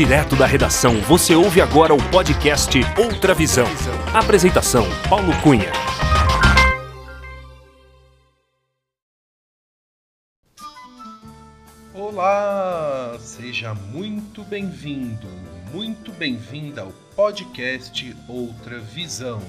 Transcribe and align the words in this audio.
Direto 0.00 0.34
da 0.34 0.46
redação, 0.46 0.98
você 1.02 1.34
ouve 1.34 1.60
agora 1.60 1.92
o 1.92 2.02
podcast 2.10 2.80
Outra 2.96 3.34
Visão. 3.34 3.66
Apresentação: 4.14 4.86
Paulo 5.10 5.30
Cunha. 5.42 5.70
Olá, 11.92 13.14
seja 13.20 13.74
muito 13.74 14.42
bem-vindo, 14.42 15.28
muito 15.70 16.12
bem-vinda 16.12 16.80
ao 16.80 16.92
podcast 17.14 18.16
Outra 18.26 18.80
Visão. 18.80 19.42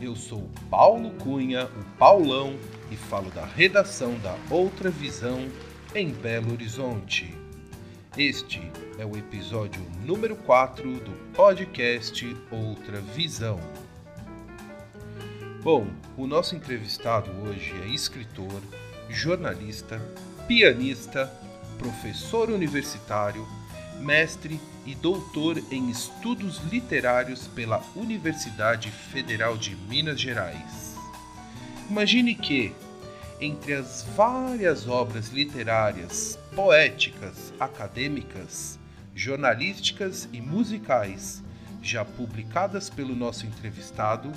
Eu 0.00 0.16
sou 0.16 0.48
Paulo 0.70 1.10
Cunha, 1.22 1.66
o 1.66 1.98
Paulão, 1.98 2.58
e 2.90 2.96
falo 2.96 3.30
da 3.30 3.44
redação 3.44 4.18
da 4.20 4.34
Outra 4.48 4.88
Visão 4.88 5.46
em 5.94 6.08
Belo 6.08 6.52
Horizonte. 6.52 7.34
Este 8.16 8.62
é 8.98 9.04
o 9.04 9.14
episódio 9.14 9.82
número 10.02 10.34
4 10.36 10.90
do 11.00 11.10
podcast 11.34 12.34
Outra 12.50 12.98
Visão. 13.14 13.60
Bom, 15.62 15.86
o 16.16 16.26
nosso 16.26 16.56
entrevistado 16.56 17.30
hoje 17.42 17.74
é 17.82 17.88
escritor, 17.88 18.62
jornalista, 19.10 20.00
pianista, 20.48 21.30
professor 21.78 22.48
universitário, 22.48 23.46
mestre 24.00 24.58
e 24.90 24.94
doutor 24.96 25.62
em 25.70 25.88
estudos 25.88 26.58
literários 26.68 27.46
pela 27.46 27.80
Universidade 27.94 28.90
Federal 28.90 29.56
de 29.56 29.76
Minas 29.76 30.20
Gerais. 30.20 30.96
Imagine 31.88 32.34
que, 32.34 32.74
entre 33.40 33.74
as 33.74 34.04
várias 34.16 34.88
obras 34.88 35.28
literárias, 35.28 36.36
poéticas, 36.56 37.52
acadêmicas, 37.60 38.80
jornalísticas 39.14 40.28
e 40.32 40.40
musicais 40.40 41.40
já 41.80 42.04
publicadas 42.04 42.90
pelo 42.90 43.14
nosso 43.14 43.46
entrevistado, 43.46 44.32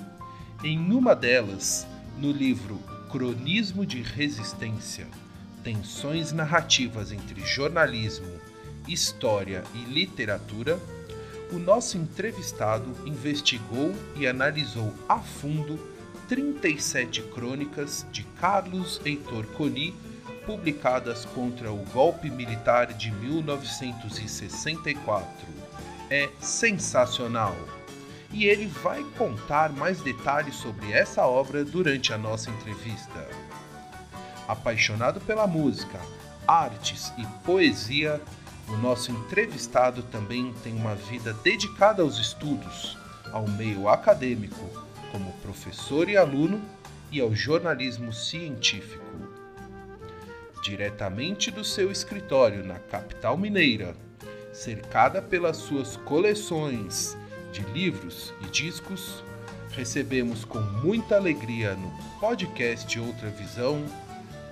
em 0.63 0.77
uma 0.77 1.15
delas, 1.15 1.87
no 2.19 2.31
livro 2.31 2.77
Cronismo 3.09 3.87
de 3.87 4.03
Resistência 4.03 5.07
Tensões 5.63 6.33
narrativas 6.33 7.11
entre 7.11 7.39
jornalismo, 7.41 8.27
história 8.87 9.63
e 9.73 9.79
literatura, 9.79 10.79
o 11.51 11.59
nosso 11.59 11.97
entrevistado 11.97 12.95
investigou 13.05 13.93
e 14.15 14.25
analisou 14.25 14.93
a 15.07 15.19
fundo 15.19 15.77
37 16.27 17.21
crônicas 17.23 18.05
de 18.11 18.23
Carlos 18.39 19.01
Heitor 19.05 19.45
Coni, 19.47 19.93
publicadas 20.45 21.25
contra 21.25 21.69
o 21.71 21.77
golpe 21.93 22.29
militar 22.29 22.93
de 22.93 23.11
1964. 23.11 25.47
É 26.09 26.29
sensacional! 26.39 27.55
E 28.31 28.45
ele 28.45 28.65
vai 28.65 29.03
contar 29.15 29.71
mais 29.71 30.01
detalhes 30.01 30.55
sobre 30.55 30.91
essa 30.91 31.27
obra 31.27 31.63
durante 31.63 32.11
a 32.11 32.17
nossa 32.17 32.49
entrevista. 32.49 33.29
Apaixonado 34.47 35.21
pela 35.21 35.45
música, 35.45 35.99
artes 36.47 37.13
e 37.17 37.25
poesia, 37.45 38.19
o 38.67 38.77
nosso 38.77 39.11
entrevistado 39.11 40.03
também 40.03 40.53
tem 40.63 40.73
uma 40.73 40.95
vida 40.95 41.33
dedicada 41.33 42.01
aos 42.01 42.17
estudos, 42.17 42.97
ao 43.31 43.47
meio 43.47 43.87
acadêmico, 43.89 44.69
como 45.11 45.31
professor 45.41 46.09
e 46.09 46.17
aluno, 46.17 46.61
e 47.11 47.21
ao 47.21 47.35
jornalismo 47.35 48.11
científico. 48.11 49.03
Diretamente 50.63 51.51
do 51.51 51.63
seu 51.63 51.91
escritório 51.91 52.65
na 52.65 52.79
capital 52.79 53.37
mineira, 53.37 53.95
cercada 54.51 55.21
pelas 55.21 55.57
suas 55.57 55.97
coleções 55.97 57.17
de 57.51 57.61
livros 57.71 58.33
e 58.41 58.45
discos, 58.45 59.23
recebemos 59.71 60.45
com 60.45 60.59
muita 60.59 61.15
alegria 61.15 61.75
no 61.75 61.91
podcast 62.19 62.99
Outra 62.99 63.29
Visão 63.29 63.83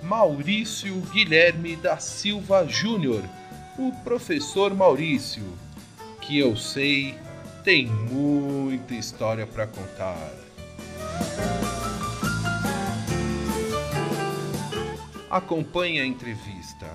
Maurício 0.02 0.94
Guilherme 1.12 1.76
da 1.76 1.96
Silva 1.98 2.66
Júnior, 2.66 3.22
o 3.78 3.92
professor 4.04 4.74
Maurício, 4.74 5.44
que 6.20 6.38
eu 6.38 6.56
sei 6.56 7.18
tem 7.64 7.86
muita 7.86 8.94
história 8.94 9.46
para 9.46 9.66
contar. 9.66 10.30
Acompanhe 15.30 16.00
a 16.00 16.04
entrevista. 16.04 16.86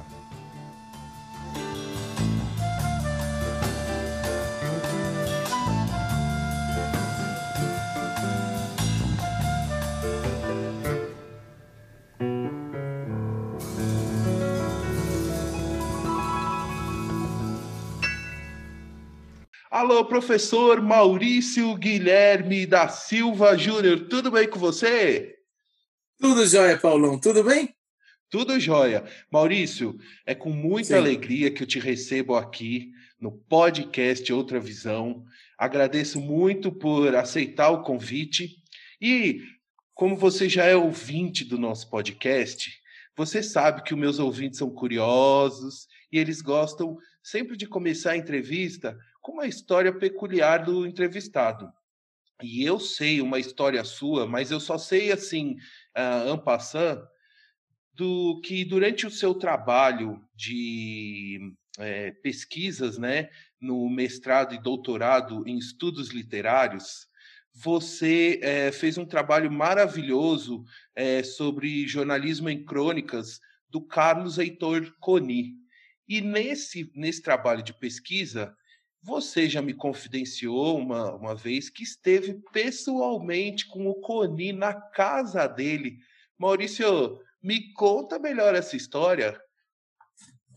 Alô, 19.77 20.03
professor 20.03 20.81
Maurício 20.81 21.75
Guilherme 21.75 22.65
da 22.65 22.87
Silva 22.87 23.55
Júnior, 23.55 24.07
tudo 24.07 24.31
bem 24.31 24.49
com 24.49 24.57
você? 24.57 25.37
Tudo 26.19 26.47
jóia, 26.47 26.79
Paulão, 26.79 27.19
tudo 27.19 27.43
bem? 27.43 27.75
Tudo 28.27 28.59
jóia. 28.59 29.05
Maurício, 29.31 29.95
é 30.25 30.33
com 30.33 30.49
muita 30.49 30.87
Sim. 30.87 30.93
alegria 30.95 31.51
que 31.51 31.61
eu 31.61 31.67
te 31.67 31.77
recebo 31.77 32.33
aqui 32.33 32.89
no 33.21 33.31
podcast 33.31 34.33
Outra 34.33 34.59
Visão. 34.59 35.23
Agradeço 35.59 36.19
muito 36.19 36.71
por 36.71 37.15
aceitar 37.15 37.69
o 37.69 37.83
convite 37.83 38.55
e, 38.99 39.43
como 39.93 40.15
você 40.15 40.49
já 40.49 40.65
é 40.65 40.75
ouvinte 40.75 41.45
do 41.45 41.59
nosso 41.59 41.87
podcast, 41.87 42.71
você 43.15 43.43
sabe 43.43 43.83
que 43.83 43.93
os 43.93 43.99
meus 43.99 44.17
ouvintes 44.17 44.57
são 44.57 44.71
curiosos 44.71 45.87
e 46.11 46.17
eles 46.17 46.41
gostam 46.41 46.97
sempre 47.21 47.55
de 47.55 47.67
começar 47.67 48.13
a 48.13 48.17
entrevista 48.17 48.97
com 49.27 49.33
uma 49.33 49.45
história 49.45 49.91
peculiar 49.91 50.63
do 50.63 50.87
entrevistado. 50.87 51.69
E 52.41 52.63
eu 52.63 52.79
sei 52.79 53.19
uma 53.19 53.37
história 53.37 53.83
sua, 53.83 54.25
mas 54.25 54.51
eu 54.51 54.59
só 54.59 54.77
sei 54.77 55.11
assim, 55.11 55.57
uh, 55.97 56.33
en 56.33 56.37
passant, 56.37 57.05
do 57.93 58.39
que 58.39 58.63
durante 58.63 59.05
o 59.05 59.11
seu 59.11 59.33
trabalho 59.33 60.25
de 60.33 61.53
é, 61.77 62.11
pesquisas, 62.11 62.97
né, 62.97 63.29
no 63.59 63.89
mestrado 63.89 64.55
e 64.55 64.61
doutorado 64.61 65.45
em 65.45 65.57
estudos 65.57 66.11
literários, 66.11 67.05
você 67.53 68.39
é, 68.41 68.71
fez 68.71 68.97
um 68.97 69.05
trabalho 69.05 69.51
maravilhoso 69.51 70.63
é, 70.95 71.21
sobre 71.21 71.85
jornalismo 71.85 72.49
em 72.49 72.63
crônicas 72.63 73.41
do 73.67 73.81
Carlos 73.85 74.37
Heitor 74.37 74.95
Coni. 75.01 75.55
E 76.07 76.21
nesse, 76.21 76.89
nesse 76.95 77.21
trabalho 77.21 77.61
de 77.61 77.73
pesquisa, 77.73 78.55
você 79.01 79.47
já 79.49 79.61
me 79.61 79.73
confidenciou 79.73 80.77
uma, 80.77 81.13
uma 81.15 81.35
vez 81.35 81.69
que 81.69 81.83
esteve 81.83 82.41
pessoalmente 82.51 83.67
com 83.67 83.87
o 83.87 83.95
Coni 83.95 84.51
na 84.51 84.73
casa 84.73 85.47
dele. 85.47 85.97
Maurício, 86.37 87.19
me 87.41 87.71
conta 87.73 88.19
melhor 88.19 88.55
essa 88.55 88.75
história. 88.75 89.39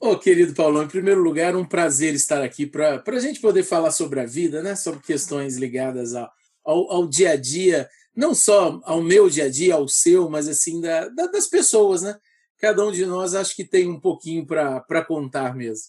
Ô, 0.01 0.13
oh, 0.13 0.19
querido 0.19 0.55
Paulão, 0.55 0.85
em 0.85 0.89
primeiro 0.89 1.23
lugar, 1.23 1.55
um 1.55 1.65
prazer 1.65 2.15
estar 2.15 2.43
aqui 2.43 2.67
para 2.67 3.03
a 3.07 3.21
gente 3.21 3.39
poder 3.39 3.63
falar 3.63 3.91
sobre 3.91 4.21
a 4.21 4.27
vida, 4.27 4.63
né? 4.63 4.75
sobre 4.75 5.01
questões 5.01 5.57
ligadas 5.57 6.15
ao, 6.15 6.31
ao, 6.65 6.91
ao, 6.91 7.07
dia 7.07 7.33
a 7.33 7.37
dia, 7.37 7.89
não 8.17 8.35
só 8.35 8.81
ao 8.85 9.03
meu 9.03 9.29
dia 9.29 9.45
a 9.45 9.51
dia, 9.51 9.75
ao 9.75 9.87
seu, 9.87 10.31
mas 10.31 10.49
assim, 10.49 10.81
da, 10.81 11.07
da, 11.11 11.27
das 11.27 11.47
pessoas. 11.47 12.01
Né? 12.01 12.17
Cada 12.59 12.83
um 12.85 12.91
de 12.91 13.05
nós 13.05 13.35
acho 13.35 13.55
que 13.55 13.65
tem 13.65 13.89
um 13.89 14.01
pouquinho 14.01 14.47
para 14.47 15.05
contar 15.05 15.55
mesmo. 15.55 15.85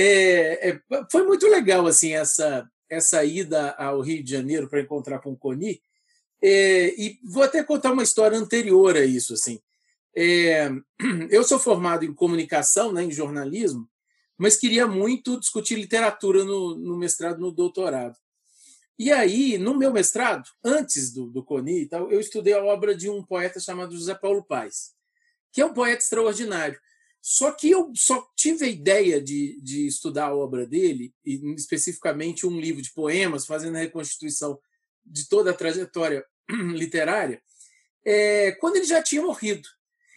É, 0.00 0.70
é, 0.70 0.80
foi 1.10 1.24
muito 1.24 1.44
legal 1.48 1.84
assim 1.84 2.12
essa 2.12 2.70
essa 2.88 3.24
ida 3.24 3.72
ao 3.72 4.00
Rio 4.00 4.22
de 4.22 4.30
Janeiro 4.30 4.68
para 4.68 4.80
encontrar 4.80 5.18
com 5.18 5.32
o 5.32 5.36
Coni. 5.36 5.82
É, 6.42 6.94
e 7.00 7.18
vou 7.22 7.42
até 7.42 7.62
contar 7.62 7.92
uma 7.92 8.02
história 8.02 8.38
anterior 8.38 8.96
a 8.96 9.04
isso. 9.04 9.34
Assim. 9.34 9.60
É, 10.16 10.70
eu 11.30 11.44
sou 11.44 11.58
formado 11.58 12.04
em 12.04 12.14
comunicação, 12.14 12.92
né, 12.92 13.04
em 13.04 13.10
jornalismo, 13.10 13.88
mas 14.36 14.56
queria 14.56 14.86
muito 14.86 15.38
discutir 15.38 15.74
literatura 15.74 16.44
no, 16.44 16.76
no 16.76 16.96
mestrado, 16.96 17.40
no 17.40 17.52
doutorado. 17.52 18.16
E 18.98 19.12
aí, 19.12 19.58
no 19.58 19.76
meu 19.76 19.92
mestrado, 19.92 20.48
antes 20.64 21.12
do, 21.12 21.26
do 21.26 21.44
Coni, 21.44 21.86
tal, 21.86 22.10
eu 22.10 22.18
estudei 22.18 22.52
a 22.52 22.64
obra 22.64 22.96
de 22.96 23.08
um 23.08 23.22
poeta 23.22 23.60
chamado 23.60 23.94
José 23.94 24.14
Paulo 24.14 24.42
Paes, 24.42 24.92
que 25.52 25.60
é 25.60 25.66
um 25.66 25.72
poeta 25.72 26.02
extraordinário. 26.02 26.80
Só 27.20 27.52
que 27.52 27.70
eu 27.70 27.92
só 27.94 28.26
tive 28.36 28.64
a 28.64 28.68
ideia 28.68 29.20
de, 29.20 29.60
de 29.60 29.86
estudar 29.86 30.26
a 30.26 30.34
obra 30.34 30.66
dele, 30.66 31.12
e 31.24 31.34
especificamente 31.54 32.46
um 32.46 32.58
livro 32.58 32.80
de 32.80 32.92
poemas, 32.92 33.46
fazendo 33.46 33.76
a 33.76 33.80
reconstituição 33.80 34.58
de 35.04 35.28
toda 35.28 35.50
a 35.50 35.54
trajetória 35.54 36.24
literária, 36.74 37.42
é, 38.04 38.52
quando 38.52 38.76
ele 38.76 38.86
já 38.86 39.02
tinha 39.02 39.22
morrido. 39.22 39.68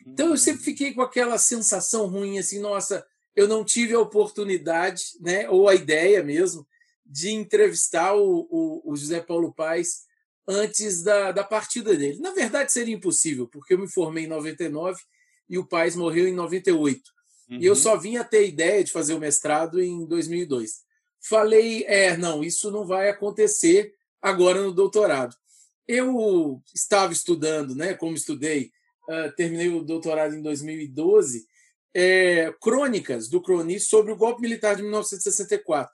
Então 0.06 0.30
eu 0.30 0.38
sempre 0.38 0.64
fiquei 0.64 0.94
com 0.94 1.02
aquela 1.02 1.38
sensação 1.38 2.08
ruim, 2.08 2.40
assim, 2.40 2.60
nossa, 2.60 3.06
eu 3.36 3.48
não 3.48 3.64
tive 3.64 3.94
a 3.94 4.00
oportunidade, 4.00 5.04
né, 5.20 5.50
ou 5.50 5.68
a 5.68 5.76
ideia 5.76 6.24
mesmo, 6.24 6.68
de 7.06 7.32
entrevistar 7.32 8.16
o, 8.16 8.48
o, 8.50 8.92
o 8.92 8.96
José 8.96 9.20
Paulo 9.20 9.54
Paes 9.54 10.06
antes 10.48 11.04
da, 11.04 11.32
da 11.32 11.44
partida 11.44 11.96
dele. 11.96 12.20
Na 12.20 12.32
verdade, 12.32 12.72
seria 12.72 12.96
impossível, 12.96 13.48
porque 13.48 13.74
eu 13.74 13.80
me 13.80 13.88
formei 13.88 14.26
em 14.26 14.28
99 14.28 15.02
e 15.52 15.58
o 15.58 15.66
Paes 15.66 15.98
morreu 15.98 16.30
em 16.30 16.34
98. 16.34 17.02
Uhum. 17.50 17.58
E 17.60 17.66
eu 17.66 17.74
uhum. 17.74 17.80
só 17.80 17.98
vim 17.98 18.16
a 18.16 18.24
ter 18.24 18.48
ideia 18.48 18.82
de 18.82 18.92
fazer 18.92 19.14
o 19.14 19.20
mestrado 19.20 19.82
em 19.82 20.06
2002. 20.06 20.82
Falei, 21.20 21.84
é, 21.88 22.16
não, 22.16 22.42
isso 22.42 22.72
não 22.72 22.88
vai 22.88 23.10
acontecer 23.10 23.94
agora 24.22 24.64
no 24.64 24.72
doutorado. 24.72 25.36
Eu 25.86 26.64
estava 26.74 27.12
estudando, 27.12 27.76
né, 27.76 27.94
como 27.94 28.16
estudei, 28.16 28.72
uh, 29.10 29.36
terminei 29.36 29.68
o 29.68 29.84
doutorado 29.84 30.34
em 30.34 30.42
2012, 30.42 31.46
é, 31.94 32.54
crônicas 32.62 33.28
do 33.28 33.42
Croni 33.42 33.78
sobre 33.78 34.14
o 34.14 34.16
golpe 34.16 34.42
militar 34.42 34.78
de 34.78 34.84
1964, 34.84 35.92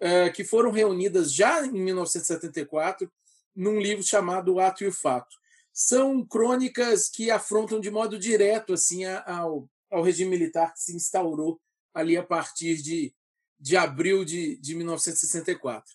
uh, 0.00 0.32
que 0.32 0.44
foram 0.44 0.70
reunidas 0.70 1.32
já 1.32 1.66
em 1.66 1.72
1974 1.72 3.10
num 3.54 3.80
livro 3.80 4.04
chamado 4.04 4.54
O 4.54 4.60
Ato 4.60 4.84
e 4.84 4.86
o 4.86 4.92
Fato. 4.92 5.36
São 5.78 6.24
crônicas 6.24 7.06
que 7.06 7.30
afrontam 7.30 7.78
de 7.78 7.90
modo 7.90 8.18
direto 8.18 8.72
assim 8.72 9.04
ao, 9.04 9.68
ao 9.90 10.02
regime 10.02 10.30
militar 10.30 10.72
que 10.72 10.80
se 10.80 10.96
instaurou 10.96 11.60
ali 11.92 12.16
a 12.16 12.22
partir 12.22 12.80
de, 12.80 13.14
de 13.60 13.76
abril 13.76 14.24
de, 14.24 14.56
de 14.56 14.74
1964. 14.74 15.94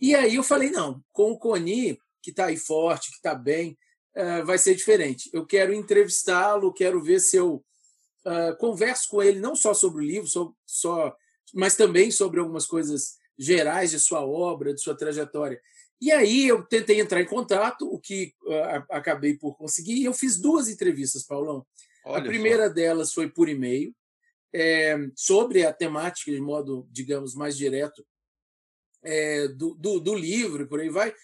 E 0.00 0.16
aí 0.16 0.34
eu 0.34 0.42
falei, 0.42 0.70
não, 0.70 1.00
com 1.12 1.30
o 1.30 1.38
Coni, 1.38 1.96
que 2.20 2.30
está 2.30 2.46
aí 2.46 2.56
forte, 2.56 3.10
que 3.10 3.18
está 3.18 3.32
bem, 3.32 3.78
uh, 4.16 4.44
vai 4.44 4.58
ser 4.58 4.74
diferente. 4.74 5.30
Eu 5.32 5.46
quero 5.46 5.72
entrevistá-lo, 5.72 6.72
quero 6.72 7.00
ver 7.00 7.20
se 7.20 7.36
eu 7.36 7.64
uh, 8.24 8.56
converso 8.58 9.10
com 9.10 9.22
ele 9.22 9.38
não 9.38 9.54
só 9.54 9.72
sobre 9.72 10.02
o 10.02 10.06
livro, 10.06 10.28
só, 10.28 10.52
só, 10.66 11.16
mas 11.54 11.76
também 11.76 12.10
sobre 12.10 12.40
algumas 12.40 12.66
coisas 12.66 13.14
gerais 13.38 13.92
de 13.92 14.00
sua 14.00 14.26
obra, 14.26 14.74
de 14.74 14.80
sua 14.80 14.96
trajetória. 14.96 15.60
E 16.00 16.10
aí 16.10 16.48
eu 16.48 16.62
tentei 16.62 17.00
entrar 17.00 17.20
em 17.20 17.26
contato, 17.26 17.86
o 17.86 17.98
que 17.98 18.34
uh, 18.44 18.84
acabei 18.90 19.36
por 19.36 19.56
conseguir, 19.56 19.94
e 19.94 20.04
eu 20.04 20.14
fiz 20.14 20.38
duas 20.38 20.68
entrevistas, 20.68 21.24
Paulão. 21.24 21.66
Olha 22.04 22.22
a 22.22 22.26
primeira 22.26 22.68
só. 22.68 22.72
delas 22.72 23.12
foi 23.12 23.28
por 23.28 23.48
e-mail, 23.48 23.94
é, 24.52 24.96
sobre 25.14 25.64
a 25.64 25.72
temática 25.72 26.30
de 26.30 26.40
modo, 26.40 26.88
digamos, 26.90 27.34
mais 27.34 27.56
direto 27.56 28.04
é, 29.02 29.48
do, 29.48 29.74
do, 29.74 30.00
do, 30.00 30.14
livro 30.14 30.66
por 30.66 30.80
aí 30.80 30.88
vai. 30.88 31.14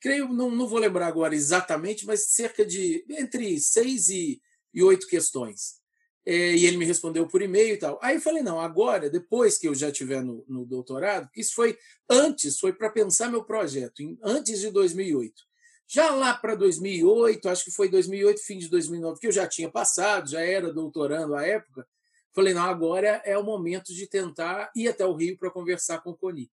Creio, 0.00 0.28
não, 0.28 0.50
não 0.50 0.66
vou 0.66 0.78
lembrar 0.78 1.06
agora 1.06 1.34
exatamente, 1.34 2.04
mas 2.04 2.26
cerca 2.26 2.64
de 2.64 3.04
entre 3.08 3.60
seis 3.60 4.08
e, 4.08 4.42
e 4.74 4.82
oito 4.82 5.06
questões. 5.06 5.81
É, 6.24 6.54
e 6.54 6.66
ele 6.66 6.76
me 6.76 6.84
respondeu 6.84 7.26
por 7.26 7.42
e-mail 7.42 7.74
e 7.74 7.76
tal. 7.76 7.98
Aí 8.00 8.14
eu 8.14 8.20
falei, 8.20 8.42
não, 8.42 8.60
agora, 8.60 9.10
depois 9.10 9.58
que 9.58 9.66
eu 9.66 9.74
já 9.74 9.88
estiver 9.88 10.22
no, 10.22 10.44
no 10.48 10.64
doutorado, 10.64 11.28
isso 11.36 11.54
foi 11.54 11.76
antes, 12.08 12.58
foi 12.60 12.72
para 12.72 12.90
pensar 12.90 13.28
meu 13.28 13.42
projeto, 13.44 14.02
em, 14.02 14.16
antes 14.22 14.60
de 14.60 14.70
2008. 14.70 15.42
Já 15.88 16.10
lá 16.14 16.32
para 16.32 16.54
2008, 16.54 17.48
acho 17.48 17.64
que 17.64 17.70
foi 17.70 17.88
2008, 17.88 18.40
fim 18.40 18.56
de 18.56 18.68
2009, 18.68 19.20
que 19.20 19.26
eu 19.26 19.32
já 19.32 19.46
tinha 19.46 19.68
passado, 19.68 20.30
já 20.30 20.40
era 20.40 20.72
doutorando 20.72 21.34
à 21.34 21.44
época, 21.44 21.86
falei, 22.32 22.54
não, 22.54 22.62
agora 22.62 23.20
é 23.24 23.36
o 23.36 23.42
momento 23.42 23.92
de 23.92 24.06
tentar 24.06 24.70
ir 24.76 24.88
até 24.88 25.04
o 25.04 25.14
Rio 25.14 25.36
para 25.36 25.50
conversar 25.50 26.00
com 26.02 26.10
o 26.10 26.16
Coni. 26.16 26.50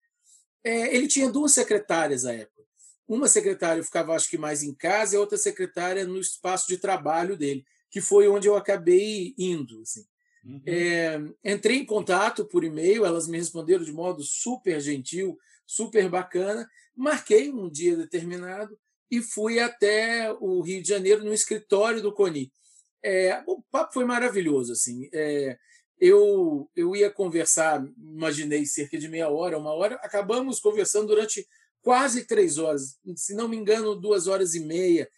É, 0.65 0.95
ele 0.95 1.07
tinha 1.07 1.31
duas 1.31 1.53
secretárias 1.53 2.25
à 2.25 2.33
época. 2.33 2.63
Uma 3.07 3.29
secretária 3.29 3.83
ficava, 3.85 4.15
acho 4.15 4.29
que 4.29 4.37
mais 4.37 4.63
em 4.63 4.75
casa, 4.75 5.15
e 5.15 5.17
a 5.19 5.21
outra 5.21 5.39
secretária 5.39 6.07
no 6.07 6.19
espaço 6.19 6.67
de 6.67 6.79
trabalho 6.79 7.37
dele 7.37 7.65
que 7.91 8.01
foi 8.01 8.29
onde 8.29 8.49
eu 8.49 8.57
acabei 8.57 9.35
indo. 9.39 9.81
Assim. 9.83 10.05
Uhum. 10.45 10.63
É, 10.67 11.21
entrei 11.45 11.79
em 11.79 11.87
contato 11.87 12.45
por 12.45 12.65
e-mail, 12.65 13.05
elas 13.05 13.29
me 13.29 13.39
responderam 13.39 13.85
de 13.85 13.93
modo 13.93 14.23
super 14.23 14.81
gentil, 14.81 15.39
super 15.67 16.09
bacana. 16.09 16.69
Marquei 16.97 17.51
um 17.51 17.71
dia 17.71 17.97
determinado 17.97 18.79
e 19.11 19.23
fui 19.23 19.59
até 19.59 20.33
o 20.41 20.61
Rio 20.61 20.83
de 20.83 20.89
Janeiro 20.89 21.25
no 21.25 21.33
escritório 21.33 22.03
do 22.03 22.13
CONI. 22.13 22.53
É, 23.03 23.43
o 23.47 23.63
papo 23.71 23.95
foi 23.95 24.05
maravilhoso. 24.05 24.73
assim. 24.73 25.09
É, 25.13 25.57
eu, 26.01 26.71
eu 26.77 26.95
ia 26.95 27.11
conversar, 27.11 27.85
imaginei 27.97 28.65
cerca 28.65 28.99
de 28.99 29.09
meia 29.09 29.29
hora, 29.29 29.59
uma 29.59 29.73
hora. 29.73 29.97
Acabamos 29.97 30.61
conversando 30.61 31.09
durante 31.09 31.47
quase 31.83 32.25
três 32.25 32.59
horas, 32.59 32.99
se 33.17 33.35
não 33.35 33.49
me 33.49 33.57
engano, 33.57 33.95
duas 33.95 34.27
horas 34.27 34.55
e 34.55 34.61
meia. 34.61 35.09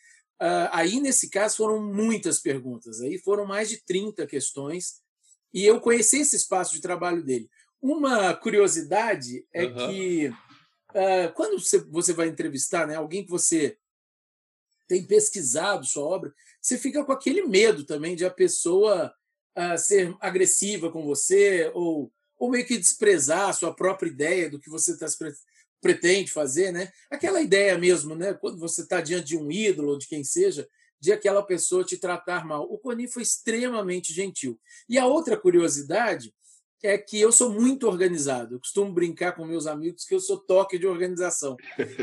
Uh, 0.41 0.73
aí, 0.73 1.01
nesse 1.01 1.29
caso, 1.29 1.59
foram 1.59 1.83
muitas 1.83 2.41
perguntas, 2.41 3.03
aí 3.03 3.19
foram 3.19 3.45
mais 3.45 3.69
de 3.69 3.85
30 3.85 4.27
questões, 4.27 5.03
e 5.53 5.67
eu 5.67 5.81
conheci 5.81 6.21
esse 6.21 6.35
espaço 6.35 6.73
de 6.73 6.81
trabalho 6.81 7.23
dele. 7.23 7.51
Uma 7.83 8.35
curiosidade 8.35 9.47
é 9.53 9.65
uhum. 9.65 9.75
que, 9.75 10.29
uh, 10.29 11.33
quando 11.35 11.61
você, 11.61 11.79
você 11.81 12.13
vai 12.15 12.29
entrevistar 12.29 12.87
né, 12.87 12.95
alguém 12.95 13.25
que 13.25 13.31
você 13.31 13.77
tem 14.89 15.05
pesquisado 15.05 15.87
sua 15.87 16.05
obra, 16.05 16.35
você 16.61 16.79
fica 16.79 17.05
com 17.05 17.13
aquele 17.13 17.43
medo 17.43 17.85
também 17.85 18.17
de 18.17 18.25
a 18.25 18.31
pessoa 18.31 19.15
uh, 19.57 19.79
ser 19.79 20.17
agressiva 20.21 20.91
com 20.91 21.05
você 21.05 21.71
ou, 21.75 22.11
ou 22.39 22.51
meio 22.51 22.67
que 22.67 22.79
desprezar 22.79 23.51
a 23.51 23.53
sua 23.53 23.75
própria 23.75 24.09
ideia 24.09 24.49
do 24.49 24.59
que 24.59 24.71
você 24.71 24.93
está 24.93 25.07
pretende 25.81 26.31
fazer, 26.31 26.73
né? 26.73 26.93
Aquela 27.11 27.41
ideia 27.41 27.77
mesmo, 27.79 28.15
né? 28.15 28.35
Quando 28.35 28.59
você 28.59 28.83
está 28.83 29.01
diante 29.01 29.29
de 29.29 29.39
um 29.39 29.51
ídolo 29.51 29.99
de 29.99 30.07
quem 30.07 30.23
seja, 30.23 30.69
de 31.01 31.13
aquela 31.13 31.43
pessoa 31.43 31.85
te 31.85 31.97
tratar 31.97 32.47
mal. 32.47 32.71
O 32.71 32.79
Coni 32.79 33.09
foi 33.09 33.23
extremamente 33.23 34.13
gentil. 34.13 34.61
E 34.89 34.99
a 34.99 35.07
outra 35.07 35.37
curiosidade 35.37 36.33
é 36.83 36.97
que 36.99 37.19
eu 37.19 37.33
sou 37.33 37.51
muito 37.51 37.87
organizado. 37.87 38.55
Eu 38.55 38.61
costumo 38.61 38.93
brincar 38.93 39.33
com 39.33 39.45
meus 39.45 39.67
amigos 39.67 40.05
que 40.05 40.15
eu 40.15 40.21
sou 40.21 40.39
toque 40.39 40.79
de 40.79 40.87
organização. 40.87 41.57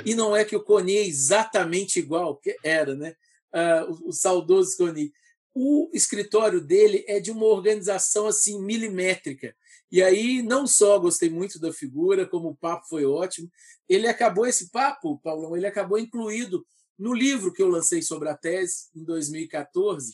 E 0.06 0.16
não 0.16 0.36
é 0.36 0.44
que 0.44 0.56
o 0.56 0.64
Coni 0.64 0.98
é 0.98 1.06
exatamente 1.06 2.00
igual 2.00 2.36
que 2.38 2.56
era, 2.64 2.96
né? 2.96 3.16
Uh, 3.54 3.92
o, 4.06 4.10
o 4.10 4.14
saudoso 4.14 4.76
Coni. 4.78 5.12
O 5.54 5.90
escritório 5.94 6.62
dele 6.62 7.04
é 7.08 7.20
de 7.20 7.32
uma 7.32 7.46
organização 7.46 8.28
assim 8.28 8.62
milimétrica. 8.62 9.56
E 9.92 10.04
aí, 10.04 10.42
não 10.42 10.68
só 10.68 11.00
gostei 11.00 11.30
muito 11.30 11.60
da 11.60 11.72
figura, 11.72 12.26
como 12.26 12.50
o 12.50 12.56
papo 12.56 12.88
foi 12.88 13.06
ótimo. 13.06 13.50
Ele 13.88 14.08
acabou, 14.08 14.46
esse 14.46 14.70
papo, 14.70 15.20
Paulão, 15.20 15.56
ele 15.56 15.66
acabou 15.66 15.98
incluído 15.98 16.66
no 16.98 17.14
livro 17.14 17.54
que 17.54 17.62
eu 17.62 17.70
lancei 17.70 18.02
sobre 18.02 18.30
a 18.30 18.36
tese, 18.36 18.88
em 18.96 19.04
2014. 19.04 20.14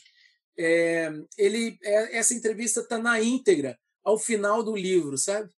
É, 0.58 1.12
ele, 1.38 1.78
é, 1.82 2.18
essa 2.18 2.34
entrevista 2.34 2.82
está 2.82 2.98
na 3.00 3.22
íntegra, 3.22 3.78
ao 4.04 4.20
final 4.20 4.62
do 4.62 4.76
livro, 4.76 5.18
sabe? 5.18 5.50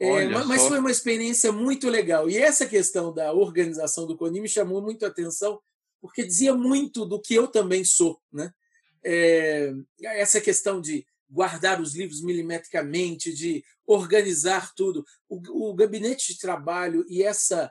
É, 0.00 0.28
mas 0.28 0.62
foi 0.68 0.78
uma 0.78 0.90
experiência 0.90 1.50
muito 1.50 1.88
legal. 1.88 2.30
E 2.30 2.36
essa 2.36 2.66
questão 2.66 3.12
da 3.12 3.32
organização 3.32 4.06
do 4.06 4.16
CONI 4.16 4.40
me 4.40 4.48
chamou 4.48 4.80
muito 4.80 5.04
a 5.04 5.08
atenção, 5.08 5.60
porque 6.00 6.22
dizia 6.22 6.54
muito 6.54 7.04
do 7.04 7.20
que 7.20 7.34
eu 7.34 7.48
também 7.48 7.82
sou. 7.82 8.20
Né? 8.32 8.52
É, 9.04 9.72
essa 10.02 10.40
questão 10.40 10.80
de 10.80 11.04
guardar 11.28 11.80
os 11.80 11.94
livros 11.94 12.22
milimetricamente, 12.22 13.32
de 13.32 13.62
organizar 13.86 14.72
tudo. 14.74 15.04
O, 15.28 15.70
o 15.70 15.74
gabinete 15.74 16.32
de 16.32 16.38
trabalho 16.38 17.04
e 17.08 17.22
essa 17.22 17.70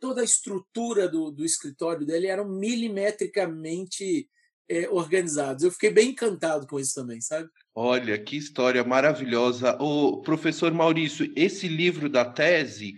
toda 0.00 0.22
a 0.22 0.24
estrutura 0.24 1.08
do, 1.08 1.30
do, 1.30 1.44
escritório 1.44 2.04
dele 2.04 2.26
eram 2.26 2.48
milimetricamente 2.48 4.28
é, 4.68 4.88
organizados. 4.88 5.62
Eu 5.62 5.70
fiquei 5.70 5.90
bem 5.90 6.10
encantado 6.10 6.66
com 6.66 6.80
isso 6.80 6.94
também, 6.94 7.20
sabe? 7.20 7.48
Olha, 7.74 8.18
que 8.18 8.36
história 8.36 8.82
maravilhosa. 8.82 9.76
O 9.80 10.20
professor 10.20 10.72
Maurício, 10.72 11.32
esse 11.36 11.68
livro 11.68 12.08
da 12.08 12.24
tese, 12.24 12.96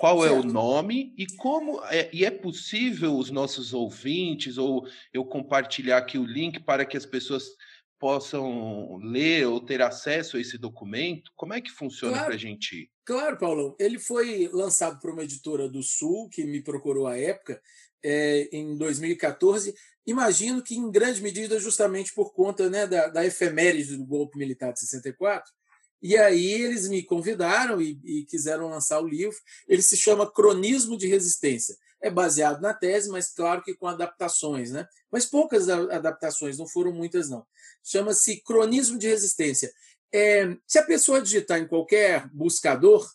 qual 0.00 0.22
certo. 0.22 0.34
é 0.34 0.40
o 0.40 0.42
nome 0.42 1.12
e 1.18 1.26
como 1.36 1.84
é, 1.84 2.08
e 2.10 2.24
é 2.24 2.30
possível 2.30 3.18
os 3.18 3.30
nossos 3.30 3.74
ouvintes 3.74 4.56
ou 4.56 4.88
eu 5.12 5.22
compartilhar 5.26 5.98
aqui 5.98 6.16
o 6.16 6.24
link 6.24 6.60
para 6.60 6.86
que 6.86 6.96
as 6.96 7.04
pessoas 7.04 7.44
possam 8.00 8.96
ler 8.96 9.46
ou 9.46 9.60
ter 9.60 9.82
acesso 9.82 10.38
a 10.38 10.40
esse 10.40 10.56
documento? 10.56 11.30
Como 11.36 11.52
é 11.52 11.60
que 11.60 11.70
funciona 11.70 12.14
claro, 12.14 12.26
para 12.28 12.34
a 12.34 12.38
gente? 12.38 12.90
Claro, 13.04 13.36
Paulão. 13.36 13.76
Ele 13.78 13.98
foi 13.98 14.48
lançado 14.52 14.98
por 14.98 15.10
uma 15.10 15.22
editora 15.22 15.68
do 15.68 15.82
Sul, 15.82 16.28
que 16.30 16.42
me 16.42 16.62
procurou 16.62 17.06
à 17.06 17.18
época, 17.18 17.60
é, 18.02 18.48
em 18.50 18.76
2014. 18.76 19.74
Imagino 20.06 20.62
que, 20.62 20.74
em 20.74 20.90
grande 20.90 21.22
medida, 21.22 21.60
justamente 21.60 22.14
por 22.14 22.32
conta 22.32 22.70
né, 22.70 22.86
da, 22.86 23.08
da 23.08 23.24
efeméride 23.24 23.98
do 23.98 24.06
golpe 24.06 24.38
militar 24.38 24.72
de 24.72 24.80
64. 24.80 25.52
E 26.02 26.16
aí 26.16 26.52
eles 26.52 26.88
me 26.88 27.02
convidaram 27.02 27.82
e, 27.82 28.00
e 28.02 28.24
quiseram 28.24 28.70
lançar 28.70 28.98
o 29.00 29.06
livro. 29.06 29.36
Ele 29.68 29.82
se 29.82 29.98
chama 29.98 30.30
Cronismo 30.30 30.96
de 30.96 31.06
Resistência 31.06 31.76
é 32.02 32.10
baseado 32.10 32.60
na 32.60 32.72
tese, 32.72 33.10
mas 33.10 33.32
claro 33.32 33.62
que 33.62 33.74
com 33.74 33.86
adaptações, 33.86 34.70
né? 34.70 34.88
Mas 35.10 35.26
poucas 35.26 35.68
adaptações, 35.68 36.58
não 36.58 36.66
foram 36.66 36.92
muitas, 36.92 37.28
não. 37.28 37.46
Chama-se 37.82 38.40
cronismo 38.40 38.98
de 38.98 39.08
resistência. 39.08 39.72
É, 40.12 40.56
se 40.66 40.78
a 40.78 40.84
pessoa 40.84 41.20
digitar 41.20 41.58
em 41.58 41.66
qualquer 41.66 42.28
buscador 42.28 43.08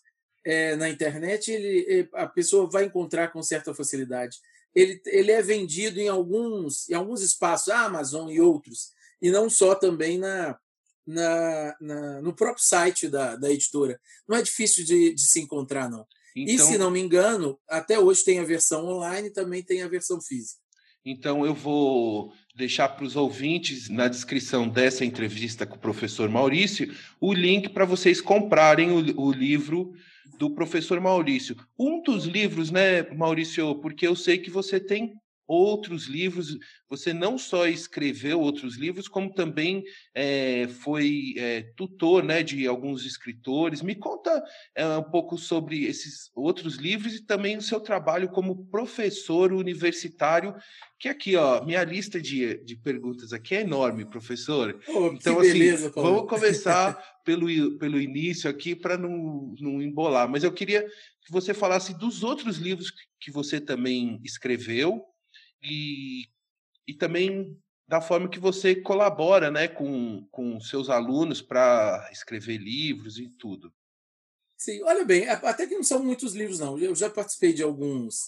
é, 0.44 0.76
na 0.76 0.88
internet, 0.88 1.50
ele, 1.50 2.08
a 2.14 2.26
pessoa 2.26 2.70
vai 2.70 2.84
encontrar 2.84 3.32
com 3.32 3.42
certa 3.42 3.74
facilidade. 3.74 4.38
Ele, 4.74 5.00
ele 5.06 5.32
é 5.32 5.42
vendido 5.42 6.00
em 6.00 6.08
alguns, 6.08 6.88
em 6.88 6.94
alguns 6.94 7.22
espaços, 7.22 7.68
a 7.68 7.80
Amazon 7.80 8.30
e 8.30 8.40
outros. 8.40 8.92
e 9.20 9.30
não 9.30 9.48
só 9.50 9.74
também 9.74 10.18
na, 10.18 10.58
na, 11.06 11.76
na 11.80 12.20
no 12.20 12.34
próprio 12.34 12.62
site 12.62 13.08
da, 13.08 13.36
da 13.36 13.50
editora. 13.50 14.00
Não 14.28 14.36
é 14.36 14.42
difícil 14.42 14.84
de, 14.84 15.14
de 15.14 15.22
se 15.22 15.40
encontrar, 15.40 15.88
não. 15.88 16.06
Então, 16.36 16.54
e, 16.54 16.58
se 16.58 16.76
não 16.76 16.90
me 16.90 17.00
engano, 17.00 17.58
até 17.66 17.98
hoje 17.98 18.22
tem 18.22 18.38
a 18.38 18.44
versão 18.44 18.86
online 18.86 19.28
e 19.28 19.32
também 19.32 19.62
tem 19.62 19.82
a 19.82 19.88
versão 19.88 20.20
física. 20.20 20.60
Então, 21.02 21.46
eu 21.46 21.54
vou 21.54 22.30
deixar 22.54 22.88
para 22.90 23.06
os 23.06 23.16
ouvintes, 23.16 23.88
na 23.88 24.06
descrição 24.06 24.68
dessa 24.68 25.04
entrevista 25.04 25.64
com 25.64 25.76
o 25.76 25.80
professor 25.80 26.28
Maurício, 26.28 26.94
o 27.20 27.32
link 27.32 27.70
para 27.70 27.84
vocês 27.86 28.20
comprarem 28.20 28.90
o, 28.90 29.20
o, 29.20 29.32
livro 29.32 29.94
do 30.36 30.50
professor 30.50 31.00
Maurício. 31.00 31.56
Um 31.78 32.02
dos 32.02 32.24
livros, 32.24 32.70
né, 32.70 33.02
Maurício, 33.14 33.76
porque 33.76 34.06
eu 34.06 34.14
sei 34.14 34.36
que 34.36 34.50
você 34.50 34.78
tem 34.78 35.14
outros 35.46 36.06
livros. 36.06 36.58
Você 36.88 37.12
não 37.12 37.38
só 37.38 37.66
escreveu 37.66 38.40
outros 38.40 38.76
livros, 38.76 39.08
como 39.08 39.32
também 39.32 39.82
é, 40.14 40.68
foi 40.68 41.34
é, 41.36 41.62
tutor 41.76 42.22
né, 42.22 42.42
de 42.42 42.66
alguns 42.66 43.04
escritores. 43.04 43.82
Me 43.82 43.94
conta 43.94 44.42
é, 44.74 44.86
um 44.96 45.02
pouco 45.02 45.36
sobre 45.38 45.84
esses 45.84 46.30
outros 46.34 46.76
livros 46.76 47.14
e 47.14 47.24
também 47.24 47.56
o 47.56 47.62
seu 47.62 47.80
trabalho 47.80 48.28
como 48.28 48.66
professor 48.66 49.52
universitário. 49.52 50.54
Que 50.98 51.08
aqui, 51.08 51.36
ó, 51.36 51.64
minha 51.64 51.84
lista 51.84 52.20
de, 52.20 52.62
de 52.64 52.76
perguntas 52.76 53.32
aqui 53.32 53.54
é 53.54 53.60
enorme, 53.60 54.04
professor. 54.04 54.78
Oh, 54.88 55.08
então, 55.08 55.38
assim, 55.40 55.52
beleza, 55.52 55.92
vamos 55.94 56.28
começar 56.28 56.98
pelo, 57.24 57.76
pelo 57.78 58.00
início 58.00 58.48
aqui 58.48 58.74
para 58.74 58.96
não, 58.96 59.54
não 59.60 59.82
embolar. 59.82 60.28
Mas 60.28 60.42
eu 60.42 60.52
queria 60.52 60.86
que 61.26 61.32
você 61.32 61.52
falasse 61.52 61.92
dos 61.98 62.22
outros 62.22 62.56
livros 62.56 62.92
que 63.20 63.30
você 63.32 63.60
também 63.60 64.20
escreveu 64.24 65.04
e, 65.66 66.28
e 66.86 66.94
também 66.94 67.58
da 67.88 68.00
forma 68.00 68.28
que 68.28 68.38
você 68.38 68.74
colabora 68.74 69.50
né, 69.50 69.68
com, 69.68 70.26
com 70.30 70.60
seus 70.60 70.90
alunos 70.90 71.40
para 71.40 72.08
escrever 72.12 72.58
livros 72.58 73.18
e 73.18 73.28
tudo. 73.28 73.72
Sim, 74.56 74.82
olha 74.82 75.04
bem, 75.04 75.28
até 75.28 75.66
que 75.66 75.74
não 75.74 75.84
são 75.84 76.02
muitos 76.02 76.34
livros, 76.34 76.58
não. 76.58 76.78
Eu 76.78 76.94
já 76.94 77.10
participei 77.10 77.52
de 77.52 77.62
alguns, 77.62 78.24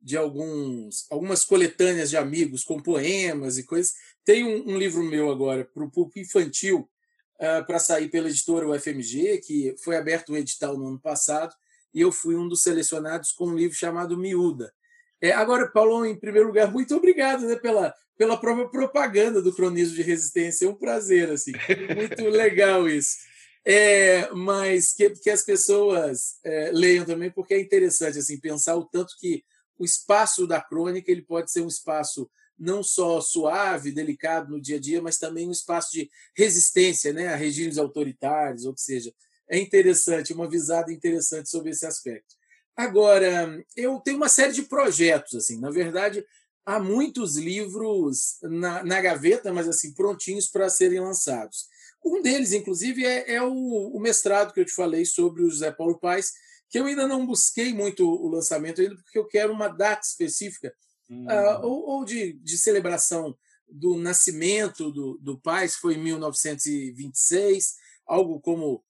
de 0.00 0.16
alguns, 0.16 1.10
algumas 1.10 1.44
coletâneas 1.44 2.10
de 2.10 2.16
amigos 2.16 2.62
com 2.62 2.80
poemas 2.80 3.58
e 3.58 3.64
coisas. 3.64 3.94
Tem 4.24 4.44
um, 4.44 4.74
um 4.74 4.78
livro 4.78 5.02
meu 5.02 5.30
agora 5.30 5.64
para 5.64 5.82
o 5.82 5.90
público 5.90 6.18
infantil 6.18 6.88
uh, 7.36 7.66
para 7.66 7.78
sair 7.78 8.10
pela 8.10 8.28
editora 8.28 8.68
UFMG, 8.68 9.38
que 9.38 9.74
foi 9.82 9.96
aberto 9.96 10.32
o 10.32 10.36
edital 10.36 10.76
no 10.76 10.86
ano 10.86 11.00
passado, 11.00 11.54
e 11.92 12.00
eu 12.00 12.12
fui 12.12 12.36
um 12.36 12.46
dos 12.46 12.62
selecionados 12.62 13.32
com 13.32 13.46
um 13.46 13.56
livro 13.56 13.76
chamado 13.76 14.16
Miúda, 14.16 14.72
é, 15.20 15.32
agora, 15.32 15.68
Paulo, 15.68 16.04
em 16.06 16.16
primeiro 16.16 16.48
lugar, 16.48 16.72
muito 16.72 16.94
obrigado 16.96 17.46
né, 17.46 17.56
pela, 17.56 17.94
pela 18.16 18.36
própria 18.38 18.68
propaganda 18.68 19.42
do 19.42 19.54
cronismo 19.54 19.94
de 19.94 20.02
resistência. 20.02 20.66
É 20.66 20.68
um 20.68 20.74
prazer, 20.74 21.30
assim, 21.30 21.52
muito 21.94 22.22
legal 22.30 22.88
isso. 22.88 23.16
É, 23.64 24.30
mas 24.32 24.92
que, 24.92 25.10
que 25.10 25.28
as 25.28 25.42
pessoas 25.42 26.38
é, 26.42 26.70
leiam 26.72 27.04
também, 27.04 27.30
porque 27.30 27.52
é 27.52 27.60
interessante 27.60 28.18
assim 28.18 28.40
pensar 28.40 28.74
o 28.76 28.86
tanto 28.86 29.14
que 29.18 29.44
o 29.78 29.84
espaço 29.84 30.46
da 30.46 30.60
crônica 30.60 31.10
ele 31.10 31.22
pode 31.22 31.50
ser 31.50 31.60
um 31.60 31.68
espaço 31.68 32.30
não 32.58 32.82
só 32.82 33.20
suave, 33.20 33.92
delicado 33.92 34.50
no 34.50 34.60
dia 34.60 34.76
a 34.76 34.80
dia, 34.80 35.00
mas 35.00 35.18
também 35.18 35.48
um 35.48 35.52
espaço 35.52 35.92
de 35.92 36.10
resistência 36.36 37.12
né, 37.12 37.28
a 37.28 37.36
regimes 37.36 37.78
autoritários, 37.78 38.66
ou 38.66 38.74
seja, 38.76 39.12
é 39.48 39.58
interessante, 39.58 40.32
uma 40.32 40.48
visada 40.48 40.92
interessante 40.92 41.48
sobre 41.48 41.70
esse 41.70 41.86
aspecto. 41.86 42.36
Agora, 42.80 43.62
eu 43.76 44.00
tenho 44.00 44.16
uma 44.16 44.30
série 44.30 44.54
de 44.54 44.62
projetos, 44.62 45.34
assim, 45.34 45.60
na 45.60 45.70
verdade, 45.70 46.24
há 46.64 46.80
muitos 46.80 47.36
livros 47.36 48.38
na, 48.42 48.82
na 48.82 49.02
gaveta, 49.02 49.52
mas 49.52 49.68
assim, 49.68 49.92
prontinhos 49.92 50.46
para 50.46 50.70
serem 50.70 50.98
lançados. 50.98 51.66
Um 52.02 52.22
deles, 52.22 52.54
inclusive, 52.54 53.04
é, 53.04 53.34
é 53.34 53.42
o, 53.42 53.52
o, 53.52 54.00
mestrado 54.00 54.54
que 54.54 54.60
eu 54.60 54.64
te 54.64 54.72
falei 54.72 55.04
sobre 55.04 55.42
o 55.42 55.50
José 55.50 55.70
Paulo 55.70 55.98
Paes, 55.98 56.32
que 56.70 56.78
eu 56.78 56.86
ainda 56.86 57.06
não 57.06 57.26
busquei 57.26 57.74
muito 57.74 58.08
o 58.08 58.28
lançamento 58.28 58.80
ainda, 58.80 58.96
porque 58.96 59.18
eu 59.18 59.26
quero 59.26 59.52
uma 59.52 59.68
data 59.68 60.00
específica, 60.06 60.72
hum. 61.10 61.26
uh, 61.26 61.66
ou, 61.66 61.86
ou 61.86 62.04
de, 62.06 62.32
de, 62.32 62.56
celebração 62.56 63.36
do 63.68 63.94
nascimento 63.98 64.90
do, 64.90 65.18
do 65.18 65.38
Paes, 65.38 65.74
que 65.74 65.82
foi 65.82 65.96
em 65.96 66.02
1926, 66.02 67.74
algo 68.06 68.40
como 68.40 68.82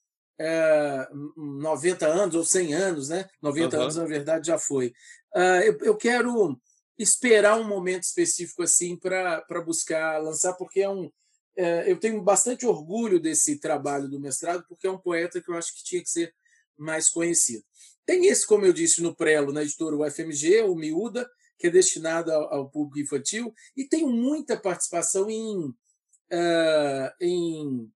é, 0.42 1.06
90 1.36 2.06
anos 2.06 2.34
ou 2.34 2.42
100 2.42 2.72
anos, 2.74 3.08
né? 3.10 3.28
90 3.42 3.76
uhum. 3.76 3.82
anos, 3.82 3.96
na 3.96 4.06
verdade, 4.06 4.46
já 4.46 4.58
foi. 4.58 4.88
Uh, 5.36 5.62
eu, 5.62 5.78
eu, 5.82 5.96
quero 5.96 6.58
esperar 6.98 7.60
um 7.60 7.68
momento 7.68 8.04
específico 8.04 8.62
assim 8.62 8.96
para 8.96 9.44
buscar 9.62 10.16
lançar, 10.18 10.54
porque 10.54 10.80
é 10.80 10.88
um. 10.88 11.12
É, 11.56 11.90
eu 11.90 11.98
tenho 11.98 12.22
bastante 12.22 12.64
orgulho 12.64 13.20
desse 13.20 13.60
trabalho 13.60 14.08
do 14.08 14.18
mestrado, 14.18 14.64
porque 14.66 14.86
é 14.86 14.90
um 14.90 14.96
poeta 14.96 15.42
que 15.42 15.50
eu 15.50 15.54
acho 15.54 15.74
que 15.74 15.84
tinha 15.84 16.02
que 16.02 16.08
ser 16.08 16.34
mais 16.78 17.10
conhecido. 17.10 17.62
Tem 18.06 18.26
esse, 18.26 18.46
como 18.46 18.64
eu 18.64 18.72
disse, 18.72 19.02
no 19.02 19.14
Prelo, 19.14 19.52
na 19.52 19.62
editora 19.62 19.94
UFMG, 19.94 20.62
o 20.62 20.74
Miúda, 20.74 21.28
que 21.58 21.66
é 21.66 21.70
destinado 21.70 22.32
ao, 22.32 22.54
ao 22.54 22.70
público 22.70 22.98
infantil, 23.00 23.52
e 23.76 23.84
tenho 23.84 24.08
muita 24.08 24.56
participação 24.56 25.28
em, 25.28 25.66
uh, 25.66 27.12
em 27.20 27.92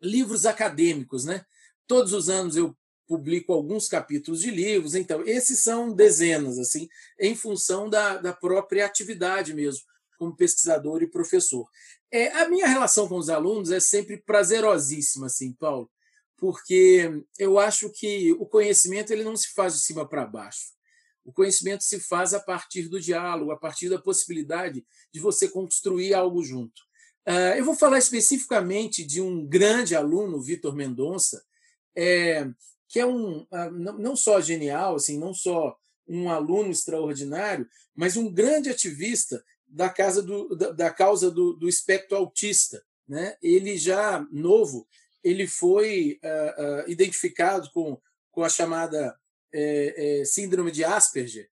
livros 0.00 0.46
acadêmicos, 0.46 1.24
né? 1.24 1.44
Todos 1.86 2.12
os 2.12 2.28
anos 2.28 2.56
eu 2.56 2.76
publico 3.06 3.52
alguns 3.52 3.88
capítulos 3.88 4.40
de 4.40 4.50
livros, 4.50 4.94
então 4.94 5.22
esses 5.26 5.62
são 5.62 5.92
dezenas, 5.92 6.58
assim, 6.58 6.88
em 7.20 7.34
função 7.34 7.88
da, 7.88 8.16
da 8.16 8.32
própria 8.32 8.86
atividade 8.86 9.52
mesmo, 9.52 9.82
como 10.18 10.36
pesquisador 10.36 11.02
e 11.02 11.10
professor. 11.10 11.68
É, 12.10 12.28
a 12.32 12.48
minha 12.48 12.66
relação 12.66 13.08
com 13.08 13.16
os 13.16 13.28
alunos 13.28 13.70
é 13.70 13.80
sempre 13.80 14.16
prazerosíssima, 14.16 15.26
assim, 15.26 15.52
Paulo, 15.52 15.90
porque 16.36 17.10
eu 17.38 17.58
acho 17.58 17.90
que 17.90 18.32
o 18.32 18.46
conhecimento 18.46 19.12
ele 19.12 19.24
não 19.24 19.36
se 19.36 19.52
faz 19.52 19.74
de 19.74 19.80
cima 19.80 20.08
para 20.08 20.26
baixo. 20.26 20.74
O 21.24 21.32
conhecimento 21.32 21.82
se 21.82 21.98
faz 22.00 22.34
a 22.34 22.40
partir 22.40 22.88
do 22.88 23.00
diálogo, 23.00 23.50
a 23.50 23.56
partir 23.56 23.88
da 23.88 23.98
possibilidade 23.98 24.84
de 25.12 25.20
você 25.20 25.48
construir 25.48 26.12
algo 26.12 26.44
junto. 26.44 26.82
Uh, 27.26 27.56
eu 27.56 27.64
vou 27.64 27.74
falar 27.74 27.96
especificamente 27.96 29.02
de 29.02 29.22
um 29.22 29.46
grande 29.46 29.96
aluno, 29.96 30.42
Vitor 30.42 30.76
Mendonça, 30.76 31.42
é, 31.96 32.48
que 32.88 33.00
é 33.00 33.06
um 33.06 33.46
ah, 33.50 33.70
não 33.70 34.14
só 34.14 34.40
genial, 34.40 34.96
assim, 34.96 35.18
não 35.18 35.34
só 35.34 35.76
um 36.06 36.30
aluno 36.30 36.70
extraordinário, 36.70 37.68
mas 37.94 38.16
um 38.16 38.30
grande 38.30 38.68
ativista 38.68 39.42
da, 39.66 39.88
casa 39.88 40.22
do, 40.22 40.54
da, 40.54 40.70
da 40.70 40.90
causa 40.90 41.30
do, 41.30 41.54
do, 41.54 41.68
espectro 41.68 42.16
autista. 42.16 42.84
Né? 43.08 43.36
Ele 43.42 43.76
já 43.76 44.26
novo, 44.30 44.86
ele 45.22 45.46
foi 45.46 46.20
uh, 46.22 46.62
uh, 46.86 46.90
identificado 46.90 47.70
com, 47.72 48.00
com 48.30 48.42
a 48.42 48.48
chamada 48.48 49.16
é, 49.52 50.22
síndrome 50.26 50.72
de 50.72 50.82
Asperger 50.82 51.48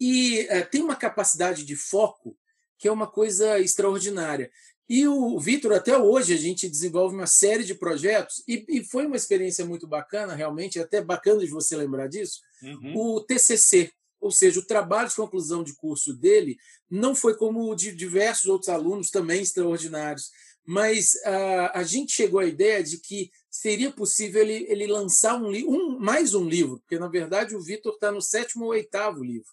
e 0.00 0.46
uh, 0.50 0.70
tem 0.70 0.82
uma 0.82 0.96
capacidade 0.96 1.64
de 1.64 1.76
foco 1.76 2.36
que 2.78 2.88
é 2.88 2.92
uma 2.92 3.06
coisa 3.06 3.58
extraordinária. 3.60 4.50
E 4.88 5.08
o 5.08 5.38
Vitor, 5.40 5.72
até 5.72 5.96
hoje, 5.96 6.34
a 6.34 6.36
gente 6.36 6.68
desenvolve 6.68 7.14
uma 7.14 7.26
série 7.26 7.64
de 7.64 7.74
projetos, 7.74 8.42
e, 8.46 8.64
e, 8.68 8.84
foi 8.84 9.06
uma 9.06 9.16
experiência 9.16 9.64
muito 9.64 9.86
bacana, 9.86 10.34
realmente, 10.34 10.78
até 10.78 11.02
bacana 11.02 11.40
de 11.40 11.50
você 11.50 11.74
lembrar 11.74 12.06
disso, 12.06 12.40
uhum. 12.62 12.96
o 12.96 13.20
TCC, 13.20 13.90
ou 14.20 14.30
seja, 14.30 14.60
o 14.60 14.66
trabalho 14.66 15.08
de 15.08 15.14
conclusão 15.14 15.62
de 15.62 15.74
curso 15.74 16.12
dele 16.14 16.56
não 16.90 17.14
foi 17.14 17.34
como 17.34 17.70
o 17.70 17.74
de 17.74 17.94
diversos 17.94 18.46
outros 18.46 18.68
alunos 18.68 19.10
também 19.10 19.42
extraordinários, 19.42 20.30
mas 20.66 21.14
uh, 21.26 21.70
a 21.72 21.82
gente 21.82 22.12
chegou 22.12 22.40
à 22.40 22.46
ideia 22.46 22.82
de 22.82 22.98
que 22.98 23.30
seria 23.50 23.90
possível 23.90 24.42
ele, 24.42 24.66
ele 24.68 24.86
lançar 24.86 25.36
um, 25.36 25.50
um, 25.50 25.98
mais 25.98 26.34
um 26.34 26.46
livro, 26.46 26.78
porque, 26.80 26.98
na 26.98 27.08
verdade, 27.08 27.54
o 27.54 27.60
Vitor 27.60 27.94
está 27.94 28.10
no 28.12 28.20
sétimo 28.20 28.64
ou 28.64 28.70
oitavo 28.70 29.22
livro, 29.22 29.52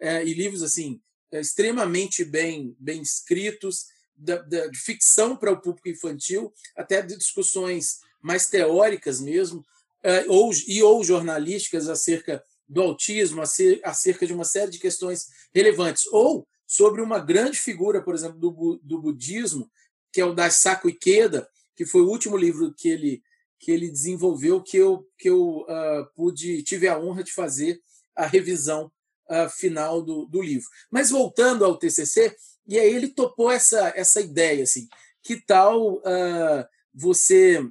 é, 0.00 0.24
e 0.24 0.32
livros 0.32 0.62
assim 0.62 1.00
extremamente 1.32 2.24
bem, 2.24 2.74
bem 2.78 3.00
escritos, 3.00 3.86
da, 4.20 4.36
da, 4.42 4.66
de 4.66 4.78
ficção 4.78 5.36
para 5.36 5.52
o 5.52 5.60
público 5.60 5.88
infantil, 5.88 6.52
até 6.76 7.00
de 7.00 7.16
discussões 7.16 8.00
mais 8.20 8.46
teóricas 8.48 9.20
mesmo, 9.20 9.60
uh, 9.60 10.30
ou, 10.30 10.50
e 10.66 10.82
ou 10.82 11.02
jornalísticas 11.02 11.88
acerca 11.88 12.44
do 12.68 12.82
autismo, 12.82 13.42
acerca 13.82 14.26
de 14.26 14.32
uma 14.32 14.44
série 14.44 14.70
de 14.70 14.78
questões 14.78 15.28
relevantes, 15.52 16.06
ou 16.12 16.46
sobre 16.66 17.02
uma 17.02 17.18
grande 17.18 17.58
figura, 17.58 18.00
por 18.00 18.14
exemplo, 18.14 18.38
do, 18.38 18.80
do 18.80 19.00
budismo, 19.00 19.68
que 20.12 20.20
é 20.20 20.24
o 20.24 20.34
Daisaku 20.34 20.88
Ikeda, 20.88 21.48
que 21.74 21.84
foi 21.84 22.02
o 22.02 22.08
último 22.08 22.36
livro 22.36 22.72
que 22.72 22.88
ele 22.88 23.22
que 23.58 23.70
ele 23.70 23.90
desenvolveu 23.90 24.62
que 24.62 24.78
eu 24.78 25.06
que 25.18 25.28
eu 25.28 25.58
uh, 25.58 26.06
pude 26.14 26.62
tive 26.62 26.88
a 26.88 26.98
honra 26.98 27.22
de 27.22 27.32
fazer 27.32 27.78
a 28.16 28.24
revisão 28.24 28.90
uh, 29.28 29.50
final 29.50 30.02
do, 30.02 30.26
do 30.26 30.40
livro. 30.40 30.68
Mas 30.90 31.10
voltando 31.10 31.64
ao 31.64 31.76
TCC, 31.76 32.34
e 32.70 32.78
aí 32.78 32.94
ele 32.94 33.08
topou 33.08 33.50
essa, 33.50 33.92
essa 33.96 34.20
ideia, 34.20 34.62
assim, 34.62 34.88
que 35.24 35.44
tal 35.44 35.94
uh, 35.94 36.64
você 36.94 37.68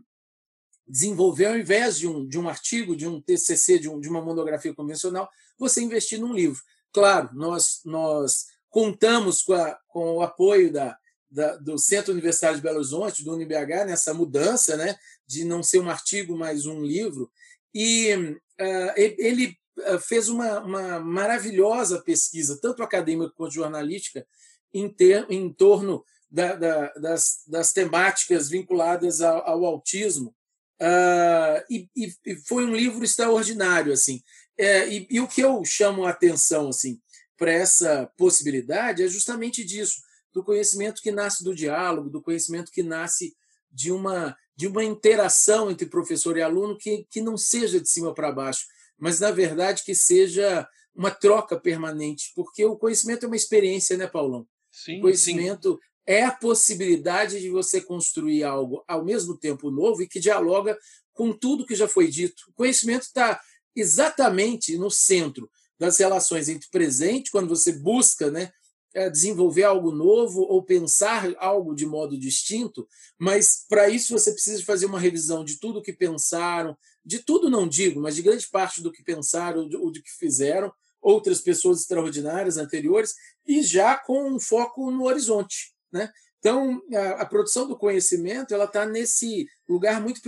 desenvolver, 0.86 1.46
ao 1.46 1.58
invés 1.58 1.98
de 1.98 2.06
um, 2.06 2.28
de 2.28 2.38
um 2.38 2.50
artigo, 2.50 2.98
de 2.98 3.08
um 3.08 3.22
TCC, 3.22 3.80
de, 3.80 3.88
um, 3.88 3.98
de 3.98 4.10
uma 4.10 4.22
monografia 4.22 4.74
convencional, 4.74 5.30
você 5.58 5.82
investir 5.82 6.20
num 6.20 6.34
livro. 6.34 6.62
Claro, 6.92 7.30
nós, 7.34 7.80
nós 7.86 8.48
contamos 8.70 9.42
com, 9.42 9.54
a, 9.54 9.80
com 9.88 10.18
o 10.18 10.22
apoio 10.22 10.70
da, 10.70 10.98
da, 11.32 11.56
do 11.56 11.78
Centro 11.78 12.12
Universitário 12.12 12.58
de 12.58 12.64
Belo 12.64 12.80
Horizonte, 12.80 13.24
do 13.24 13.34
UniBH, 13.34 13.86
nessa 13.86 14.14
mudança 14.14 14.76
né, 14.76 14.98
de 15.26 15.46
não 15.46 15.64
ser 15.64 15.80
um 15.80 15.90
artigo, 15.90 16.36
mas 16.38 16.66
um 16.66 16.82
livro. 16.82 17.32
E 17.74 18.14
uh, 18.16 18.94
ele 18.98 19.58
fez 20.02 20.28
uma, 20.28 20.60
uma, 20.60 21.00
maravilhosa 21.00 22.02
pesquisa, 22.02 22.60
tanto 22.62 22.84
acadêmica 22.84 23.32
quanto 23.36 23.54
jornalística, 23.54 24.26
em, 24.74 24.90
ter, 24.90 25.26
em 25.30 25.52
torno 25.52 26.04
da, 26.30 26.56
da, 26.56 26.94
das, 26.94 27.44
das, 27.48 27.74
temáticas 27.74 28.50
vinculadas 28.50 29.22
ao, 29.22 29.48
ao 29.48 29.66
autismo. 29.66 30.36
Uh, 30.82 31.64
e, 31.70 31.90
e, 31.96 32.36
foi 32.48 32.66
um 32.66 32.76
livro 32.76 33.04
extraordinário. 33.04 33.92
assim. 33.92 34.22
É, 34.58 34.88
e, 34.88 35.08
e, 35.10 35.20
o 35.20 35.28
que 35.28 35.42
eu 35.42 35.64
chamo 35.66 36.06
a 36.06 36.10
atenção 36.10 36.70
assim, 36.70 37.00
para 37.38 37.52
essa 37.52 38.12
possibilidade 38.18 39.04
é 39.04 39.08
justamente 39.08 39.64
disso 39.64 40.02
do 40.34 40.44
conhecimento 40.44 41.02
que 41.02 41.12
nasce 41.12 41.44
do 41.44 41.56
diálogo, 41.56 42.10
do 42.10 42.22
conhecimento 42.22 42.72
que 42.72 42.84
nasce 42.84 43.36
de 43.72 43.92
uma, 43.92 44.38
de 44.56 44.68
uma 44.68 44.84
interação 44.84 45.72
entre 45.72 45.86
professor 45.86 46.38
e 46.38 46.42
aluno 46.42 46.78
que, 46.78 47.06
que 47.10 47.22
não 47.22 47.38
seja 47.38 47.80
de 47.80 47.90
cima 47.90 48.14
para 48.14 48.32
baixo, 48.32 48.66
mas, 48.98 49.20
na 49.20 49.32
verdade, 49.32 49.84
que 49.84 49.96
seja 49.96 50.68
uma 50.94 51.12
troca 51.12 51.58
permanente, 51.58 52.32
porque 52.36 52.66
o 52.66 52.76
conhecimento 52.76 53.24
é 53.24 53.28
uma 53.28 53.36
experiência, 53.36 53.96
né, 53.96 54.08
Paulão? 54.08 54.46
Sim, 54.84 55.00
o 55.00 55.02
conhecimento 55.02 55.74
sim. 55.74 55.80
é 56.06 56.24
a 56.24 56.32
possibilidade 56.32 57.40
de 57.40 57.50
você 57.50 57.82
construir 57.82 58.44
algo 58.44 58.84
ao 58.88 59.04
mesmo 59.04 59.38
tempo 59.38 59.70
novo 59.70 60.02
e 60.02 60.08
que 60.08 60.20
dialoga 60.20 60.78
com 61.14 61.34
tudo 61.34 61.66
que 61.66 61.76
já 61.76 61.88
foi 61.88 62.08
dito. 62.08 62.44
O 62.50 62.54
conhecimento 62.54 63.04
está 63.04 63.40
exatamente 63.76 64.78
no 64.78 64.90
centro 64.90 65.50
das 65.78 65.98
relações 65.98 66.50
entre 66.50 66.68
presente, 66.70 67.32
quando 67.32 67.50
você 67.50 67.72
busca 67.72 68.30
né, 68.30 68.52
é, 68.94 69.10
desenvolver 69.10 69.64
algo 69.64 69.92
novo 69.92 70.42
ou 70.42 70.64
pensar 70.64 71.34
algo 71.38 71.76
de 71.76 71.86
modo 71.86 72.18
distinto, 72.18 72.88
mas 73.18 73.66
para 73.68 73.90
isso 73.90 74.18
você 74.18 74.32
precisa 74.32 74.64
fazer 74.64 74.86
uma 74.86 75.00
revisão 75.00 75.44
de 75.44 75.60
tudo 75.60 75.82
que 75.82 75.94
pensaram, 75.94 76.78
de 77.06 77.20
tudo 77.20 77.50
não 77.50 77.68
digo, 77.68 78.02
mas 78.02 78.16
de 78.16 78.22
grande 78.22 78.48
parte 78.50 78.82
do 78.82 78.92
que 78.92 79.04
pensaram 79.04 79.70
ou 79.80 79.92
do 79.92 80.02
que 80.02 80.12
fizeram 80.18 80.72
outras 81.02 81.40
pessoas 81.40 81.82
extraordinárias 81.82 82.58
anteriores 82.58 83.14
e 83.50 83.64
já 83.64 83.98
com 83.98 84.30
um 84.30 84.40
foco 84.40 84.92
no 84.92 85.06
horizonte, 85.06 85.74
né? 85.92 86.12
Então, 86.38 86.80
a, 86.94 87.24
a 87.24 87.26
produção 87.26 87.68
do 87.68 87.76
conhecimento 87.76 88.54
ela 88.54 88.66
está 88.66 88.86
nesse 88.86 89.48
lugar 89.68 90.00
muito 90.00 90.22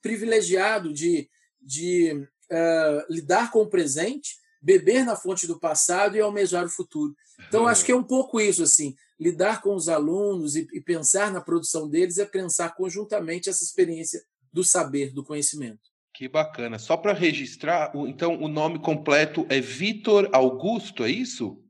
privilegiado 0.00 0.92
de, 0.92 1.28
de 1.60 2.26
uh, 2.50 3.12
lidar 3.12 3.52
com 3.52 3.60
o 3.60 3.68
presente, 3.68 4.36
beber 4.62 5.04
na 5.04 5.14
fonte 5.14 5.46
do 5.46 5.60
passado 5.60 6.16
e 6.16 6.20
almejar 6.20 6.64
o 6.64 6.70
futuro. 6.70 7.14
Então, 7.46 7.68
acho 7.68 7.84
que 7.84 7.92
é 7.92 7.96
um 7.96 8.02
pouco 8.02 8.40
isso, 8.40 8.62
assim, 8.62 8.96
lidar 9.20 9.60
com 9.60 9.74
os 9.74 9.90
alunos 9.90 10.56
e, 10.56 10.66
e 10.72 10.80
pensar 10.80 11.30
na 11.30 11.42
produção 11.42 11.86
deles 11.86 12.16
é 12.16 12.24
pensar 12.24 12.74
conjuntamente 12.74 13.50
essa 13.50 13.62
experiência 13.62 14.24
do 14.50 14.64
saber, 14.64 15.12
do 15.12 15.22
conhecimento. 15.22 15.82
Que 16.14 16.28
bacana. 16.28 16.78
Só 16.78 16.96
para 16.96 17.12
registrar, 17.12 17.92
então 18.06 18.40
o 18.40 18.48
nome 18.48 18.78
completo 18.78 19.44
é 19.50 19.60
Vitor 19.60 20.30
Augusto, 20.32 21.04
é 21.04 21.10
isso? 21.10 21.63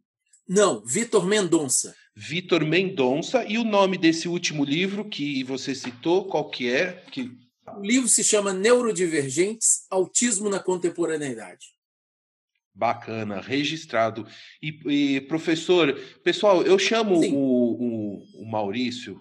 Não, 0.47 0.85
Vitor 0.85 1.27
Mendonça. 1.27 1.95
Vitor 2.15 2.65
Mendonça. 2.65 3.45
E 3.45 3.59
o 3.59 3.65
nome 3.65 3.97
desse 3.97 4.29
último 4.29 4.65
livro 4.65 5.09
que 5.09 5.43
você 5.43 5.75
citou, 5.75 6.27
qual 6.27 6.51
que 6.51 6.71
é? 6.71 6.93
Que... 7.11 7.31
O 7.77 7.83
livro 7.83 8.09
se 8.09 8.23
chama 8.23 8.53
Neurodivergentes, 8.53 9.87
Autismo 9.91 10.51
na 10.51 10.61
Contemporaneidade. 10.61 11.75
Bacana, 12.75 13.41
registrado. 13.41 14.27
E, 14.63 15.17
e 15.17 15.21
professor, 15.23 15.95
pessoal, 16.23 16.63
eu 16.63 16.79
chamo 16.79 17.17
o, 17.17 17.33
o, 17.33 18.43
o, 18.43 18.47
Maurício 18.51 19.21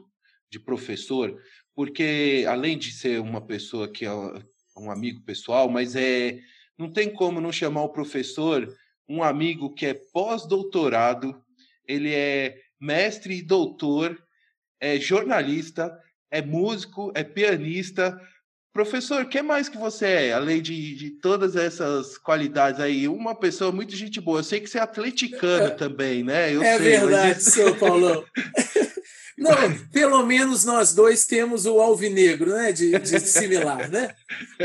de 0.51 0.59
professor, 0.59 1.39
porque 1.75 2.45
além 2.47 2.77
de 2.77 2.91
ser 2.91 3.21
uma 3.21 3.39
pessoa 3.39 3.88
que 3.88 4.05
é 4.05 4.12
um 4.77 4.91
amigo 4.91 5.21
pessoal, 5.23 5.69
mas 5.69 5.95
é 5.95 6.39
não 6.77 6.91
tem 6.91 7.13
como 7.13 7.39
não 7.39 7.51
chamar 7.51 7.83
o 7.83 7.93
professor 7.93 8.67
um 9.07 9.23
amigo 9.23 9.73
que 9.73 9.85
é 9.85 9.93
pós-doutorado, 9.93 11.41
ele 11.87 12.13
é 12.13 12.57
mestre 12.79 13.35
e 13.35 13.41
doutor, 13.41 14.21
é 14.79 14.99
jornalista, 14.99 15.97
é 16.31 16.41
músico, 16.41 17.11
é 17.15 17.23
pianista, 17.23 18.19
Professor, 18.73 19.21
o 19.21 19.29
que 19.29 19.39
mais 19.43 19.69
que 19.69 19.77
você 19.77 20.05
é, 20.07 20.33
além 20.33 20.59
de, 20.59 20.95
de, 20.95 21.11
todas 21.11 21.55
essas 21.55 22.17
qualidades 22.17 22.81
aí? 22.81 23.07
Uma 23.07 23.35
pessoa 23.35 23.71
muito 23.71 23.95
gente 23.95 24.19
boa. 24.19 24.39
Eu 24.39 24.43
sei 24.43 24.59
que 24.59 24.67
você 24.67 24.79
é 24.79 24.81
atleticano 24.81 25.67
é, 25.67 25.69
também, 25.69 26.23
né? 26.23 26.55
Eu 26.55 26.63
é 26.63 26.77
sei, 26.79 26.89
verdade, 26.89 27.35
mas... 27.35 27.43
seu 27.43 27.75
Paulão. 27.75 28.25
Não, 29.37 29.51
pelo 29.91 30.25
menos 30.25 30.65
nós 30.65 30.95
dois 30.95 31.25
temos 31.25 31.67
o 31.67 31.79
alvinegro, 31.79 32.51
né? 32.51 32.71
De, 32.71 32.97
de 32.97 33.19
similar, 33.19 33.91
né? 33.91 34.15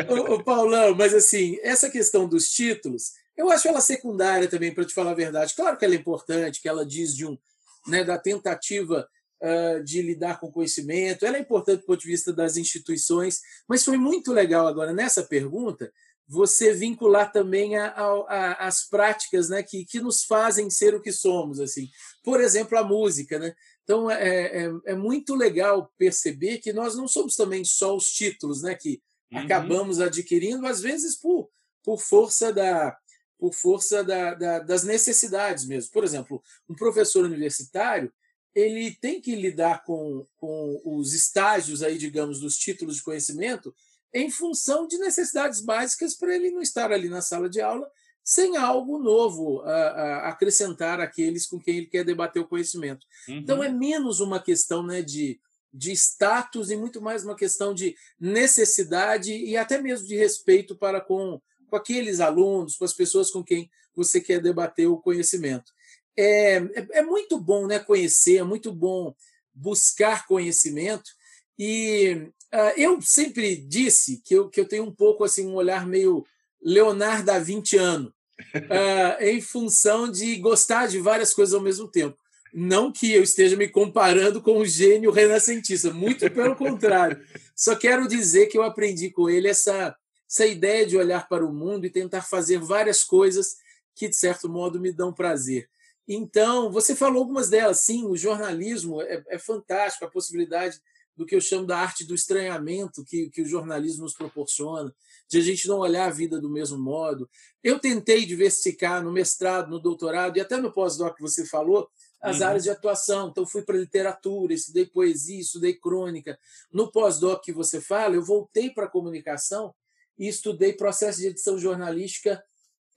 O, 0.08 0.34
o, 0.34 0.44
Paulão, 0.44 0.94
mas 0.94 1.12
assim, 1.12 1.58
essa 1.62 1.90
questão 1.90 2.26
dos 2.26 2.48
títulos, 2.48 3.12
eu 3.38 3.50
acho 3.50 3.68
ela 3.68 3.80
secundária 3.80 4.48
também, 4.48 4.74
para 4.74 4.84
te 4.84 4.92
falar 4.92 5.12
a 5.12 5.14
verdade. 5.14 5.54
Claro 5.54 5.78
que 5.78 5.84
ela 5.84 5.94
é 5.94 5.96
importante, 5.96 6.60
que 6.60 6.68
ela 6.68 6.84
diz 6.84 7.14
de 7.14 7.24
um, 7.24 7.38
né, 7.86 8.02
da 8.02 8.18
tentativa 8.18 9.08
uh, 9.40 9.82
de 9.84 10.02
lidar 10.02 10.40
com 10.40 10.50
conhecimento, 10.50 11.24
ela 11.24 11.36
é 11.36 11.40
importante 11.40 11.80
do 11.80 11.86
ponto 11.86 12.00
de 12.00 12.08
vista 12.08 12.32
das 12.32 12.56
instituições, 12.56 13.40
mas 13.68 13.84
foi 13.84 13.96
muito 13.96 14.32
legal 14.32 14.66
agora 14.66 14.92
nessa 14.92 15.22
pergunta 15.22 15.90
você 16.28 16.74
vincular 16.74 17.32
também 17.32 17.76
a, 17.76 17.86
a, 17.86 18.02
a, 18.02 18.66
as 18.66 18.86
práticas 18.86 19.48
né, 19.48 19.62
que, 19.62 19.86
que 19.86 19.98
nos 19.98 20.24
fazem 20.24 20.68
ser 20.68 20.94
o 20.94 21.00
que 21.00 21.10
somos. 21.10 21.58
assim 21.58 21.88
Por 22.22 22.38
exemplo, 22.38 22.76
a 22.76 22.84
música. 22.84 23.38
Né? 23.38 23.54
Então, 23.82 24.10
é, 24.10 24.64
é, 24.64 24.70
é 24.86 24.94
muito 24.94 25.34
legal 25.34 25.90
perceber 25.96 26.58
que 26.58 26.70
nós 26.70 26.94
não 26.94 27.08
somos 27.08 27.34
também 27.34 27.64
só 27.64 27.96
os 27.96 28.10
títulos 28.10 28.62
né, 28.62 28.74
que 28.74 29.00
uhum. 29.32 29.38
acabamos 29.38 30.00
adquirindo, 30.00 30.66
às 30.66 30.82
vezes 30.82 31.16
por, 31.16 31.48
por 31.82 31.98
força 31.98 32.52
da, 32.52 32.94
por 33.38 33.54
força 33.54 34.02
da, 34.02 34.34
da, 34.34 34.58
das 34.58 34.84
necessidades 34.84 35.64
mesmo. 35.64 35.92
Por 35.92 36.04
exemplo, 36.04 36.42
um 36.68 36.74
professor 36.74 37.24
universitário 37.24 38.12
ele 38.54 38.92
tem 39.00 39.20
que 39.20 39.36
lidar 39.36 39.84
com, 39.84 40.26
com 40.36 40.80
os 40.84 41.14
estágios 41.14 41.82
aí, 41.82 41.96
digamos, 41.96 42.40
dos 42.40 42.56
títulos 42.56 42.96
de 42.96 43.02
conhecimento 43.02 43.74
em 44.12 44.30
função 44.30 44.86
de 44.86 44.98
necessidades 44.98 45.60
básicas 45.60 46.16
para 46.16 46.34
ele 46.34 46.50
não 46.50 46.62
estar 46.62 46.90
ali 46.90 47.08
na 47.08 47.20
sala 47.20 47.48
de 47.48 47.60
aula 47.60 47.88
sem 48.24 48.56
algo 48.56 48.98
novo 48.98 49.62
a, 49.62 49.70
a 49.70 50.28
acrescentar 50.28 51.00
àqueles 51.00 51.46
com 51.46 51.58
quem 51.58 51.78
ele 51.78 51.86
quer 51.86 52.04
debater 52.04 52.42
o 52.42 52.46
conhecimento. 52.46 53.06
Uhum. 53.28 53.36
Então 53.36 53.62
é 53.62 53.70
menos 53.70 54.20
uma 54.20 54.38
questão 54.38 54.82
né, 54.82 55.02
de, 55.02 55.40
de 55.72 55.92
status 55.92 56.70
e 56.70 56.76
muito 56.76 57.00
mais 57.00 57.24
uma 57.24 57.36
questão 57.36 57.72
de 57.72 57.96
necessidade 58.20 59.32
e 59.32 59.56
até 59.56 59.80
mesmo 59.80 60.06
de 60.06 60.16
respeito 60.16 60.76
para 60.76 61.00
com, 61.00 61.40
com 61.68 61.76
aqueles 61.76 62.20
alunos, 62.20 62.76
com 62.76 62.84
as 62.84 62.92
pessoas 62.92 63.30
com 63.30 63.44
quem 63.44 63.70
você 63.94 64.20
quer 64.20 64.40
debater 64.40 64.88
o 64.88 64.98
conhecimento 64.98 65.72
é, 66.18 66.56
é, 66.56 66.88
é 66.94 67.02
muito 67.02 67.38
bom 67.38 67.68
né, 67.68 67.78
conhecer, 67.78 68.38
é 68.38 68.42
muito 68.42 68.72
bom 68.72 69.14
buscar 69.54 70.26
conhecimento. 70.26 71.10
E 71.56 72.28
uh, 72.52 72.72
eu 72.76 73.00
sempre 73.00 73.54
disse 73.54 74.20
que 74.24 74.34
eu, 74.34 74.48
que 74.48 74.60
eu 74.60 74.66
tenho 74.66 74.82
um 74.82 74.92
pouco 74.92 75.22
assim 75.22 75.46
um 75.46 75.54
olhar 75.54 75.86
meio 75.86 76.26
Leonardo 76.60 77.26
da 77.26 77.38
Vinciano, 77.38 78.12
uh, 78.56 79.22
em 79.22 79.40
função 79.40 80.10
de 80.10 80.34
gostar 80.36 80.88
de 80.88 80.98
várias 80.98 81.32
coisas 81.32 81.54
ao 81.54 81.60
mesmo 81.60 81.86
tempo. 81.86 82.18
Não 82.52 82.90
que 82.90 83.12
eu 83.12 83.22
esteja 83.22 83.56
me 83.56 83.68
comparando 83.68 84.42
com 84.42 84.58
o 84.58 84.66
gênio 84.66 85.12
renascentista, 85.12 85.92
muito 85.92 86.28
pelo 86.30 86.56
contrário. 86.56 87.22
Só 87.54 87.76
quero 87.76 88.08
dizer 88.08 88.46
que 88.46 88.58
eu 88.58 88.62
aprendi 88.62 89.10
com 89.10 89.30
ele 89.30 89.46
essa, 89.46 89.94
essa 90.28 90.46
ideia 90.46 90.86
de 90.86 90.96
olhar 90.96 91.26
para 91.26 91.44
o 91.44 91.52
mundo 91.52 91.86
e 91.86 91.90
tentar 91.90 92.22
fazer 92.22 92.58
várias 92.58 93.02
coisas 93.02 93.56
que, 93.94 94.08
de 94.08 94.16
certo 94.16 94.48
modo, 94.48 94.78
me 94.78 94.92
dão 94.92 95.12
prazer. 95.12 95.68
Então, 96.06 96.70
você 96.70 96.94
falou 96.94 97.20
algumas 97.20 97.48
delas, 97.48 97.80
sim, 97.80 98.04
o 98.06 98.16
jornalismo 98.16 99.02
é, 99.02 99.22
é 99.28 99.38
fantástico, 99.38 100.04
a 100.04 100.10
possibilidade 100.10 100.80
do 101.16 101.26
que 101.26 101.34
eu 101.34 101.40
chamo 101.40 101.66
da 101.66 101.76
arte 101.76 102.04
do 102.04 102.14
estranhamento 102.14 103.04
que, 103.04 103.28
que 103.30 103.42
o 103.42 103.46
jornalismo 103.46 104.04
nos 104.04 104.14
proporciona, 104.14 104.94
de 105.28 105.38
a 105.38 105.40
gente 105.40 105.66
não 105.66 105.78
olhar 105.78 106.06
a 106.06 106.12
vida 106.12 106.40
do 106.40 106.48
mesmo 106.48 106.78
modo. 106.78 107.28
Eu 107.62 107.80
tentei 107.80 108.24
diversificar 108.24 109.02
no 109.02 109.10
mestrado, 109.10 109.68
no 109.68 109.80
doutorado 109.80 110.36
e 110.36 110.40
até 110.40 110.56
no 110.58 110.72
pós-doc 110.72 111.16
que 111.16 111.22
você 111.22 111.44
falou, 111.44 111.90
as 112.22 112.38
uhum. 112.38 112.46
áreas 112.46 112.62
de 112.62 112.70
atuação. 112.70 113.28
Então, 113.28 113.44
fui 113.44 113.62
para 113.62 113.76
literatura, 113.76 114.54
estudei 114.54 114.86
poesia, 114.86 115.40
estudei 115.40 115.74
crônica. 115.74 116.38
No 116.72 116.90
pós-doc 116.90 117.42
que 117.42 117.52
você 117.52 117.80
fala, 117.80 118.14
eu 118.14 118.22
voltei 118.22 118.70
para 118.70 118.86
a 118.86 118.90
comunicação 118.90 119.74
e 120.18 120.28
estudei 120.28 120.72
processo 120.72 121.20
de 121.20 121.28
edição 121.28 121.58
jornalística 121.58 122.42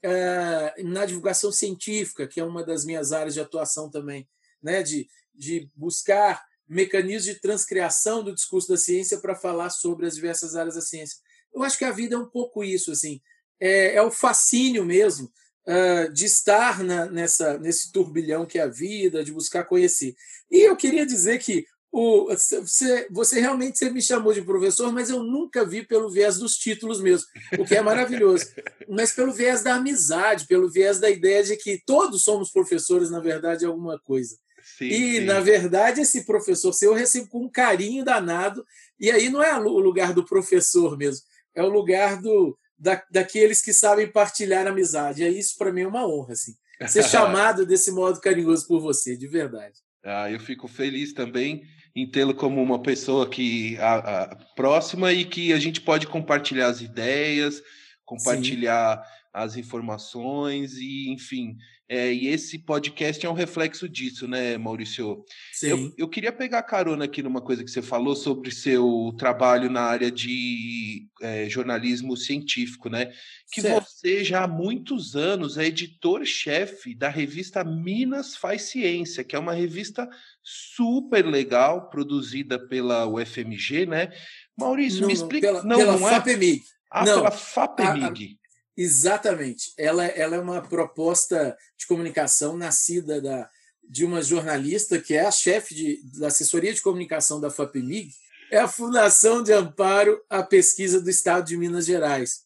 é, 0.02 0.82
na 0.82 1.06
divulgação 1.06 1.52
científica, 1.52 2.26
que 2.26 2.40
é 2.40 2.44
uma 2.44 2.64
das 2.64 2.84
minhas 2.84 3.12
áreas 3.12 3.34
de 3.34 3.40
atuação 3.40 3.88
também, 3.90 4.28
né, 4.62 4.82
de, 4.82 5.08
de 5.34 5.70
buscar 5.76 6.44
mecanismos 6.68 7.24
de 7.24 7.40
transcriação 7.40 8.24
do 8.24 8.34
discurso 8.34 8.68
da 8.68 8.76
ciência 8.76 9.18
para 9.18 9.34
falar 9.34 9.70
sobre 9.70 10.06
as 10.06 10.14
diversas 10.14 10.56
áreas 10.56 10.74
da 10.74 10.80
ciência. 10.80 11.18
Eu 11.54 11.62
acho 11.62 11.78
que 11.78 11.84
a 11.84 11.92
vida 11.92 12.14
é 12.14 12.18
um 12.18 12.28
pouco 12.28 12.64
isso, 12.64 12.90
assim, 12.90 13.20
é, 13.60 13.94
é 13.94 14.02
o 14.02 14.10
fascínio 14.10 14.84
mesmo 14.84 15.30
uh, 15.66 16.12
de 16.12 16.24
estar 16.24 16.82
na, 16.82 17.06
nessa, 17.06 17.58
nesse 17.58 17.92
turbilhão 17.92 18.46
que 18.46 18.58
é 18.58 18.62
a 18.62 18.66
vida, 18.66 19.22
de 19.22 19.32
buscar 19.32 19.64
conhecer. 19.64 20.14
E 20.50 20.66
eu 20.66 20.76
queria 20.76 21.06
dizer 21.06 21.38
que 21.38 21.66
o, 21.92 22.28
você, 22.28 23.06
você 23.10 23.38
realmente 23.38 23.84
me 23.90 24.00
chamou 24.00 24.32
de 24.32 24.40
professor, 24.40 24.90
mas 24.90 25.10
eu 25.10 25.22
nunca 25.22 25.62
vi 25.62 25.86
pelo 25.86 26.08
viés 26.08 26.38
dos 26.38 26.56
títulos 26.56 26.98
mesmo, 27.02 27.26
o 27.58 27.66
que 27.66 27.74
é 27.74 27.82
maravilhoso. 27.82 28.46
mas 28.88 29.12
pelo 29.12 29.30
viés 29.30 29.62
da 29.62 29.74
amizade, 29.74 30.46
pelo 30.46 30.70
viés 30.70 30.98
da 30.98 31.10
ideia 31.10 31.44
de 31.44 31.54
que 31.54 31.82
todos 31.84 32.24
somos 32.24 32.50
professores, 32.50 33.10
na 33.10 33.20
verdade, 33.20 33.66
alguma 33.66 33.98
coisa. 33.98 34.38
Sim, 34.78 34.86
e, 34.86 35.16
sim. 35.16 35.24
na 35.26 35.40
verdade, 35.40 36.00
esse 36.00 36.24
professor 36.24 36.72
seu 36.72 36.92
eu 36.92 36.96
recebo 36.96 37.28
com 37.28 37.44
um 37.44 37.50
carinho 37.50 38.02
danado, 38.02 38.64
e 38.98 39.10
aí 39.10 39.28
não 39.28 39.42
é 39.42 39.54
o 39.58 39.78
lugar 39.78 40.14
do 40.14 40.24
professor 40.24 40.96
mesmo, 40.96 41.26
é 41.54 41.62
o 41.62 41.68
lugar 41.68 42.22
do, 42.22 42.56
da, 42.78 43.04
daqueles 43.10 43.60
que 43.60 43.74
sabem 43.74 44.10
partilhar 44.10 44.66
amizade. 44.66 45.22
E 45.22 45.38
isso, 45.38 45.58
para 45.58 45.70
mim, 45.70 45.82
é 45.82 45.86
uma 45.86 46.08
honra. 46.08 46.32
Assim, 46.32 46.54
ser 46.88 47.04
chamado 47.04 47.66
desse 47.66 47.90
modo 47.90 48.18
carinhoso 48.18 48.66
por 48.66 48.80
você, 48.80 49.14
de 49.14 49.26
verdade. 49.26 49.78
Ah, 50.02 50.30
eu 50.30 50.40
fico 50.40 50.66
feliz 50.66 51.12
também 51.12 51.62
em 51.94 52.06
tê-lo 52.06 52.34
como 52.34 52.62
uma 52.62 52.80
pessoa 52.80 53.28
que 53.28 53.76
a, 53.78 53.94
a, 54.22 54.36
próxima 54.56 55.12
e 55.12 55.24
que 55.24 55.52
a 55.52 55.58
gente 55.58 55.80
pode 55.80 56.06
compartilhar 56.06 56.68
as 56.68 56.80
ideias, 56.80 57.62
compartilhar 58.04 58.96
Sim. 58.96 59.10
as 59.32 59.56
informações 59.56 60.74
e, 60.74 61.10
enfim, 61.12 61.56
é, 61.88 62.12
e 62.12 62.28
esse 62.28 62.58
podcast 62.58 63.24
é 63.24 63.28
um 63.28 63.34
reflexo 63.34 63.88
disso, 63.88 64.26
né, 64.26 64.56
Maurício? 64.56 65.24
Sim. 65.52 65.68
Eu, 65.68 65.94
eu 65.98 66.08
queria 66.08 66.32
pegar 66.32 66.62
carona 66.62 67.04
aqui 67.04 67.22
numa 67.22 67.40
coisa 67.40 67.62
que 67.62 67.70
você 67.70 67.82
falou 67.82 68.16
sobre 68.16 68.50
seu 68.50 69.14
trabalho 69.18 69.68
na 69.68 69.82
área 69.82 70.10
de 70.10 71.06
é, 71.20 71.48
jornalismo 71.48 72.16
científico, 72.16 72.88
né? 72.88 73.12
Que 73.52 73.60
certo. 73.60 73.86
você 73.86 74.24
já 74.24 74.44
há 74.44 74.48
muitos 74.48 75.14
anos 75.16 75.58
é 75.58 75.66
editor-chefe 75.66 76.94
da 76.94 77.08
revista 77.08 77.62
Minas 77.62 78.36
Faz 78.36 78.62
Ciência, 78.62 79.22
que 79.22 79.36
é 79.36 79.38
uma 79.38 79.52
revista 79.52 80.08
super 80.42 81.26
legal, 81.26 81.90
produzida 81.90 82.58
pela 82.58 83.06
UFMG, 83.06 83.86
né? 83.86 84.10
Maurício, 84.56 85.02
não, 85.02 85.08
me 85.08 85.12
explica. 85.12 85.46
Pela, 85.48 85.62
não, 85.62 85.76
pela 85.76 85.98
não 85.98 86.08
é? 86.08 86.12
FAPEMIG. 86.12 86.62
Ah, 86.90 87.04
não, 87.04 87.14
pela 87.16 87.30
FAPEMIG. 87.30 88.38
Exatamente. 88.76 89.72
Ela, 89.76 90.06
ela 90.06 90.36
é 90.36 90.40
uma 90.40 90.62
proposta 90.62 91.56
de 91.76 91.86
comunicação 91.86 92.56
nascida 92.56 93.20
da, 93.20 93.50
de 93.82 94.04
uma 94.04 94.22
jornalista 94.22 94.98
que 94.98 95.14
é 95.14 95.20
a 95.20 95.30
chefe 95.30 96.00
da 96.18 96.28
assessoria 96.28 96.72
de 96.72 96.80
comunicação 96.80 97.40
da 97.40 97.50
FAPEMIG, 97.50 98.10
é 98.50 98.58
a 98.58 98.68
Fundação 98.68 99.42
de 99.42 99.52
Amparo 99.52 100.20
à 100.28 100.42
Pesquisa 100.42 101.00
do 101.00 101.08
Estado 101.08 101.46
de 101.46 101.56
Minas 101.56 101.86
Gerais. 101.86 102.42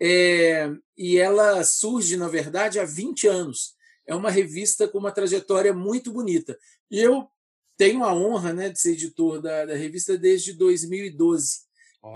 É, 0.00 0.70
e 0.96 1.18
ela 1.18 1.62
surge, 1.64 2.16
na 2.16 2.28
verdade, 2.28 2.78
há 2.78 2.84
20 2.84 3.26
anos. 3.26 3.74
É 4.06 4.14
uma 4.14 4.30
revista 4.30 4.86
com 4.86 4.98
uma 4.98 5.12
trajetória 5.12 5.72
muito 5.72 6.12
bonita. 6.12 6.58
E 6.90 7.00
eu 7.00 7.28
tenho 7.76 8.04
a 8.04 8.14
honra 8.14 8.52
né, 8.52 8.68
de 8.68 8.80
ser 8.80 8.92
editor 8.92 9.40
da, 9.40 9.66
da 9.66 9.74
revista 9.74 10.16
desde 10.16 10.52
2012, 10.52 11.60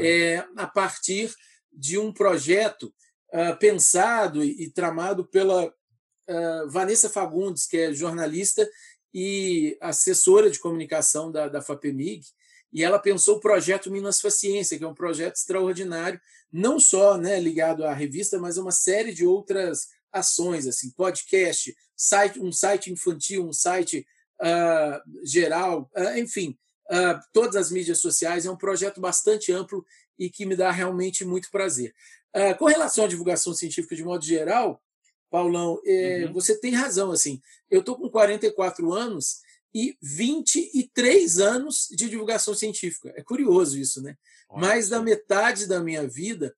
é, 0.01 0.45
a 0.57 0.67
partir 0.67 1.33
de 1.73 1.99
um 1.99 2.13
projeto 2.13 2.93
uh, 3.33 3.59
pensado 3.59 4.45
e, 4.45 4.65
e, 4.65 4.71
tramado 4.71 5.25
pela 5.25 5.67
uh, 5.67 6.69
Vanessa 6.69 7.09
Fagundes, 7.09 7.67
que 7.67 7.77
é 7.77 7.93
jornalista 7.93 8.69
e 9.13 9.77
assessora 9.81 10.51
de 10.51 10.59
comunicação 10.59 11.31
da, 11.31 11.49
da 11.49 11.61
FAPEMIG, 11.61 12.25
e 12.73 12.85
ela 12.85 12.99
pensou 12.99 13.37
o 13.37 13.41
projeto 13.41 13.91
Minas 13.91 14.21
Faciência, 14.21 14.79
que 14.79 14.85
é 14.85 14.89
um 14.89 14.95
projeto 14.95 15.37
extraordinário, 15.37 16.21
não 16.53 16.79
só 16.79 17.17
né, 17.17 17.41
ligado 17.41 17.85
à 17.85 17.93
revista, 17.93 18.39
mas 18.39 18.57
a 18.57 18.63
uma 18.63 18.71
série 18.71 19.13
de 19.13 19.27
outras 19.27 19.89
ações, 20.13 20.67
assim, 20.67 20.91
podcast, 20.91 21.75
site, 21.97 22.41
um 22.41 22.53
site 22.53 22.93
infantil, 22.93 23.47
um 23.47 23.53
site 23.53 24.07
uh, 24.41 25.27
geral, 25.27 25.91
uh, 25.97 26.19
enfim, 26.19 26.57
uh, 26.91 27.21
todas 27.33 27.57
as 27.57 27.71
mídias 27.71 27.99
sociais. 27.99 28.47
É 28.47 28.51
um 28.51 28.57
projeto 28.57 29.01
bastante 29.01 29.53
amplo 29.53 29.85
e 30.19 30.31
que 30.31 30.47
me 30.47 30.57
dá 30.57 30.71
realmente 30.71 31.25
muito 31.25 31.51
prazer. 31.51 31.95
Uh, 32.35 32.57
com 32.59 32.67
relação 32.67 33.05
à 33.05 33.09
divulgação 33.09 33.53
científica 33.53 33.97
de 33.97 34.05
modo 34.05 34.25
geral, 34.25 34.83
Paulão, 35.31 35.81
é, 35.85 36.25
uhum. 36.27 36.33
você 36.33 36.59
tem 36.59 36.73
razão. 36.73 37.11
assim. 37.13 37.41
Eu 37.71 37.81
estou 37.81 37.97
com 37.97 38.09
44 38.09 38.93
anos 38.93 39.41
e 39.75 39.97
23 40.03 41.39
anos 41.39 41.87
de 41.91 42.09
divulgação 42.09 42.55
científica. 42.55 43.13
É 43.17 43.23
curioso 43.23 43.79
isso, 43.79 44.03
né? 44.03 44.17
Nossa. 44.49 44.61
Mais 44.61 44.89
da 44.89 45.01
metade 45.01 45.67
da 45.67 45.81
minha 45.81 46.07
vida 46.07 46.55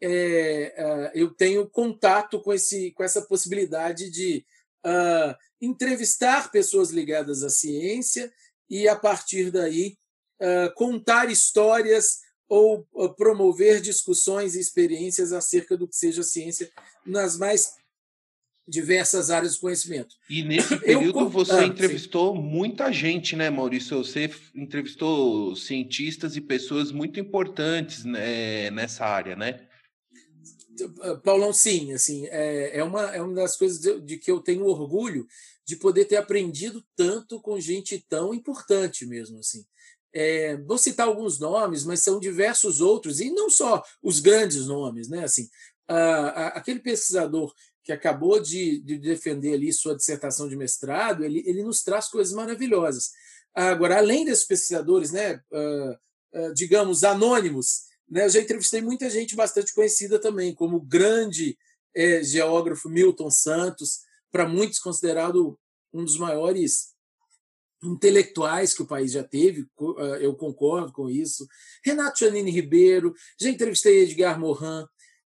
é, 0.00 0.74
uh, 0.78 1.18
eu 1.18 1.30
tenho 1.30 1.68
contato 1.68 2.40
com, 2.40 2.52
esse, 2.52 2.92
com 2.92 3.02
essa 3.02 3.22
possibilidade 3.22 4.10
de 4.10 4.44
uh, 4.86 5.34
entrevistar 5.60 6.50
pessoas 6.50 6.90
ligadas 6.90 7.42
à 7.42 7.50
ciência 7.50 8.32
e, 8.70 8.88
a 8.88 8.94
partir 8.94 9.50
daí, 9.50 9.96
uh, 10.40 10.72
contar 10.74 11.30
histórias 11.30 12.20
ou 12.48 12.86
promover 13.16 13.80
discussões 13.80 14.54
e 14.54 14.60
experiências 14.60 15.32
acerca 15.32 15.76
do 15.76 15.86
que 15.86 15.96
seja 15.96 16.22
ciência 16.22 16.70
nas 17.04 17.36
mais 17.36 17.76
diversas 18.68 19.30
áreas 19.30 19.54
do 19.54 19.60
conhecimento. 19.60 20.14
E 20.28 20.42
nesse 20.42 20.76
período 20.76 21.20
Eu... 21.20 21.28
você 21.30 21.52
ah, 21.52 21.64
entrevistou 21.64 22.36
sim. 22.36 22.42
muita 22.42 22.92
gente, 22.92 23.34
né, 23.34 23.48
Maurício? 23.48 23.96
Você 24.04 24.30
entrevistou 24.54 25.56
cientistas 25.56 26.36
e 26.36 26.40
pessoas 26.40 26.92
muito 26.92 27.18
importantes 27.18 28.04
né, 28.04 28.70
nessa 28.70 29.06
área, 29.06 29.34
né? 29.34 29.66
Paulão, 31.24 31.52
sim, 31.52 31.92
assim, 31.92 32.26
é, 32.26 32.78
é, 32.78 32.84
uma, 32.84 33.02
é 33.14 33.20
uma 33.20 33.34
das 33.34 33.56
coisas 33.56 33.80
de, 33.80 34.00
de, 34.00 34.16
que 34.16 34.30
eu 34.30 34.38
tenho 34.40 34.64
orgulho 34.64 35.26
de 35.66 35.74
poder 35.74 36.04
ter 36.04 36.16
aprendido 36.16 36.84
tanto 36.94 37.40
com 37.40 37.58
gente 37.58 38.04
tão 38.08 38.32
importante 38.32 39.04
mesmo, 39.04 39.38
assim. 39.38 39.64
É, 40.20 40.56
vou 40.56 40.76
citar 40.76 41.06
alguns 41.06 41.38
nomes, 41.38 41.84
mas 41.84 42.02
são 42.02 42.18
diversos 42.18 42.80
outros, 42.80 43.20
e 43.20 43.30
não 43.30 43.48
só 43.48 43.80
os 44.02 44.18
grandes 44.18 44.66
nomes, 44.66 45.08
né? 45.08 45.22
Assim, 45.22 45.48
a, 45.86 45.96
a, 45.96 46.46
aquele 46.48 46.80
pesquisador 46.80 47.54
que 47.84 47.92
acabou 47.92 48.40
de, 48.40 48.80
de, 48.80 48.98
defender 48.98 49.54
ali 49.54 49.72
sua 49.72 49.94
dissertação 49.94 50.48
de 50.48 50.56
mestrado, 50.56 51.24
ele, 51.24 51.44
ele 51.46 51.62
nos 51.62 51.84
traz 51.84 52.08
coisas 52.08 52.34
maravilhosas. 52.34 53.12
Agora, 53.54 53.98
além 53.98 54.24
desses 54.24 54.44
pesquisadores, 54.44 55.12
né, 55.12 55.40
uh, 55.52 55.92
uh, 56.40 56.52
digamos, 56.52 57.04
anônimos, 57.04 57.84
né, 58.10 58.24
eu 58.24 58.30
já 58.30 58.40
entrevistei 58.40 58.82
muita 58.82 59.08
gente 59.08 59.36
bastante 59.36 59.72
conhecida 59.72 60.18
também, 60.18 60.52
como 60.52 60.78
o 60.78 60.84
grande 60.84 61.56
é, 61.94 62.24
geógrafo 62.24 62.88
Milton 62.88 63.30
Santos, 63.30 64.00
para 64.32 64.48
muitos 64.48 64.80
considerado 64.80 65.56
um 65.92 66.04
dos 66.04 66.18
maiores 66.18 66.97
intelectuais 67.82 68.74
que 68.74 68.82
o 68.82 68.86
país 68.86 69.12
já 69.12 69.22
teve, 69.22 69.66
ah, 69.98 70.18
eu 70.20 70.34
concordo 70.34 70.92
com 70.92 71.08
isso. 71.08 71.46
Renato 71.84 72.20
Janine 72.20 72.50
Ribeiro, 72.50 73.14
já 73.40 73.48
entrevistei 73.48 74.02
Edgar 74.02 74.38
Morin, 74.38 74.84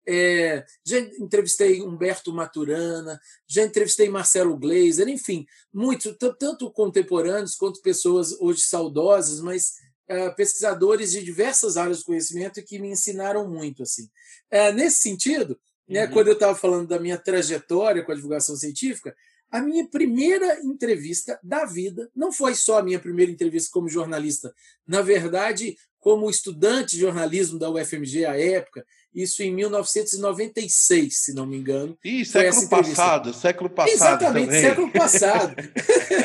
é, 0.08 0.66
já 0.84 0.98
entrevistei 0.98 1.82
Humberto 1.84 2.34
Maturana, 2.34 3.20
já 3.48 3.64
entrevistei 3.64 4.10
Marcelo 4.10 4.58
Gleiser, 4.58 5.08
enfim, 5.08 5.46
muitos, 5.72 6.16
tanto 6.40 6.72
contemporâneos 6.72 7.56
quanto 7.56 7.82
pessoas 7.82 8.32
hoje 8.40 8.62
saudosas, 8.62 9.40
mas 9.40 9.74
é, 10.08 10.30
pesquisadores 10.32 11.12
de 11.12 11.24
diversas 11.24 11.78
áreas 11.78 12.00
do 12.00 12.06
conhecimento 12.06 12.64
que 12.64 12.80
me 12.80 12.90
ensinaram 12.90 13.48
muito. 13.48 13.84
assim. 13.84 14.10
É, 14.50 14.72
nesse 14.72 14.98
sentido, 14.98 15.60
né, 15.88 16.06
uhum. 16.06 16.12
quando 16.12 16.28
eu 16.30 16.34
estava 16.34 16.58
falando 16.58 16.88
da 16.88 17.00
minha 17.00 17.18
trajetória 17.18 18.04
com 18.04 18.12
a 18.12 18.16
divulgação 18.16 18.56
científica, 18.56 19.16
a 19.52 19.62
minha 19.62 19.88
primeira 19.88 20.60
entrevista 20.64 21.40
da 21.44 21.66
vida 21.66 22.10
não 22.16 22.32
foi 22.32 22.54
só 22.56 22.80
a 22.80 22.84
minha 22.84 23.00
primeira 23.00 23.32
entrevista 23.32 23.70
como 23.72 23.90
jornalista, 23.90 24.54
na 24.88 25.02
verdade, 25.02 25.76
como 26.00 26.30
estudante 26.30 26.92
de 26.92 27.02
jornalismo 27.02 27.60
da 27.60 27.70
UFMG 27.70 28.26
à 28.26 28.40
época, 28.40 28.86
isso 29.14 29.42
em 29.42 29.54
1996, 29.54 31.18
se 31.18 31.34
não 31.34 31.46
me 31.46 31.58
engano. 31.58 31.98
Ih, 32.04 32.24
século 32.24 32.70
passado, 32.70 33.34
século 33.34 33.70
passado. 33.70 33.96
Exatamente, 33.96 34.46
também. 34.46 34.62
século 34.62 34.92
passado. 34.92 35.56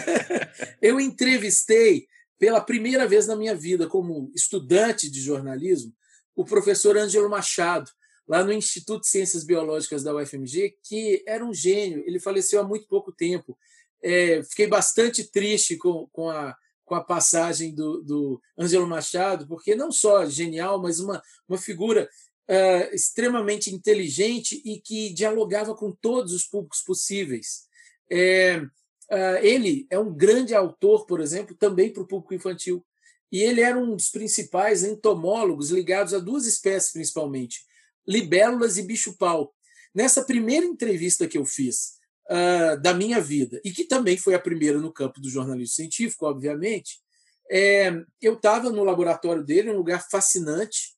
eu 0.81 1.01
entrevistei 1.01 2.07
pela 2.39 2.61
primeira 2.61 3.07
vez 3.09 3.27
na 3.27 3.35
minha 3.35 3.55
vida, 3.55 3.87
como 3.87 4.31
estudante 4.35 5.11
de 5.11 5.21
jornalismo, 5.21 5.93
o 6.37 6.45
professor 6.45 6.97
Ângelo 6.97 7.31
Machado, 7.31 7.91
lá 8.27 8.43
no 8.43 8.53
Instituto 8.53 9.03
de 9.03 9.09
Ciências 9.09 9.45
Biológicas 9.45 10.03
da 10.03 10.15
UFMG, 10.15 10.77
que 10.83 11.23
era 11.27 11.45
um 11.45 11.53
gênio. 11.53 12.03
Ele 12.07 12.19
faleceu 12.19 12.61
há 12.61 12.65
muito 12.65 12.87
pouco 12.87 13.13
tempo. 13.13 13.57
É, 14.03 14.43
fiquei 14.43 14.67
bastante 14.67 15.25
triste 15.31 15.77
com, 15.77 16.07
com, 16.13 16.31
a, 16.31 16.57
com 16.85 16.95
a 16.95 17.05
passagem 17.05 17.75
do, 17.75 18.03
do 18.03 18.41
Ângelo 18.59 18.87
Machado, 18.87 19.47
porque 19.47 19.75
não 19.75 19.91
só 19.91 20.27
genial, 20.27 20.81
mas 20.81 21.01
uma, 21.01 21.23
uma 21.49 21.59
figura 21.59 22.09
uh, 22.49 22.95
extremamente 22.95 23.75
inteligente 23.75 24.61
e 24.65 24.81
que 24.81 25.13
dialogava 25.13 25.75
com 25.75 25.91
todos 25.91 26.33
os 26.33 26.45
públicos 26.45 26.83
possíveis. 26.83 27.65
É, 28.11 28.59
uh, 28.59 29.39
ele 29.43 29.87
é 29.91 29.99
um 29.99 30.15
grande 30.15 30.55
autor, 30.55 31.07
por 31.07 31.21
exemplo, 31.21 31.55
também 31.55 31.93
para 31.93 32.03
o 32.03 32.07
público 32.07 32.35
infantil. 32.35 32.85
E 33.33 33.43
ele 33.43 33.61
era 33.61 33.79
um 33.79 33.97
dos 33.97 34.11
principais 34.11 34.85
entomólogos 34.85 35.71
ligados 35.71 36.15
a 36.15 36.19
duas 36.19 36.47
espécies, 36.47 36.93
principalmente, 36.93 37.65
libélulas 38.07 38.77
e 38.77 38.83
bicho-pau. 38.83 39.55
Nessa 39.95 40.25
primeira 40.25 40.67
entrevista 40.67 41.27
que 41.27 41.39
eu 41.39 41.45
fiz 41.45 41.95
uh, 42.31 42.81
da 42.81 42.93
minha 42.95 43.21
vida, 43.21 43.61
e 43.65 43.71
que 43.71 43.85
também 43.85 44.17
foi 44.17 44.35
a 44.35 44.41
primeira 44.41 44.79
no 44.79 44.93
campo 44.93 45.21
do 45.21 45.29
jornalismo 45.29 45.75
científico, 45.75 46.27
obviamente, 46.27 47.03
É, 47.51 47.93
eu 48.23 48.35
estava 48.35 48.71
no 48.71 48.85
laboratório 48.85 49.45
dele, 49.45 49.71
um 49.71 49.77
lugar 49.77 50.03
fascinante, 50.11 50.97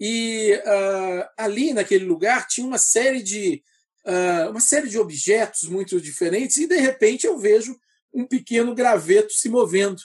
e 0.00 0.58
uh, 0.64 1.28
ali 1.36 1.74
naquele 1.74 2.06
lugar 2.06 2.48
tinha 2.48 2.66
uma 2.66 2.78
série 2.78 3.22
de 3.22 3.62
uh, 4.06 4.50
uma 4.50 4.60
série 4.60 4.88
de 4.88 4.98
objetos 4.98 5.68
muito 5.68 6.00
diferentes 6.00 6.56
e 6.56 6.66
de 6.66 6.78
repente 6.80 7.26
eu 7.26 7.38
vejo 7.38 7.78
um 8.10 8.26
pequeno 8.26 8.74
graveto 8.74 9.32
se 9.34 9.50
movendo. 9.50 10.00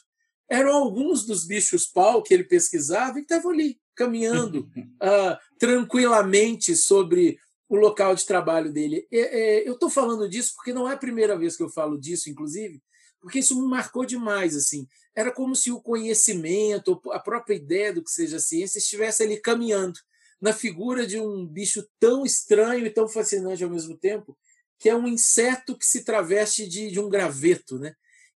Eram 0.49 0.75
alguns 0.75 1.25
dos 1.25 1.47
bichos 1.47 1.87
pau 1.87 2.21
que 2.21 2.33
ele 2.33 2.43
pesquisava 2.43 3.17
e 3.17 3.21
que 3.21 3.33
estavam 3.33 3.51
ali 3.51 3.79
caminhando 3.97 4.69
uh, 5.01 5.37
tranquilamente 5.59 6.75
sobre 6.75 7.39
o 7.67 7.75
local 7.75 8.15
de 8.15 8.25
trabalho 8.25 8.71
dele. 8.71 9.05
eu 9.11 9.73
estou 9.73 9.89
falando 9.89 10.29
disso 10.29 10.53
porque 10.55 10.71
não 10.71 10.89
é 10.89 10.93
a 10.93 10.97
primeira 10.97 11.37
vez 11.37 11.57
que 11.57 11.63
eu 11.63 11.69
falo 11.69 11.99
disso, 11.99 12.29
inclusive, 12.29 12.81
porque 13.19 13.39
isso 13.39 13.59
me 13.59 13.67
marcou 13.67 14.05
demais. 14.05 14.55
assim. 14.55 14.87
Era 15.13 15.33
como 15.33 15.53
se 15.53 15.69
o 15.69 15.81
conhecimento, 15.81 17.01
a 17.11 17.19
própria 17.19 17.55
ideia 17.55 17.91
do 17.91 18.01
que 18.01 18.11
seja 18.11 18.39
ciência, 18.39 18.77
estivesse 18.77 19.23
ali 19.23 19.41
caminhando 19.41 19.99
na 20.39 20.53
figura 20.53 21.05
de 21.05 21.19
um 21.19 21.45
bicho 21.45 21.85
tão 21.99 22.23
estranho 22.23 22.85
e 22.85 22.91
tão 22.91 23.09
fascinante 23.09 23.63
ao 23.63 23.69
mesmo 23.69 23.97
tempo, 23.97 24.37
que 24.79 24.87
é 24.87 24.95
um 24.95 25.07
inseto 25.07 25.77
que 25.77 25.85
se 25.85 26.05
traveste 26.05 26.69
de, 26.69 26.91
de 26.91 26.99
um 26.99 27.09
graveto. 27.09 27.77
Né? 27.79 27.93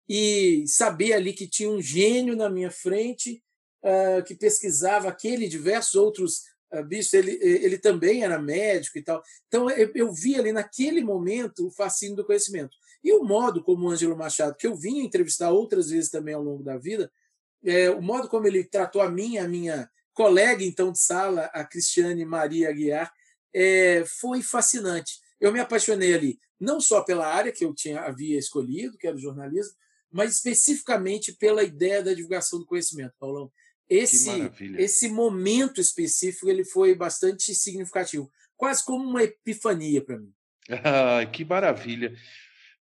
E 0.08 0.64
saber 0.66 1.12
ali 1.12 1.34
que 1.34 1.48
tinha 1.48 1.68
um 1.68 1.82
gênio 1.82 2.36
na 2.36 2.48
minha 2.48 2.70
frente 2.70 3.42
uh, 3.82 4.22
que 4.24 4.34
pesquisava 4.34 5.08
aquele 5.08 5.46
e 5.46 5.48
diversos 5.48 5.94
outros 5.94 6.42
uh, 6.72 6.84
bichos. 6.84 7.12
Ele, 7.14 7.38
ele 7.42 7.78
também 7.78 8.24
era 8.24 8.38
médico 8.38 8.98
e 8.98 9.02
tal. 9.02 9.22
Então, 9.46 9.70
eu, 9.70 9.90
eu 9.94 10.12
vi 10.12 10.36
ali 10.36 10.52
naquele 10.52 11.02
momento 11.02 11.66
o 11.66 11.70
fascínio 11.70 12.16
do 12.16 12.24
conhecimento. 12.24 12.76
E 13.02 13.12
o 13.12 13.22
modo 13.22 13.62
como 13.62 13.86
o 13.86 13.90
Ângelo 13.90 14.16
Machado, 14.16 14.56
que 14.56 14.66
eu 14.66 14.74
vinha 14.74 15.04
entrevistar 15.04 15.50
outras 15.50 15.90
vezes 15.90 16.10
também 16.10 16.34
ao 16.34 16.42
longo 16.42 16.62
da 16.62 16.76
vida, 16.76 17.10
é, 17.64 17.90
o 17.90 18.02
modo 18.02 18.28
como 18.28 18.46
ele 18.46 18.64
tratou 18.64 19.00
a 19.00 19.10
minha, 19.10 19.44
a 19.44 19.48
minha 19.48 19.90
colega 20.12 20.64
então 20.64 20.90
de 20.90 20.98
sala, 20.98 21.44
a 21.52 21.64
Cristiane 21.64 22.24
Maria 22.24 22.68
Aguiar, 22.70 23.12
é, 23.54 24.04
foi 24.20 24.42
fascinante. 24.42 25.20
Eu 25.40 25.52
me 25.52 25.60
apaixonei 25.60 26.14
ali, 26.14 26.40
não 26.58 26.80
só 26.80 27.02
pela 27.02 27.26
área 27.26 27.52
que 27.52 27.64
eu 27.64 27.72
tinha 27.72 28.00
havia 28.00 28.38
escolhido, 28.38 28.98
que 28.98 29.06
era 29.06 29.16
o 29.16 29.20
jornalismo, 29.20 29.74
mas 30.10 30.34
especificamente 30.34 31.32
pela 31.32 31.62
ideia 31.62 32.02
da 32.02 32.14
divulgação 32.14 32.58
do 32.58 32.66
conhecimento, 32.66 33.14
Paulão. 33.18 33.50
Esse, 33.88 34.50
esse 34.76 35.08
momento 35.08 35.80
específico 35.80 36.50
ele 36.50 36.64
foi 36.64 36.94
bastante 36.94 37.54
significativo, 37.54 38.30
quase 38.56 38.84
como 38.84 39.08
uma 39.08 39.22
epifania 39.22 40.04
para 40.04 40.18
mim. 40.18 40.32
Ah, 40.84 41.24
que 41.24 41.44
maravilha. 41.44 42.14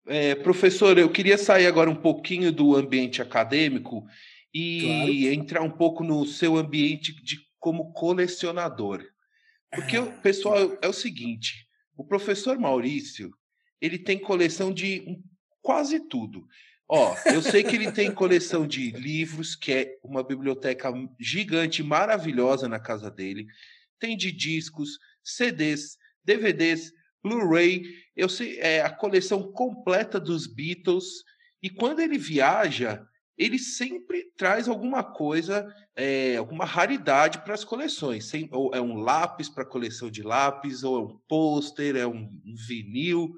É, 0.06 0.34
professor, 0.36 0.96
eu 0.98 1.10
queria 1.10 1.36
sair 1.36 1.66
agora 1.66 1.90
um 1.90 1.96
pouquinho 1.96 2.52
do 2.52 2.76
ambiente 2.76 3.20
acadêmico 3.20 4.04
e 4.54 4.80
claro. 4.82 5.12
entrar 5.12 5.62
um 5.62 5.70
pouco 5.70 6.04
no 6.04 6.24
seu 6.26 6.56
ambiente 6.56 7.12
de 7.22 7.38
como 7.58 7.92
colecionador. 7.92 9.04
Porque 9.70 9.96
ah, 9.96 10.02
o 10.02 10.12
pessoal 10.20 10.78
é 10.82 10.88
o 10.88 10.92
seguinte, 10.92 11.66
o 11.96 12.04
professor 12.04 12.58
Maurício, 12.58 13.32
ele 13.80 13.98
tem 13.98 14.18
coleção 14.18 14.72
de 14.72 15.18
quase 15.60 16.00
tudo. 16.08 16.46
Ó, 16.88 17.16
eu 17.26 17.40
sei 17.40 17.62
que 17.62 17.76
ele 17.76 17.90
tem 17.90 18.12
coleção 18.12 18.66
de 18.66 18.90
livros, 18.90 19.54
que 19.54 19.72
é 19.72 19.98
uma 20.02 20.22
biblioteca 20.22 20.92
gigante, 21.18 21.82
maravilhosa 21.82 22.68
na 22.68 22.78
casa 22.78 23.10
dele. 23.10 23.46
Tem 23.98 24.16
de 24.16 24.30
discos, 24.30 24.98
CDs, 25.22 25.96
DVDs, 26.24 26.92
Blu-ray, 27.22 27.84
eu 28.16 28.28
sei, 28.28 28.58
é 28.58 28.82
a 28.82 28.90
coleção 28.90 29.52
completa 29.52 30.18
dos 30.18 30.46
Beatles. 30.46 31.04
E 31.62 31.70
quando 31.70 32.00
ele 32.00 32.18
viaja, 32.18 33.06
ele 33.38 33.58
sempre 33.58 34.30
traz 34.36 34.68
alguma 34.68 35.02
coisa, 35.02 35.66
é, 35.96 36.36
alguma 36.36 36.64
raridade 36.64 37.38
para 37.38 37.54
as 37.54 37.64
coleções. 37.64 38.26
Sem, 38.26 38.48
ou 38.52 38.74
é 38.74 38.80
um 38.80 38.96
lápis 38.96 39.48
para 39.48 39.64
coleção 39.64 40.10
de 40.10 40.22
lápis, 40.22 40.82
ou 40.82 40.96
é 40.96 41.02
um 41.06 41.18
pôster, 41.28 41.96
é 41.96 42.06
um, 42.06 42.28
um 42.44 42.54
vinil. 42.66 43.32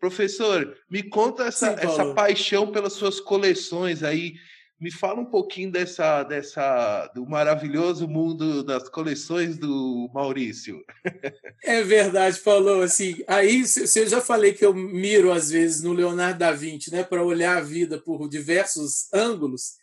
Professor, 0.00 0.76
me 0.90 1.02
conta 1.02 1.44
essa, 1.44 1.76
Sim, 1.76 1.86
essa 1.86 2.14
paixão 2.14 2.72
pelas 2.72 2.94
suas 2.94 3.20
coleções 3.20 4.02
aí 4.02 4.34
me 4.80 4.90
fala 4.90 5.20
um 5.20 5.26
pouquinho 5.26 5.70
dessa, 5.70 6.22
dessa 6.22 7.06
do 7.14 7.26
maravilhoso 7.26 8.08
mundo 8.08 8.62
das 8.64 8.88
coleções 8.88 9.58
do 9.58 10.10
Maurício. 10.12 10.82
É 11.62 11.82
verdade, 11.82 12.38
falou 12.38 12.82
assim. 12.82 13.22
Aí 13.26 13.62
eu 13.94 14.06
já 14.08 14.20
falei 14.22 14.54
que 14.54 14.64
eu 14.64 14.72
miro 14.72 15.30
às 15.30 15.50
vezes 15.50 15.82
no 15.82 15.92
Leonardo 15.92 16.38
da 16.38 16.52
Vinci, 16.52 16.90
né, 16.90 17.04
para 17.04 17.22
olhar 17.22 17.58
a 17.58 17.60
vida 17.60 17.98
por 17.98 18.26
diversos 18.28 19.12
ângulos. 19.12 19.74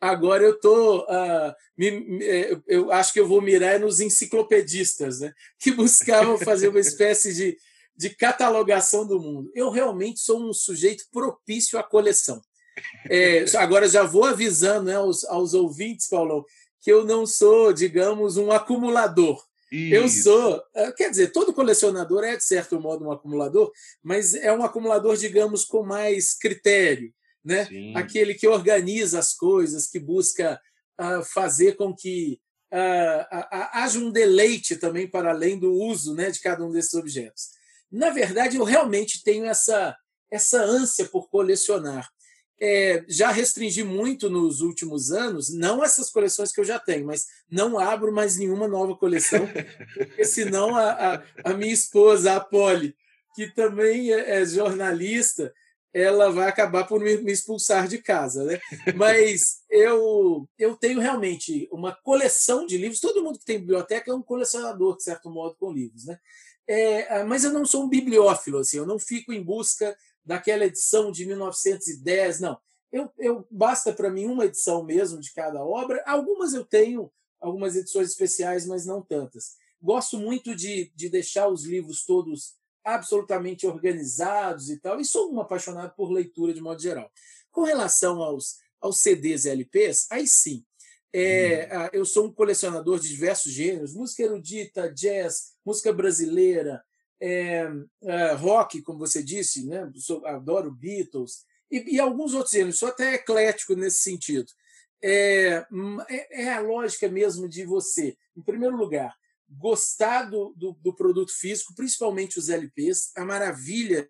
Agora 0.00 0.42
eu 0.42 0.58
tô, 0.58 1.00
uh, 1.00 1.54
me, 1.76 2.24
é, 2.24 2.58
eu 2.66 2.90
acho 2.90 3.12
que 3.12 3.20
eu 3.20 3.28
vou 3.28 3.42
mirar 3.42 3.78
nos 3.78 4.00
enciclopedistas, 4.00 5.20
né, 5.20 5.34
que 5.58 5.72
buscavam 5.72 6.38
fazer 6.38 6.68
uma 6.68 6.80
espécie 6.80 7.34
de, 7.34 7.58
de 7.96 8.10
catalogação 8.10 9.06
do 9.06 9.20
mundo. 9.20 9.50
Eu 9.54 9.70
realmente 9.70 10.20
sou 10.20 10.40
um 10.40 10.52
sujeito 10.52 11.04
propício 11.10 11.78
à 11.78 11.82
coleção. 11.82 12.40
É, 13.08 13.44
agora 13.56 13.88
já 13.88 14.02
vou 14.04 14.24
avisando 14.24 14.86
né, 14.86 14.96
aos, 14.96 15.24
aos 15.24 15.54
ouvintes, 15.54 16.08
Paulo, 16.08 16.44
que 16.80 16.92
eu 16.92 17.04
não 17.04 17.26
sou, 17.26 17.72
digamos, 17.72 18.36
um 18.36 18.52
acumulador. 18.52 19.42
Isso. 19.72 19.94
Eu 19.94 20.08
sou, 20.08 20.62
é, 20.74 20.92
quer 20.92 21.10
dizer, 21.10 21.32
todo 21.32 21.52
colecionador 21.52 22.22
é, 22.22 22.36
de 22.36 22.44
certo 22.44 22.80
modo, 22.80 23.04
um 23.04 23.10
acumulador, 23.10 23.72
mas 24.02 24.34
é 24.34 24.52
um 24.52 24.62
acumulador, 24.62 25.16
digamos, 25.16 25.64
com 25.64 25.82
mais 25.82 26.34
critério. 26.34 27.12
Né? 27.44 27.68
Aquele 27.94 28.34
que 28.34 28.46
organiza 28.46 29.18
as 29.18 29.32
coisas, 29.32 29.88
que 29.88 29.98
busca 30.00 30.60
uh, 31.00 31.24
fazer 31.24 31.76
com 31.76 31.94
que 31.94 32.40
uh, 32.72 33.36
uh, 33.36 33.46
haja 33.72 33.98
um 33.98 34.10
deleite 34.10 34.76
também 34.76 35.08
para 35.08 35.30
além 35.30 35.58
do 35.58 35.72
uso 35.72 36.14
né, 36.14 36.30
de 36.30 36.40
cada 36.40 36.64
um 36.64 36.70
desses 36.70 36.94
objetos. 36.94 37.55
Na 37.90 38.10
verdade, 38.10 38.56
eu 38.56 38.64
realmente 38.64 39.22
tenho 39.22 39.44
essa, 39.44 39.96
essa 40.30 40.60
ânsia 40.62 41.06
por 41.06 41.28
colecionar 41.28 42.08
é, 42.60 43.04
já 43.06 43.30
restringi 43.30 43.84
muito 43.84 44.30
nos 44.30 44.60
últimos 44.60 45.10
anos, 45.12 45.52
não 45.52 45.84
essas 45.84 46.10
coleções 46.10 46.52
que 46.52 46.60
eu 46.60 46.64
já 46.64 46.78
tenho, 46.78 47.06
mas 47.06 47.26
não 47.50 47.78
abro 47.78 48.12
mais 48.12 48.36
nenhuma 48.36 48.66
nova 48.66 48.96
coleção, 48.96 49.46
porque 49.96 50.24
senão 50.24 50.74
a, 50.74 51.14
a, 51.14 51.22
a 51.44 51.54
minha 51.54 51.72
esposa, 51.72 52.34
a 52.34 52.40
Polly, 52.40 52.96
que 53.34 53.52
também 53.54 54.12
é, 54.12 54.40
é 54.40 54.46
jornalista, 54.46 55.52
ela 55.92 56.30
vai 56.30 56.48
acabar 56.48 56.84
por 56.84 57.00
me, 57.00 57.16
me, 57.18 57.32
expulsar 57.32 57.88
de 57.88 57.98
casa, 57.98 58.44
né? 58.44 58.60
Mas 58.94 59.62
eu 59.70 60.46
eu 60.58 60.76
tenho 60.76 61.00
realmente 61.00 61.66
uma 61.72 61.94
coleção 61.94 62.66
de 62.66 62.76
livros. 62.76 63.00
Todo 63.00 63.22
mundo 63.22 63.38
que 63.38 63.46
tem 63.46 63.58
biblioteca 63.58 64.10
é 64.10 64.14
um 64.14 64.20
colecionador 64.20 64.98
de 64.98 65.04
certo 65.04 65.30
modo 65.30 65.56
com 65.58 65.72
livros, 65.72 66.04
né? 66.04 66.18
É, 66.68 67.22
mas 67.24 67.44
eu 67.44 67.52
não 67.52 67.64
sou 67.64 67.84
um 67.84 67.88
bibliófilo, 67.88 68.58
assim. 68.58 68.78
Eu 68.78 68.86
não 68.86 68.98
fico 68.98 69.32
em 69.32 69.42
busca 69.42 69.96
daquela 70.24 70.64
edição 70.64 71.12
de 71.12 71.24
1910, 71.24 72.40
não. 72.40 72.58
Eu, 72.90 73.10
eu 73.18 73.46
basta 73.50 73.92
para 73.92 74.10
mim 74.10 74.26
uma 74.26 74.46
edição 74.46 74.82
mesmo 74.82 75.20
de 75.20 75.32
cada 75.32 75.64
obra. 75.64 76.02
Algumas 76.06 76.54
eu 76.54 76.64
tenho, 76.64 77.10
algumas 77.40 77.76
edições 77.76 78.10
especiais, 78.10 78.66
mas 78.66 78.86
não 78.86 79.02
tantas. 79.02 79.56
Gosto 79.80 80.18
muito 80.18 80.54
de, 80.54 80.90
de 80.94 81.08
deixar 81.08 81.48
os 81.48 81.64
livros 81.64 82.04
todos 82.04 82.56
absolutamente 82.84 83.66
organizados 83.66 84.70
e 84.70 84.78
tal, 84.78 85.00
e 85.00 85.04
sou 85.04 85.32
um 85.32 85.40
apaixonado 85.40 85.92
por 85.96 86.10
leitura 86.10 86.54
de 86.54 86.60
modo 86.60 86.80
geral. 86.80 87.10
Com 87.50 87.64
relação 87.64 88.22
aos, 88.22 88.58
aos 88.80 88.98
CDs 88.98 89.44
e 89.44 89.50
LPs, 89.50 90.06
aí 90.10 90.26
sim. 90.26 90.64
É, 91.12 91.68
hum. 91.76 91.88
Eu 91.92 92.04
sou 92.04 92.26
um 92.26 92.32
colecionador 92.32 93.00
de 93.00 93.08
diversos 93.08 93.52
gêneros, 93.52 93.94
música 93.94 94.22
erudita, 94.22 94.92
jazz, 94.92 95.55
música 95.66 95.92
brasileira, 95.92 96.82
é, 97.20 97.68
é, 98.04 98.32
rock, 98.34 98.80
como 98.82 99.00
você 99.00 99.22
disse, 99.22 99.66
né? 99.66 99.90
adoro 100.24 100.70
Beatles, 100.70 101.44
e, 101.68 101.96
e, 101.96 102.00
alguns 102.00 102.32
outros 102.32 102.52
gêneros, 102.52 102.78
sou 102.78 102.88
até 102.88 103.14
eclético 103.14 103.74
nesse 103.74 104.02
sentido. 104.02 104.46
É, 105.02 105.66
é, 106.08 106.44
é, 106.44 106.52
a 106.52 106.60
lógica 106.60 107.08
mesmo 107.08 107.48
de 107.48 107.64
você, 107.64 108.16
em 108.36 108.42
primeiro 108.42 108.76
lugar, 108.76 109.12
gostar 109.48 110.24
do, 110.24 110.54
do, 110.56 110.72
do 110.74 110.94
produto 110.94 111.32
físico, 111.32 111.74
principalmente 111.74 112.38
os 112.38 112.48
LPs, 112.48 113.10
a 113.16 113.24
maravilha 113.24 114.08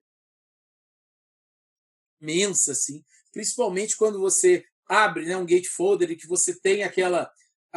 imensa, 2.20 2.72
assim, 2.72 3.02
principalmente 3.32 3.96
quando 3.96 4.18
você 4.18 4.64
abre 4.86 5.24
né, 5.26 5.36
um 5.36 5.46
gatefolder 5.46 6.10
e 6.10 6.16
que 6.16 6.26
você 6.26 6.58
tem 6.58 6.82
aquela, 6.82 7.30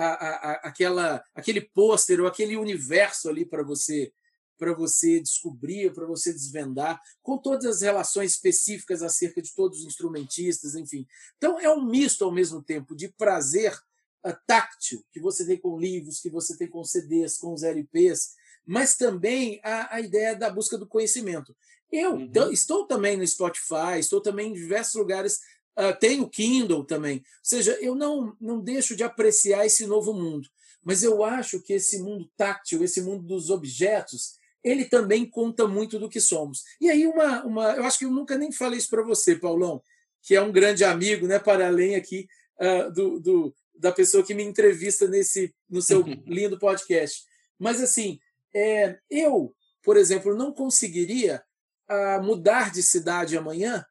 a, 0.06 0.52
a, 0.52 0.52
aquela 0.68 1.24
aquele 1.36 1.62
pôster 1.62 2.20
ou 2.20 2.28
aquele 2.28 2.56
universo 2.58 3.30
ali 3.30 3.46
para 3.46 3.64
você 3.64 4.12
para 4.60 4.74
você 4.74 5.22
descobrir, 5.22 5.94
para 5.94 6.06
você 6.06 6.34
desvendar, 6.34 7.02
com 7.24 7.38
todas 7.38 7.66
as 7.66 7.82
relações 7.82 8.34
específicas 8.34 9.02
acerca 9.02 9.42
de 9.42 9.56
todos 9.56 9.80
os 9.80 9.86
instrumentistas, 9.86 10.76
enfim. 10.76 11.08
Então, 11.38 11.58
é 11.58 11.70
um 11.70 11.86
misto 11.86 12.26
ao 12.26 12.32
mesmo 12.32 12.62
tempo 12.62 12.94
de 12.94 13.08
prazer 13.08 13.74
uh, 13.74 14.36
táctil 14.46 15.02
que 15.14 15.20
você 15.22 15.46
tem 15.46 15.58
com 15.58 15.80
livros, 15.80 16.20
que 16.20 16.30
você 16.30 16.58
tem 16.58 16.68
com 16.68 16.84
CDs, 16.84 17.38
com 17.38 17.54
os 17.54 17.64
LPs, 17.64 18.34
mas 18.66 18.98
também 18.98 19.62
a, 19.64 19.96
a 19.96 20.02
ideia 20.02 20.36
da 20.36 20.50
busca 20.50 20.78
do 20.78 20.86
conhecimento. 20.86 21.56
Eu 21.90 22.16
uhum. 22.16 22.52
estou 22.52 22.86
também 22.86 23.18
no 23.18 23.26
Spotify, 23.26 23.98
estou 23.98 24.22
também 24.22 24.52
em 24.52 24.54
diversos 24.54 24.94
lugares 24.94 25.40
Uh, 25.80 25.98
tem 25.98 26.20
o 26.20 26.30
Kindle 26.30 26.84
também. 26.84 27.18
Ou 27.18 27.24
seja, 27.42 27.78
eu 27.80 27.96
não, 27.96 28.36
não 28.42 28.60
deixo 28.60 28.96
de 28.96 29.04
apreciar 29.04 29.66
esse 29.66 29.88
novo 29.88 30.14
mundo, 30.14 30.50
mas 30.84 31.04
eu 31.04 31.24
acho 31.24 31.62
que 31.62 31.72
esse 31.72 32.00
mundo 32.00 32.30
táctil, 32.36 32.84
esse 32.84 33.02
mundo 33.02 33.24
dos 33.24 33.50
objetos, 33.50 34.38
ele 34.64 34.86
também 34.86 35.26
conta 35.26 35.68
muito 35.68 35.98
do 35.98 36.10
que 36.10 36.20
somos. 36.20 36.64
E 36.82 36.90
aí, 36.90 37.08
uma, 37.08 37.44
uma 37.46 37.72
eu 37.76 37.86
acho 37.86 37.98
que 37.98 38.06
eu 38.06 38.12
nunca 38.12 38.38
nem 38.38 38.52
falei 38.52 38.78
isso 38.78 38.90
para 38.90 39.04
você, 39.04 39.36
Paulão, 39.36 39.82
que 40.22 40.36
é 40.36 40.42
um 40.42 40.52
grande 40.52 40.84
amigo, 40.84 41.28
né, 41.28 41.40
para 41.40 41.68
além 41.68 41.96
aqui 41.96 42.28
uh, 42.60 42.92
do, 42.92 43.20
do, 43.20 43.56
da 43.74 43.92
pessoa 43.92 44.24
que 44.24 44.34
me 44.34 44.44
entrevista 44.44 45.08
nesse 45.08 45.54
no 45.70 45.82
seu 45.82 46.04
lindo 46.28 46.60
podcast. 46.60 47.24
Mas 47.58 47.82
assim, 47.82 48.20
é, 48.54 48.98
eu, 49.10 49.56
por 49.82 49.98
exemplo, 49.98 50.36
não 50.36 50.52
conseguiria 50.52 51.42
uh, 51.90 52.24
mudar 52.24 52.72
de 52.72 52.84
cidade 52.84 53.38
amanhã, 53.38 53.86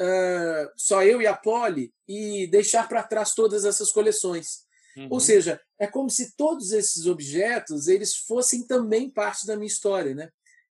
uh, 0.00 0.70
só 0.76 1.02
eu 1.02 1.20
e 1.20 1.26
a 1.26 1.34
Polly, 1.34 1.92
e 2.06 2.46
deixar 2.48 2.88
para 2.88 3.02
trás 3.02 3.34
todas 3.34 3.64
essas 3.64 3.90
coleções. 3.90 4.64
Uhum. 4.96 5.08
Ou 5.10 5.20
seja, 5.20 5.60
é 5.78 5.86
como 5.86 6.08
se 6.08 6.36
todos 6.36 6.72
esses 6.72 7.06
objetos 7.06 7.88
eles 7.88 8.14
fossem 8.14 8.66
também 8.66 9.10
parte 9.10 9.46
da 9.46 9.56
minha 9.56 9.66
história, 9.66 10.14
né? 10.14 10.30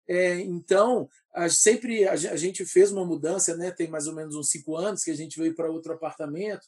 É, 0.08 0.40
então, 0.40 1.08
a, 1.34 1.48
sempre 1.48 2.08
a, 2.08 2.12
a, 2.12 2.36
gente 2.36 2.64
fez 2.64 2.90
uma 2.90 3.04
mudança, 3.04 3.56
né? 3.56 3.70
Tem 3.70 3.88
mais 3.88 4.06
ou 4.06 4.14
menos 4.14 4.34
uns 4.34 4.50
cinco 4.50 4.74
anos 4.74 5.04
que 5.04 5.10
a 5.10 5.16
gente 5.16 5.38
veio 5.38 5.54
para 5.54 5.70
outro 5.70 5.92
apartamento 5.92 6.66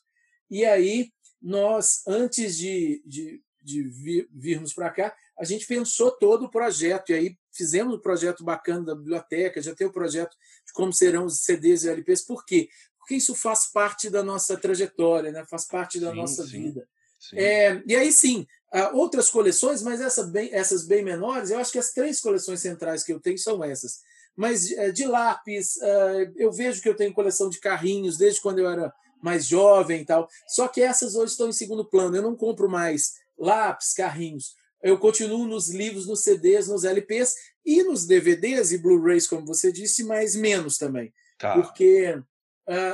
e 0.50 0.64
aí 0.64 1.12
nós, 1.40 2.02
antes 2.06 2.58
de, 2.58 3.02
de, 3.06 3.40
de 3.62 3.82
vir, 3.84 4.28
virmos 4.32 4.74
para 4.74 4.90
cá, 4.90 5.16
a 5.40 5.44
gente 5.44 5.66
pensou 5.66 6.10
todo 6.10 6.44
o 6.44 6.50
projeto 6.50 7.10
e 7.10 7.14
aí 7.14 7.36
fizemos 7.50 7.94
um 7.94 7.98
projeto 7.98 8.44
bacana 8.44 8.84
da 8.84 8.94
biblioteca, 8.94 9.62
já 9.62 9.74
tem 9.74 9.86
o 9.86 9.92
projeto 9.92 10.36
de 10.66 10.72
como 10.74 10.92
serão 10.92 11.24
os 11.24 11.40
CDs 11.40 11.84
e 11.84 11.88
LPs. 11.88 12.20
Por 12.20 12.44
quê? 12.44 12.68
Porque 12.98 13.14
isso 13.14 13.34
faz 13.34 13.72
parte 13.72 14.10
da 14.10 14.22
nossa 14.22 14.54
trajetória, 14.58 15.32
né? 15.32 15.42
faz 15.48 15.66
parte 15.66 15.98
da 15.98 16.10
sim, 16.10 16.16
nossa 16.16 16.44
sim, 16.44 16.50
vida. 16.50 16.86
Sim. 17.18 17.38
É, 17.38 17.82
e 17.86 17.96
aí 17.96 18.12
sim, 18.12 18.46
outras 18.92 19.30
coleções, 19.30 19.82
mas 19.82 20.02
essa 20.02 20.24
bem, 20.24 20.50
essas 20.52 20.86
bem 20.86 21.02
menores, 21.02 21.50
eu 21.50 21.58
acho 21.58 21.72
que 21.72 21.78
as 21.78 21.90
três 21.90 22.20
coleções 22.20 22.60
centrais 22.60 23.02
que 23.02 23.12
eu 23.12 23.18
tenho 23.18 23.38
são 23.38 23.64
essas. 23.64 24.00
Mas 24.36 24.70
é, 24.72 24.92
de 24.92 25.06
lápis, 25.06 25.80
é, 25.80 26.32
eu 26.36 26.52
vejo 26.52 26.82
que 26.82 26.88
eu 26.88 26.94
tenho 26.94 27.14
coleção 27.14 27.48
de 27.48 27.58
carrinhos 27.58 28.18
desde 28.18 28.42
quando 28.42 28.58
eu 28.58 28.68
era 28.68 28.92
mais 29.22 29.46
jovem 29.46 30.02
e 30.02 30.04
tal. 30.04 30.28
Só 30.46 30.68
que 30.68 30.82
essas 30.82 31.14
hoje 31.14 31.32
estão 31.32 31.48
em 31.48 31.52
segundo 31.52 31.84
plano. 31.84 32.14
Eu 32.14 32.22
não 32.22 32.36
compro 32.36 32.68
mais 32.68 33.14
lápis, 33.38 33.94
carrinhos. 33.94 34.54
Eu 34.82 34.98
continuo 34.98 35.46
nos 35.46 35.68
livros, 35.68 36.06
nos 36.06 36.22
CDs, 36.22 36.68
nos 36.68 36.84
LPs 36.84 37.34
e 37.64 37.82
nos 37.82 38.06
DVDs 38.06 38.72
e 38.72 38.78
Blu-rays, 38.78 39.26
como 39.26 39.46
você 39.46 39.70
disse, 39.70 40.04
mas 40.04 40.34
menos 40.34 40.78
também. 40.78 41.12
Tá. 41.38 41.54
Porque 41.54 42.12
uh, 42.12 42.24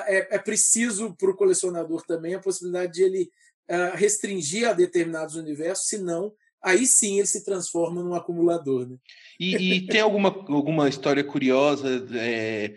é, 0.06 0.28
é, 0.32 0.38
preciso 0.38 1.14
para 1.16 1.30
o 1.30 1.36
colecionador 1.36 2.04
também 2.04 2.34
a 2.34 2.40
possibilidade 2.40 2.94
de 2.94 3.02
ele 3.02 3.30
uh, 3.70 3.96
restringir 3.96 4.68
a 4.68 4.72
determinados 4.72 5.36
universos, 5.36 5.88
senão 5.88 6.32
aí 6.62 6.86
sim 6.86 7.18
ele 7.18 7.26
se 7.26 7.44
transforma 7.44 8.02
num 8.02 8.14
acumulador. 8.14 8.88
Né? 8.88 8.96
E, 9.38 9.54
e 9.54 9.86
tem 9.86 10.00
alguma, 10.00 10.28
alguma 10.28 10.88
história 10.88 11.22
curiosa? 11.22 12.04
É 12.14 12.74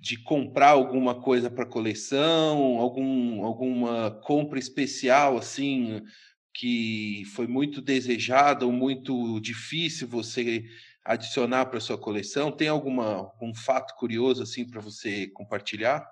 de 0.00 0.16
comprar 0.16 0.70
alguma 0.70 1.20
coisa 1.20 1.50
para 1.50 1.66
coleção, 1.66 2.78
algum, 2.78 3.44
alguma 3.44 4.10
compra 4.22 4.58
especial 4.58 5.36
assim 5.36 6.00
que 6.54 7.24
foi 7.34 7.46
muito 7.46 7.80
desejada 7.80 8.66
ou 8.66 8.72
muito 8.72 9.40
difícil 9.40 10.08
você 10.08 10.64
adicionar 11.04 11.66
para 11.66 11.80
sua 11.80 11.98
coleção? 11.98 12.52
Tem 12.52 12.68
alguma 12.68 13.14
algum 13.14 13.54
fato 13.54 13.94
curioso 13.96 14.42
assim 14.42 14.66
para 14.66 14.80
você 14.80 15.28
compartilhar? 15.28 16.06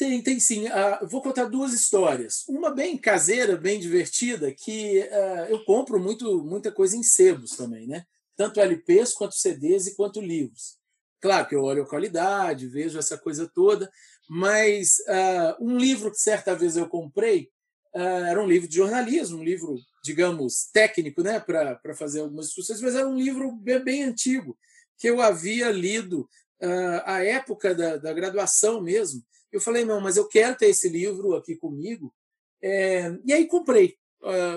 Tem, 0.00 0.22
tem 0.22 0.40
sim. 0.40 0.66
Uh, 0.66 1.06
vou 1.06 1.20
contar 1.20 1.44
duas 1.44 1.74
histórias. 1.74 2.44
Uma 2.48 2.70
bem 2.70 2.96
caseira, 2.96 3.56
bem 3.56 3.78
divertida, 3.78 4.50
que 4.50 5.00
uh, 5.00 5.44
eu 5.50 5.62
compro 5.64 6.00
muito, 6.00 6.42
muita 6.42 6.72
coisa 6.72 6.96
em 6.96 7.02
sebos 7.02 7.50
também, 7.50 7.86
né? 7.86 8.04
Tanto 8.34 8.60
LPs 8.60 9.12
quanto 9.12 9.34
CDs 9.34 9.88
e 9.88 9.94
quanto 9.94 10.20
livros. 10.20 10.78
Claro 11.20 11.46
que 11.46 11.54
eu 11.54 11.62
olho 11.62 11.82
a 11.82 11.86
qualidade, 11.86 12.66
vejo 12.66 12.98
essa 12.98 13.18
coisa 13.18 13.46
toda, 13.54 13.92
mas 14.26 14.96
uh, 15.00 15.62
um 15.62 15.76
livro 15.76 16.10
que 16.10 16.16
certa 16.16 16.54
vez 16.54 16.78
eu 16.78 16.88
comprei 16.88 17.50
uh, 17.94 18.24
era 18.28 18.42
um 18.42 18.46
livro 18.46 18.68
de 18.68 18.76
jornalismo, 18.76 19.38
um 19.38 19.44
livro, 19.44 19.76
digamos, 20.04 20.70
técnico, 20.72 21.22
né, 21.22 21.40
para 21.40 21.94
fazer 21.94 22.20
algumas 22.20 22.46
discussões, 22.46 22.80
mas 22.80 22.94
era 22.94 23.08
um 23.08 23.16
livro 23.16 23.52
bem, 23.52 23.82
bem 23.82 24.02
antigo, 24.02 24.58
que 24.98 25.08
eu 25.08 25.20
havia 25.20 25.70
lido 25.70 26.28
uh, 26.62 27.02
à 27.04 27.24
época 27.24 27.74
da, 27.74 27.96
da 27.96 28.12
graduação 28.12 28.80
mesmo. 28.80 29.22
Eu 29.52 29.60
falei, 29.60 29.84
não, 29.84 30.00
mas 30.00 30.16
eu 30.16 30.28
quero 30.28 30.56
ter 30.56 30.66
esse 30.66 30.88
livro 30.88 31.34
aqui 31.34 31.56
comigo. 31.56 32.14
É, 32.62 33.10
e 33.24 33.32
aí 33.32 33.46
comprei 33.46 33.96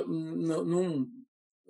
num, 0.06 1.10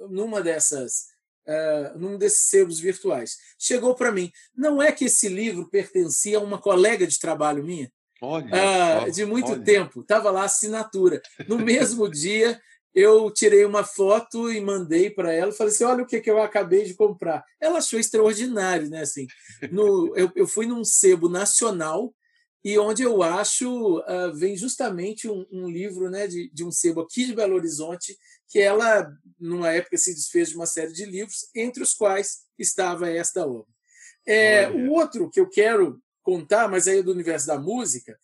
numa 0.09 0.41
dessas 0.41 1.13
uh, 1.47 1.97
num 1.97 2.17
desses 2.17 2.49
sebos 2.49 2.79
virtuais. 2.79 3.37
Chegou 3.57 3.95
para 3.95 4.11
mim. 4.11 4.31
Não 4.55 4.81
é 4.81 4.91
que 4.91 5.05
esse 5.05 5.27
livro 5.27 5.69
pertencia 5.69 6.37
a 6.37 6.41
uma 6.41 6.59
colega 6.59 7.05
de 7.05 7.19
trabalho 7.19 7.63
minha? 7.63 7.91
Olha, 8.25 9.05
uh, 9.05 9.11
de 9.11 9.25
muito 9.25 9.51
olha. 9.51 9.61
tempo. 9.61 9.99
Estava 9.99 10.31
lá 10.31 10.43
a 10.43 10.45
assinatura. 10.45 11.21
No 11.45 11.59
mesmo 11.59 12.07
dia, 12.09 12.57
eu 12.95 13.29
tirei 13.29 13.65
uma 13.65 13.83
foto 13.83 14.49
e 14.49 14.61
mandei 14.61 15.09
para 15.09 15.33
ela. 15.33 15.51
Falei 15.51 15.73
assim: 15.73 15.83
olha 15.83 16.03
o 16.03 16.07
que, 16.07 16.21
que 16.21 16.31
eu 16.31 16.41
acabei 16.41 16.85
de 16.85 16.93
comprar. 16.93 17.43
Ela 17.59 17.79
achou 17.79 17.99
extraordinário, 17.99 18.89
né? 18.89 19.01
Assim, 19.01 19.27
no, 19.69 20.15
eu, 20.15 20.31
eu 20.37 20.47
fui 20.47 20.65
num 20.65 20.85
sebo 20.85 21.27
nacional 21.27 22.15
e 22.63 22.79
onde 22.79 23.03
eu 23.03 23.21
acho 23.21 23.99
uh, 23.99 24.33
vem 24.33 24.55
justamente 24.55 25.29
um, 25.29 25.45
um, 25.51 25.69
livro 25.69 26.09
né, 26.09 26.25
de, 26.25 26.49
de 26.53 26.63
um 26.63 26.71
sebo 26.71 27.01
aqui 27.01 27.25
de 27.25 27.35
Belo 27.35 27.55
Horizonte 27.55 28.17
que 28.47 28.57
ela, 28.57 29.11
numa 29.37 29.69
época, 29.69 29.97
se 29.97 30.13
desfez 30.13 30.49
de 30.49 30.55
uma 30.55 30.65
série 30.65 30.93
de 30.93 31.03
livros, 31.03 31.49
entre 31.53 31.83
os 31.83 31.93
quais 31.93 32.43
estava 32.57 33.09
esta 33.09 33.45
obra. 33.45 33.67
É, 34.25 34.69
o 34.69 34.91
outro 34.91 35.29
que 35.29 35.41
eu 35.41 35.49
quero 35.49 36.01
contar, 36.23 36.67
mas 36.67 36.87
aí 36.87 36.99
é 36.99 37.03
do 37.03 37.11
universo 37.11 37.47
da 37.47 37.59
música, 37.59 38.17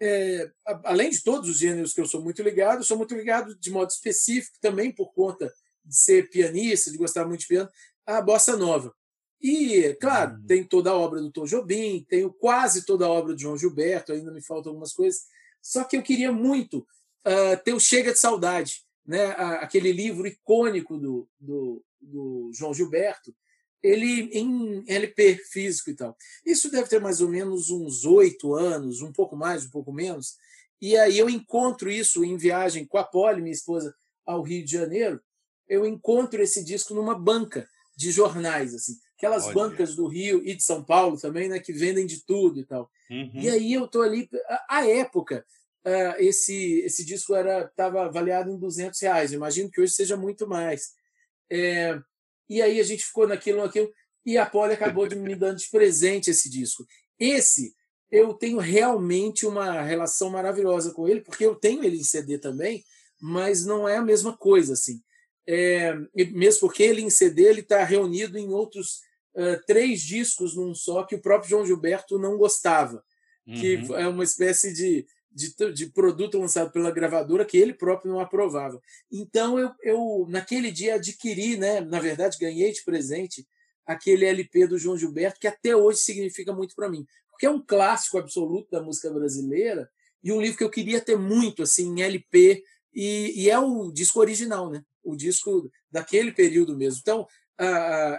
é, 0.00 0.50
além 0.84 1.10
de 1.10 1.22
todos 1.22 1.48
os 1.48 1.58
gêneros 1.58 1.92
que 1.92 2.00
eu 2.00 2.06
sou 2.06 2.20
muito 2.20 2.42
ligado, 2.42 2.82
sou 2.82 2.96
muito 2.96 3.14
ligado 3.14 3.54
de 3.54 3.70
modo 3.70 3.88
específico 3.88 4.56
também 4.60 4.90
por 4.90 5.12
conta 5.12 5.52
de 5.84 5.96
ser 5.96 6.28
pianista, 6.28 6.90
de 6.90 6.98
gostar 6.98 7.24
muito 7.24 7.42
de 7.42 7.46
piano, 7.46 7.70
a 8.04 8.20
bossa 8.20 8.56
nova. 8.56 8.92
E, 9.40 9.96
claro, 10.00 10.34
uhum. 10.34 10.46
tem 10.46 10.64
toda 10.64 10.90
a 10.90 10.96
obra 10.96 11.20
do 11.20 11.30
Tom 11.30 11.44
Jobim, 11.44 12.04
tenho 12.08 12.32
quase 12.32 12.84
toda 12.84 13.06
a 13.06 13.10
obra 13.10 13.34
de 13.34 13.42
João 13.42 13.56
Gilberto, 13.56 14.12
ainda 14.12 14.32
me 14.32 14.42
faltam 14.42 14.70
algumas 14.70 14.92
coisas. 14.92 15.22
Só 15.60 15.84
que 15.84 15.96
eu 15.96 16.02
queria 16.02 16.32
muito 16.32 16.78
uh, 16.78 17.62
ter 17.64 17.72
o 17.72 17.80
Chega 17.80 18.12
de 18.12 18.18
Saudade, 18.18 18.82
né, 19.06 19.26
aquele 19.60 19.92
livro 19.92 20.26
icônico 20.26 20.96
do, 20.96 21.28
do, 21.38 21.84
do 22.00 22.50
João 22.52 22.74
Gilberto, 22.74 23.34
ele 23.82 24.30
em 24.32 24.84
LP 24.86 25.36
físico 25.50 25.90
e 25.90 25.94
tal. 25.94 26.16
Isso 26.46 26.70
deve 26.70 26.88
ter 26.88 27.00
mais 27.00 27.20
ou 27.20 27.28
menos 27.28 27.70
uns 27.70 28.04
oito 28.04 28.54
anos, 28.54 29.02
um 29.02 29.12
pouco 29.12 29.36
mais, 29.36 29.64
um 29.66 29.70
pouco 29.70 29.92
menos. 29.92 30.36
E 30.80 30.96
aí 30.96 31.18
eu 31.18 31.28
encontro 31.28 31.90
isso 31.90 32.24
em 32.24 32.36
viagem 32.36 32.84
com 32.86 32.98
a 32.98 33.04
Polly, 33.04 33.42
minha 33.42 33.52
esposa, 33.52 33.94
ao 34.24 34.42
Rio 34.42 34.64
de 34.64 34.70
Janeiro. 34.70 35.20
Eu 35.68 35.86
encontro 35.86 36.42
esse 36.42 36.64
disco 36.64 36.94
numa 36.94 37.14
banca 37.14 37.68
de 37.96 38.10
jornais, 38.10 38.74
assim, 38.74 38.94
aquelas 39.16 39.44
Olha. 39.46 39.54
bancas 39.54 39.94
do 39.94 40.06
Rio 40.06 40.42
e 40.44 40.54
de 40.54 40.62
São 40.62 40.82
Paulo 40.82 41.20
também, 41.20 41.48
né, 41.48 41.58
que 41.60 41.72
vendem 41.72 42.06
de 42.06 42.24
tudo 42.24 42.58
e 42.58 42.64
tal. 42.64 42.90
Uhum. 43.10 43.30
E 43.34 43.48
aí 43.48 43.72
eu 43.72 43.86
tô 43.86 44.02
ali, 44.02 44.28
a 44.68 44.86
época 44.86 45.44
uh, 45.86 46.16
esse, 46.18 46.80
esse 46.80 47.04
disco 47.04 47.34
estava 47.34 48.04
avaliado 48.04 48.50
em 48.50 48.58
200 48.58 48.98
reais. 49.00 49.32
Imagino 49.32 49.70
que 49.70 49.80
hoje 49.80 49.92
seja 49.92 50.16
muito 50.16 50.46
mais. 50.46 50.92
É, 51.50 52.00
e 52.48 52.60
aí 52.60 52.80
a 52.80 52.84
gente 52.84 53.04
ficou 53.04 53.26
naquilo, 53.26 53.62
naquilo, 53.62 53.90
e 54.24 54.38
a 54.38 54.46
Polly 54.46 54.74
acabou 54.74 55.06
de 55.06 55.16
me 55.16 55.34
dando 55.34 55.58
de 55.58 55.68
presente 55.70 56.30
esse 56.30 56.48
disco. 56.48 56.86
Esse 57.18 57.74
eu 58.10 58.34
tenho 58.34 58.58
realmente 58.58 59.46
uma 59.46 59.80
relação 59.80 60.28
maravilhosa 60.28 60.92
com 60.92 61.08
ele, 61.08 61.22
porque 61.22 61.46
eu 61.46 61.54
tenho 61.54 61.82
ele 61.82 61.96
em 61.96 62.04
CD 62.04 62.38
também, 62.38 62.84
mas 63.20 63.64
não 63.64 63.88
é 63.88 63.96
a 63.96 64.02
mesma 64.02 64.36
coisa 64.36 64.74
assim. 64.74 65.00
É, 65.46 65.94
mesmo 66.14 66.60
porque 66.60 66.82
ele 66.82 67.00
em 67.00 67.10
CD 67.10 67.44
ele 67.44 67.60
está 67.60 67.82
reunido 67.82 68.38
em 68.38 68.50
outros 68.50 69.00
uh, 69.34 69.60
três 69.66 70.00
discos 70.02 70.54
num 70.54 70.72
só 70.72 71.02
que 71.02 71.16
o 71.16 71.20
próprio 71.20 71.50
João 71.50 71.66
Gilberto 71.66 72.18
não 72.18 72.36
gostava, 72.36 73.02
uhum. 73.46 73.54
que 73.54 73.80
é 73.94 74.06
uma 74.06 74.22
espécie 74.22 74.72
de 74.72 75.04
de, 75.34 75.54
de, 75.72 75.86
produto 75.86 76.38
lançado 76.38 76.70
pela 76.70 76.90
gravadora 76.90 77.44
que 77.44 77.56
ele 77.56 77.72
próprio 77.72 78.12
não 78.12 78.20
aprovava. 78.20 78.80
Então 79.10 79.58
eu, 79.58 79.70
eu 79.82 80.26
naquele 80.28 80.70
dia 80.70 80.96
adquiri, 80.96 81.56
né, 81.56 81.80
na 81.80 82.00
verdade 82.00 82.38
ganhei 82.38 82.72
de 82.72 82.84
presente 82.84 83.46
aquele 83.86 84.26
LP 84.26 84.66
do 84.66 84.78
João 84.78 84.96
Gilberto 84.96 85.40
que 85.40 85.46
até 85.46 85.74
hoje 85.74 86.00
significa 86.00 86.52
muito 86.52 86.74
para 86.74 86.88
mim, 86.88 87.06
porque 87.30 87.46
é 87.46 87.50
um 87.50 87.60
clássico 87.60 88.18
absoluto 88.18 88.70
da 88.70 88.82
música 88.82 89.10
brasileira 89.10 89.90
e 90.22 90.32
um 90.32 90.40
livro 90.40 90.58
que 90.58 90.64
eu 90.64 90.70
queria 90.70 91.00
ter 91.00 91.16
muito 91.16 91.62
assim 91.62 91.88
em 91.88 92.02
LP 92.02 92.62
e, 92.94 93.42
e 93.42 93.50
é 93.50 93.58
o 93.58 93.90
disco 93.90 94.20
original, 94.20 94.70
né? 94.70 94.84
O 95.02 95.16
disco 95.16 95.70
daquele 95.90 96.30
período 96.30 96.76
mesmo. 96.76 97.00
Então 97.00 97.26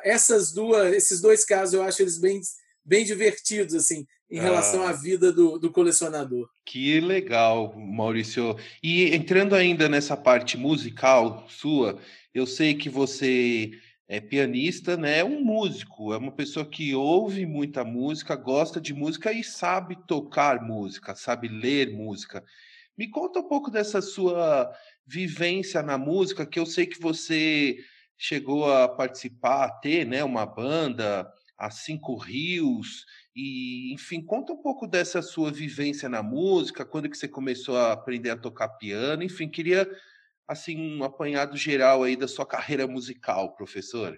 essas 0.03 0.51
duas, 0.51 0.93
esses 0.93 1.19
dois 1.19 1.43
casos 1.43 1.73
eu 1.73 1.83
acho 1.83 2.01
eles 2.01 2.17
bem 2.17 2.41
bem 2.85 3.05
divertidos 3.05 3.73
assim 3.75 4.05
em 4.33 4.39
relação 4.39 4.83
ah, 4.83 4.89
à 4.89 4.93
vida 4.93 5.31
do, 5.31 5.59
do 5.59 5.71
colecionador. 5.71 6.49
Que 6.65 6.99
legal, 6.99 7.77
Maurício. 7.77 8.57
E 8.81 9.13
entrando 9.13 9.53
ainda 9.53 9.87
nessa 9.87 10.17
parte 10.17 10.57
musical 10.57 11.45
sua, 11.47 11.99
eu 12.33 12.47
sei 12.47 12.73
que 12.73 12.89
você 12.89 13.69
é 14.07 14.19
pianista, 14.19 14.97
né? 14.97 15.19
É 15.19 15.23
um 15.23 15.43
músico, 15.43 16.15
é 16.15 16.17
uma 16.17 16.31
pessoa 16.31 16.65
que 16.65 16.95
ouve 16.95 17.45
muita 17.45 17.83
música, 17.83 18.35
gosta 18.35 18.81
de 18.81 18.91
música 18.91 19.31
e 19.31 19.43
sabe 19.43 19.95
tocar 20.07 20.63
música, 20.63 21.15
sabe 21.15 21.47
ler 21.47 21.91
música. 21.91 22.43
Me 22.97 23.07
conta 23.07 23.39
um 23.39 23.47
pouco 23.47 23.69
dessa 23.69 24.01
sua 24.01 24.67
vivência 25.05 25.83
na 25.83 25.95
música, 25.95 26.43
que 26.43 26.57
eu 26.59 26.65
sei 26.65 26.87
que 26.87 26.99
você 26.99 27.77
chegou 28.17 28.73
a 28.73 28.87
participar, 28.87 29.65
a 29.65 29.69
ter, 29.69 30.07
né, 30.07 30.23
uma 30.23 30.45
banda, 30.45 31.31
a 31.55 31.69
Cinco 31.69 32.15
Rios, 32.15 33.05
e 33.35 33.93
enfim, 33.93 34.21
conta 34.21 34.53
um 34.53 34.61
pouco 34.61 34.85
dessa 34.85 35.21
sua 35.21 35.51
vivência 35.51 36.07
na 36.07 36.21
música, 36.21 36.85
quando 36.85 37.09
que 37.09 37.17
você 37.17 37.27
começou 37.27 37.75
a 37.77 37.91
aprender 37.91 38.29
a 38.29 38.37
tocar 38.37 38.67
piano, 38.69 39.23
enfim, 39.23 39.49
queria 39.49 39.89
assim 40.47 40.77
um 40.77 41.03
apanhado 41.03 41.57
geral 41.57 42.03
aí 42.03 42.15
da 42.15 42.27
sua 42.27 42.45
carreira 42.45 42.85
musical, 42.87 43.55
professor. 43.55 44.17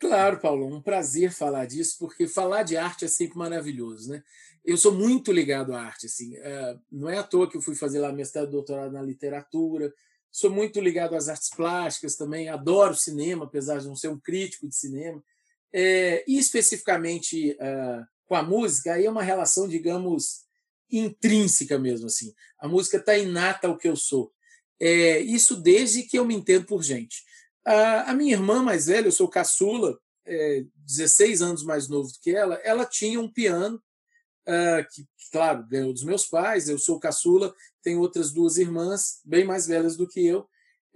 Claro, 0.00 0.38
Paulo, 0.40 0.66
um 0.66 0.80
prazer 0.80 1.32
falar 1.32 1.66
disso, 1.66 1.96
porque 1.98 2.28
falar 2.28 2.62
de 2.62 2.76
arte 2.76 3.04
é 3.04 3.08
sempre 3.08 3.36
maravilhoso, 3.36 4.10
né? 4.10 4.22
Eu 4.64 4.76
sou 4.76 4.92
muito 4.92 5.32
ligado 5.32 5.74
à 5.74 5.82
arte, 5.82 6.06
assim, 6.06 6.36
uh, 6.38 6.80
não 6.90 7.08
é 7.08 7.18
à 7.18 7.22
toa 7.22 7.50
que 7.50 7.56
eu 7.56 7.62
fui 7.62 7.74
fazer 7.74 7.98
lá 7.98 8.12
mestrado 8.12 8.50
doutorado 8.50 8.92
na 8.92 9.02
literatura, 9.02 9.92
sou 10.30 10.50
muito 10.50 10.80
ligado 10.80 11.16
às 11.16 11.28
artes 11.28 11.50
plásticas 11.50 12.14
também, 12.14 12.48
adoro 12.48 12.94
cinema, 12.94 13.44
apesar 13.44 13.78
de 13.78 13.88
não 13.88 13.96
ser 13.96 14.08
um 14.08 14.20
crítico 14.20 14.68
de 14.68 14.76
cinema, 14.76 15.22
é, 15.72 16.24
e 16.28 16.38
especificamente 16.38 17.52
uh, 17.52 18.06
com 18.28 18.34
a 18.34 18.42
música, 18.42 18.92
aí 18.92 19.06
é 19.06 19.10
uma 19.10 19.22
relação, 19.22 19.66
digamos, 19.66 20.44
intrínseca 20.90 21.78
mesmo, 21.78 22.06
assim, 22.06 22.32
a 22.58 22.68
música 22.68 22.98
está 22.98 23.16
inata 23.16 23.66
ao 23.66 23.76
que 23.76 23.88
eu 23.88 23.96
sou, 23.96 24.32
é, 24.78 25.18
isso 25.20 25.56
desde 25.56 26.02
que 26.04 26.18
eu 26.18 26.24
me 26.24 26.34
entendo 26.34 26.66
por 26.66 26.82
gente. 26.82 27.24
A, 27.64 28.10
a 28.10 28.14
minha 28.14 28.34
irmã 28.34 28.62
mais 28.62 28.86
velha, 28.86 29.08
eu 29.08 29.12
sou 29.12 29.28
caçula, 29.28 29.98
é, 30.24 30.64
16 30.76 31.42
anos 31.42 31.64
mais 31.64 31.88
novo 31.88 32.08
do 32.08 32.18
que 32.20 32.30
ela, 32.30 32.54
ela 32.56 32.84
tinha 32.84 33.18
um 33.20 33.30
piano, 33.30 33.82
uh, 34.46 34.86
que, 34.92 35.06
claro, 35.30 35.66
ganhou 35.66 35.92
dos 35.92 36.04
meus 36.04 36.26
pais, 36.26 36.68
eu 36.68 36.78
sou 36.78 36.98
caçula, 36.98 37.54
tenho 37.82 38.00
outras 38.00 38.32
duas 38.32 38.56
irmãs, 38.56 39.20
bem 39.24 39.44
mais 39.44 39.66
velhas 39.66 39.96
do 39.96 40.06
que 40.06 40.24
eu. 40.24 40.48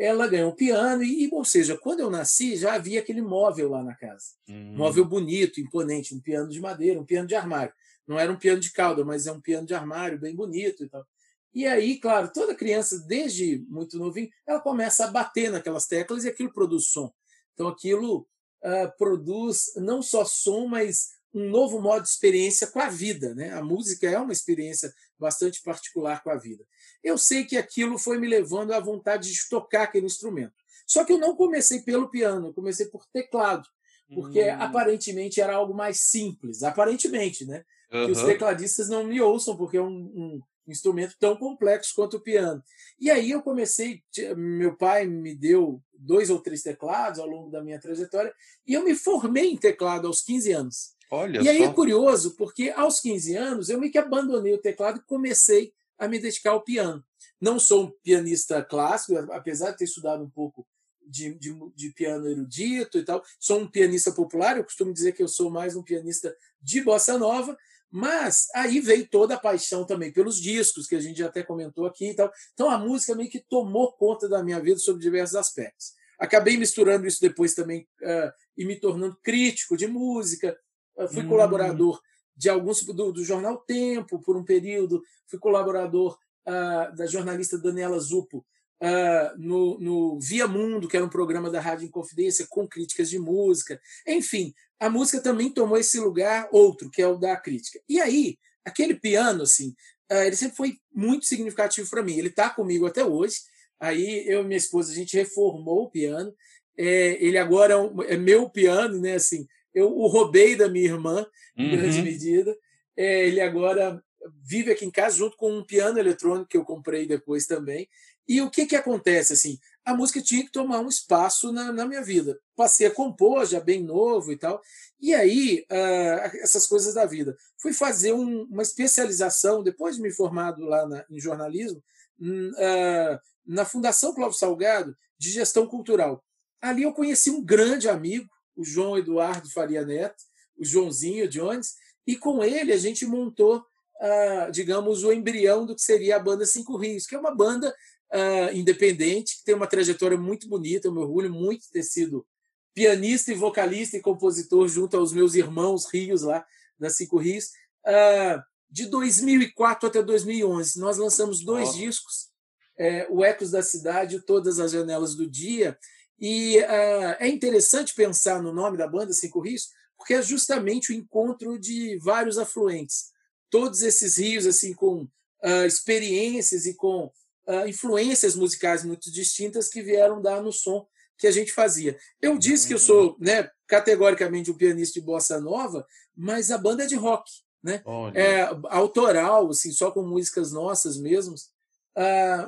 Ela 0.03 0.27
ganhou 0.27 0.51
um 0.51 0.55
piano, 0.55 1.05
e, 1.05 1.29
ou 1.33 1.45
seja, 1.45 1.79
quando 1.79 2.01
eu 2.01 2.11
nasci, 2.11 2.57
já 2.57 2.75
havia 2.75 2.99
aquele 2.99 3.23
móvel 3.23 3.71
lá 3.71 3.85
na 3.85 3.95
casa. 3.95 4.33
Uhum. 4.49 4.75
Móvel 4.77 5.05
bonito, 5.05 5.61
imponente, 5.61 6.13
um 6.13 6.21
piano 6.21 6.49
de 6.49 6.61
madeira, 6.61 7.01
um 7.01 7.05
piano 7.05 7.29
de 7.29 7.37
armário. 7.37 7.73
Não 8.05 8.19
era 8.19 8.33
um 8.33 8.37
piano 8.37 8.61
de 8.61 8.73
cauda, 8.73 9.05
mas 9.05 9.29
é 9.29 9.33
um 9.33 9.41
piano 9.41 9.65
de 9.65 9.75
armário 9.75 10.19
bem 10.19 10.35
bonito 10.35 10.83
e 10.83 10.89
tal. 10.89 11.07
E 11.55 11.67
aí, 11.67 12.01
claro, 12.01 12.33
toda 12.33 12.55
criança, 12.55 12.99
desde 13.07 13.65
muito 13.69 13.97
novinho, 13.97 14.29
ela 14.45 14.59
começa 14.59 15.05
a 15.05 15.11
bater 15.11 15.53
naquelas 15.53 15.87
teclas 15.87 16.25
e 16.25 16.29
aquilo 16.29 16.53
produz 16.53 16.89
som. 16.89 17.13
Então, 17.55 17.69
aquilo 17.69 18.27
uh, 18.65 18.97
produz 18.99 19.73
não 19.77 20.03
só 20.03 20.25
som, 20.25 20.67
mas 20.67 21.11
um 21.33 21.49
novo 21.49 21.81
modo 21.81 22.03
de 22.03 22.09
experiência 22.09 22.67
com 22.67 22.81
a 22.81 22.89
vida. 22.89 23.35
Né? 23.35 23.53
A 23.53 23.63
música 23.63 24.11
é 24.11 24.19
uma 24.19 24.33
experiência 24.33 24.93
bastante 25.19 25.63
particular 25.63 26.23
com 26.23 26.31
a 26.31 26.37
vida. 26.37 26.65
Eu 27.03 27.19
sei 27.19 27.45
que 27.45 27.57
aquilo 27.57 27.99
foi 27.99 28.19
me 28.19 28.29
levando 28.29 28.73
à 28.73 28.81
vontade 28.81 29.33
de 29.33 29.49
tocar 29.49 29.85
aquele 29.85 30.07
instrumento. 30.07 30.55
Só 30.87 31.05
que 31.05 31.13
eu 31.13 31.19
não 31.19 31.35
comecei 31.35 31.81
pelo 31.81 32.11
piano, 32.11 32.49
eu 32.49 32.55
comecei 32.55 32.87
por 32.87 33.07
teclado, 33.13 33.67
porque 34.15 34.43
hum. 34.43 34.57
aparentemente 34.59 35.41
era 35.41 35.55
algo 35.55 35.75
mais 35.75 36.01
simples. 36.01 36.63
Aparentemente, 36.63 37.45
né? 37.45 37.65
Uhum. 37.93 38.07
Que 38.07 38.13
os 38.13 38.23
tecladistas 38.23 38.89
não 38.89 39.05
me 39.05 39.21
ouçam, 39.21 39.57
porque 39.57 39.77
é 39.77 39.83
um, 39.83 39.87
um 39.87 40.41
instrumento 40.67 41.17
tão 41.19 41.37
complexo 41.37 41.95
quanto 41.95 42.17
o 42.17 42.21
piano. 42.21 42.63
E 42.99 43.11
aí 43.11 43.31
eu 43.31 43.43
comecei, 43.43 44.03
meu 44.37 44.77
pai 44.77 45.07
me 45.07 45.35
deu 45.35 45.83
dois 45.93 46.31
ou 46.31 46.41
três 46.41 46.63
teclados 46.63 47.21
ao 47.21 47.27
longo 47.27 47.51
da 47.51 47.63
minha 47.63 47.79
trajetória, 47.79 48.33
e 48.67 48.75
eu 48.75 48.85
me 48.85 48.95
formei 48.95 49.51
em 49.51 49.57
teclado 49.57 50.07
aos 50.07 50.23
15 50.23 50.53
anos. 50.53 50.95
Olha 51.11 51.43
e 51.43 51.49
aí 51.49 51.63
é 51.63 51.73
curioso, 51.73 52.35
porque 52.37 52.71
aos 52.71 52.99
15 53.01 53.37
anos 53.37 53.69
eu 53.69 53.79
meio 53.79 53.93
que 53.93 53.99
abandonei 53.99 54.55
o 54.55 54.61
teclado 54.61 54.99
e 54.99 55.07
comecei 55.07 55.73
a 56.03 56.09
me 56.09 56.19
dedicar 56.19 56.51
ao 56.51 56.65
piano. 56.65 57.05
Não 57.41 57.61
sou 57.61 57.85
um 57.85 57.91
pianista 58.03 58.61
clássico, 58.61 59.17
apesar 59.33 59.71
de 59.71 59.79
ter 59.79 59.85
estudado 59.85 60.25
um 60.25 60.29
pouco 60.29 60.67
de, 61.07 61.33
de, 61.35 61.55
de, 61.77 61.91
piano 61.91 62.29
erudito 62.29 62.99
e 62.99 63.05
tal. 63.05 63.23
Sou 63.39 63.61
um 63.61 63.69
pianista 63.69 64.11
popular, 64.11 64.57
eu 64.57 64.65
costumo 64.65 64.93
dizer 64.93 65.13
que 65.13 65.23
eu 65.23 65.29
sou 65.29 65.49
mais 65.49 65.77
um 65.77 65.83
pianista 65.83 66.37
de 66.61 66.83
bossa 66.83 67.17
nova, 67.17 67.57
mas 67.89 68.49
aí 68.53 68.81
veio 68.81 69.07
toda 69.09 69.35
a 69.35 69.39
paixão 69.39 69.85
também 69.85 70.13
pelos 70.13 70.41
discos, 70.41 70.89
que 70.89 70.97
a 70.97 71.01
gente 71.01 71.23
até 71.23 71.45
comentou 71.45 71.87
aqui 71.87 72.11
e 72.11 72.15
tal. 72.15 72.33
Então 72.53 72.69
a 72.69 72.79
música 72.79 73.15
meio 73.15 73.31
que 73.31 73.39
tomou 73.39 73.93
conta 73.93 74.29
da 74.29 74.43
minha 74.43 74.59
vida 74.59 74.81
sobre 74.81 75.03
diversos 75.03 75.37
aspectos. 75.37 75.93
Acabei 76.19 76.57
misturando 76.57 77.07
isso 77.07 77.21
depois 77.21 77.55
também 77.55 77.87
uh, 78.03 78.33
e 78.57 78.65
me 78.65 78.75
tornando 78.75 79.17
crítico 79.23 79.77
de 79.77 79.87
música. 79.87 80.59
Uh, 80.97 81.07
fui 81.07 81.23
hum. 81.23 81.29
colaborador 81.29 82.01
de 82.37 82.49
alguns 82.49 82.83
do, 82.85 83.13
do, 83.13 83.25
jornal 83.25 83.59
Tempo 83.59 84.21
por 84.21 84.37
um 84.37 84.45
período. 84.45 85.03
Fui 85.27 85.39
colaborador 85.39 86.19
uh, 86.47 86.95
da 86.97 87.07
jornalista 87.07 87.59
Daniela 87.59 87.99
Zupo 87.99 88.39
uh, 88.83 89.39
no, 89.39 89.79
no 89.79 90.21
Via 90.21 90.47
Mundo, 90.47 90.89
que 90.89 90.97
era 90.97 91.05
um 91.05 91.11
programa 91.11 91.51
da 91.51 91.61
Rádio 91.61 91.87
Inconfidência 91.87 92.47
com 92.49 92.67
críticas 92.67 93.11
de 93.11 93.19
música. 93.19 93.81
Enfim, 94.07 94.53
a 94.81 94.91
música 94.91 95.21
também 95.21 95.51
tomou 95.51 95.79
esse 95.79 95.99
lugar 96.01 96.49
outro, 96.53 96.91
que 96.91 97.01
é 97.03 97.07
o 97.07 97.17
da 97.17 97.37
crítica. 97.37 97.81
E 97.89 98.01
aí, 98.01 98.37
aquele 98.65 98.95
piano, 98.95 99.43
assim, 99.43 99.75
uh, 100.11 100.23
ele 100.25 100.37
sempre 100.37 100.57
foi 100.57 100.79
muito 100.95 101.27
significativo 101.27 101.89
para 101.89 102.03
mim. 102.03 102.17
Ele 102.17 102.29
está 102.29 102.51
comigo 102.51 102.87
até 102.87 103.05
hoje. 103.05 103.37
Aí 103.81 104.25
eu 104.29 104.43
e 104.43 104.45
minha 104.45 104.57
esposa 104.57 104.93
a 104.93 104.95
gente 104.95 105.17
reformou 105.17 105.85
o 105.85 105.91
piano. 105.91 106.33
É, 106.79 107.23
ele 107.23 107.37
agora 107.37 107.75
é, 107.75 108.15
é, 108.15 108.17
meu 108.17 108.49
piano, 108.49 109.01
né? 109.01 109.15
Assim, 109.15 109.47
eu 109.75 109.97
o 109.97 110.07
roubei 110.07 110.57
da 110.57 110.69
minha 110.69 110.87
irmã, 110.87 111.27
em 111.57 111.71
uhum. 111.71 111.77
grande 111.77 112.03
medida. 112.03 112.57
É, 112.97 113.27
ele 113.27 113.41
agora 113.41 114.03
vive 114.43 114.71
aqui 114.71 114.85
em 114.85 114.91
casa 114.91 115.17
junto 115.17 115.37
com 115.37 115.53
um 115.53 115.65
piano 115.65 115.99
eletrônico 115.99 116.49
que 116.49 116.57
eu 116.57 116.65
comprei 116.65 117.07
depois 117.07 117.47
também. 117.47 117.89
E 118.29 118.41
o 118.41 118.51
que, 118.51 118.67
que 118.67 118.77
acontece? 118.77 119.33
assim 119.33 119.59
A 119.85 119.95
música 119.95 120.23
tinha 120.23 120.45
que 120.45 120.53
tomar 120.53 120.81
um 120.81 120.89
espaço 120.89 121.53
na, 121.53 121.73
na 121.73 121.87
minha 121.87 122.03
vida. 122.03 122.39
Passei 122.55 122.87
a 122.87 122.91
compor, 122.91 123.45
já 123.47 123.61
bem 123.61 123.83
novo 123.83 124.33
e 124.33 124.37
tal. 124.37 124.61
E 125.01 125.13
aí, 125.15 125.67
uh, 125.71 126.37
essas 126.43 126.67
coisas 126.67 126.95
da 126.95 127.05
vida. 127.05 127.37
Fui 127.59 127.73
fazer 127.73 128.13
um, 128.13 128.45
uma 128.45 128.63
especialização, 128.63 129.63
depois 129.63 129.97
de 129.97 130.03
me 130.03 130.13
formado 130.13 130.63
lá 130.65 130.87
na, 130.87 131.05
em 131.11 131.19
jornalismo, 131.19 131.83
uh, 132.21 133.19
na 133.45 133.65
Fundação 133.65 134.15
Cláudio 134.15 134.39
Salgado, 134.39 134.97
de 135.19 135.31
gestão 135.31 135.67
cultural. 135.67 136.25
Ali 136.61 136.85
eu 136.85 136.93
conheci 136.93 137.31
um 137.31 137.45
grande 137.45 137.89
amigo, 137.89 138.29
o 138.57 138.65
João 138.65 138.97
Eduardo 138.97 139.51
Faria 139.51 139.85
Neto, 139.85 140.23
o 140.57 140.65
Joãozinho 140.65 141.29
Jones, 141.29 141.75
e 142.07 142.17
com 142.17 142.43
ele 142.43 142.73
a 142.73 142.77
gente 142.77 143.07
montou, 143.07 143.59
uh, 143.59 144.51
digamos, 144.51 145.05
o 145.05 145.13
embrião 145.13 145.65
do 145.65 145.75
que 145.75 145.83
seria 145.83 146.17
a 146.17 146.21
banda 146.21 146.45
Cinco 146.45 146.77
Rios, 146.77 147.07
que 147.07 147.15
é 147.15 147.19
uma 147.19 147.35
banda 147.35 147.75
uh, 148.13 148.55
independente, 148.57 149.39
que 149.39 149.45
tem 149.45 149.55
uma 149.55 149.67
trajetória 149.67 150.19
muito 150.19 150.49
bonita, 150.49 150.89
eu 150.89 150.93
me 150.93 151.01
orgulho 151.01 151.33
muito 151.33 151.63
de 151.63 151.71
ter 151.71 151.83
sido 151.83 152.27
pianista 152.75 153.33
e 153.33 153.35
vocalista 153.35 153.97
e 153.97 154.01
compositor 154.01 154.67
junto 154.69 154.97
aos 154.97 155.13
meus 155.13 155.35
irmãos 155.35 155.87
Rios 155.93 156.23
lá 156.23 156.45
da 156.79 156.91
Cinco 156.91 157.19
Rios. 157.19 157.47
Uh, 157.87 158.43
de 158.71 158.87
2004 158.87 159.89
até 159.89 160.03
2011, 160.03 160.81
nós 160.81 160.97
lançamos 160.97 161.45
dois 161.45 161.69
oh. 161.69 161.73
discos, 161.73 162.31
é, 162.79 163.07
o 163.11 163.23
Ecos 163.23 163.51
da 163.51 163.63
Cidade 163.63 164.17
e 164.17 164.21
Todas 164.21 164.59
as 164.59 164.73
Janelas 164.73 165.15
do 165.15 165.29
Dia. 165.29 165.79
E 166.23 166.61
uh, 166.61 167.17
é 167.19 167.27
interessante 167.27 167.97
pensar 167.97 168.41
no 168.41 168.53
nome 168.53 168.79
da 168.79 168.87
banda 168.87 169.13
Cinco 169.13 169.41
Rios, 169.41 169.71
porque 169.99 170.15
é 170.15 170.23
justamente 170.23 170.93
o 170.93 170.95
encontro 170.95 171.59
de 171.59 171.99
vários 171.99 172.39
afluentes. 172.39 173.07
Todos 173.51 173.83
esses 173.83 174.19
rios 174.19 174.47
assim 174.47 174.73
com 174.73 175.03
uh, 175.03 175.67
experiências 175.67 176.65
e 176.65 176.75
com 176.75 177.07
uh, 177.49 177.67
influências 177.67 178.37
musicais 178.37 178.85
muito 178.85 179.11
distintas 179.11 179.69
que 179.69 179.83
vieram 179.83 180.23
dar 180.23 180.41
no 180.41 180.53
som 180.53 180.87
que 181.19 181.27
a 181.27 181.33
gente 181.33 181.53
fazia. 181.53 181.99
Eu 182.21 182.39
disse 182.39 182.69
que 182.69 182.75
eu 182.75 182.79
sou, 182.79 183.17
né, 183.19 183.51
categoricamente 183.67 184.49
um 184.49 184.57
pianista 184.57 185.01
de 185.01 185.05
bossa 185.05 185.41
nova, 185.41 185.85
mas 186.17 186.53
a 186.53 186.59
banda 186.59 186.85
é 186.85 186.87
de 186.87 186.95
rock, 186.95 187.29
né? 187.63 187.83
É 188.15 188.49
autoral, 188.71 189.51
assim, 189.51 189.71
só 189.73 189.91
com 189.91 190.03
músicas 190.03 190.51
nossas 190.51 190.97
mesmos. 190.97 191.51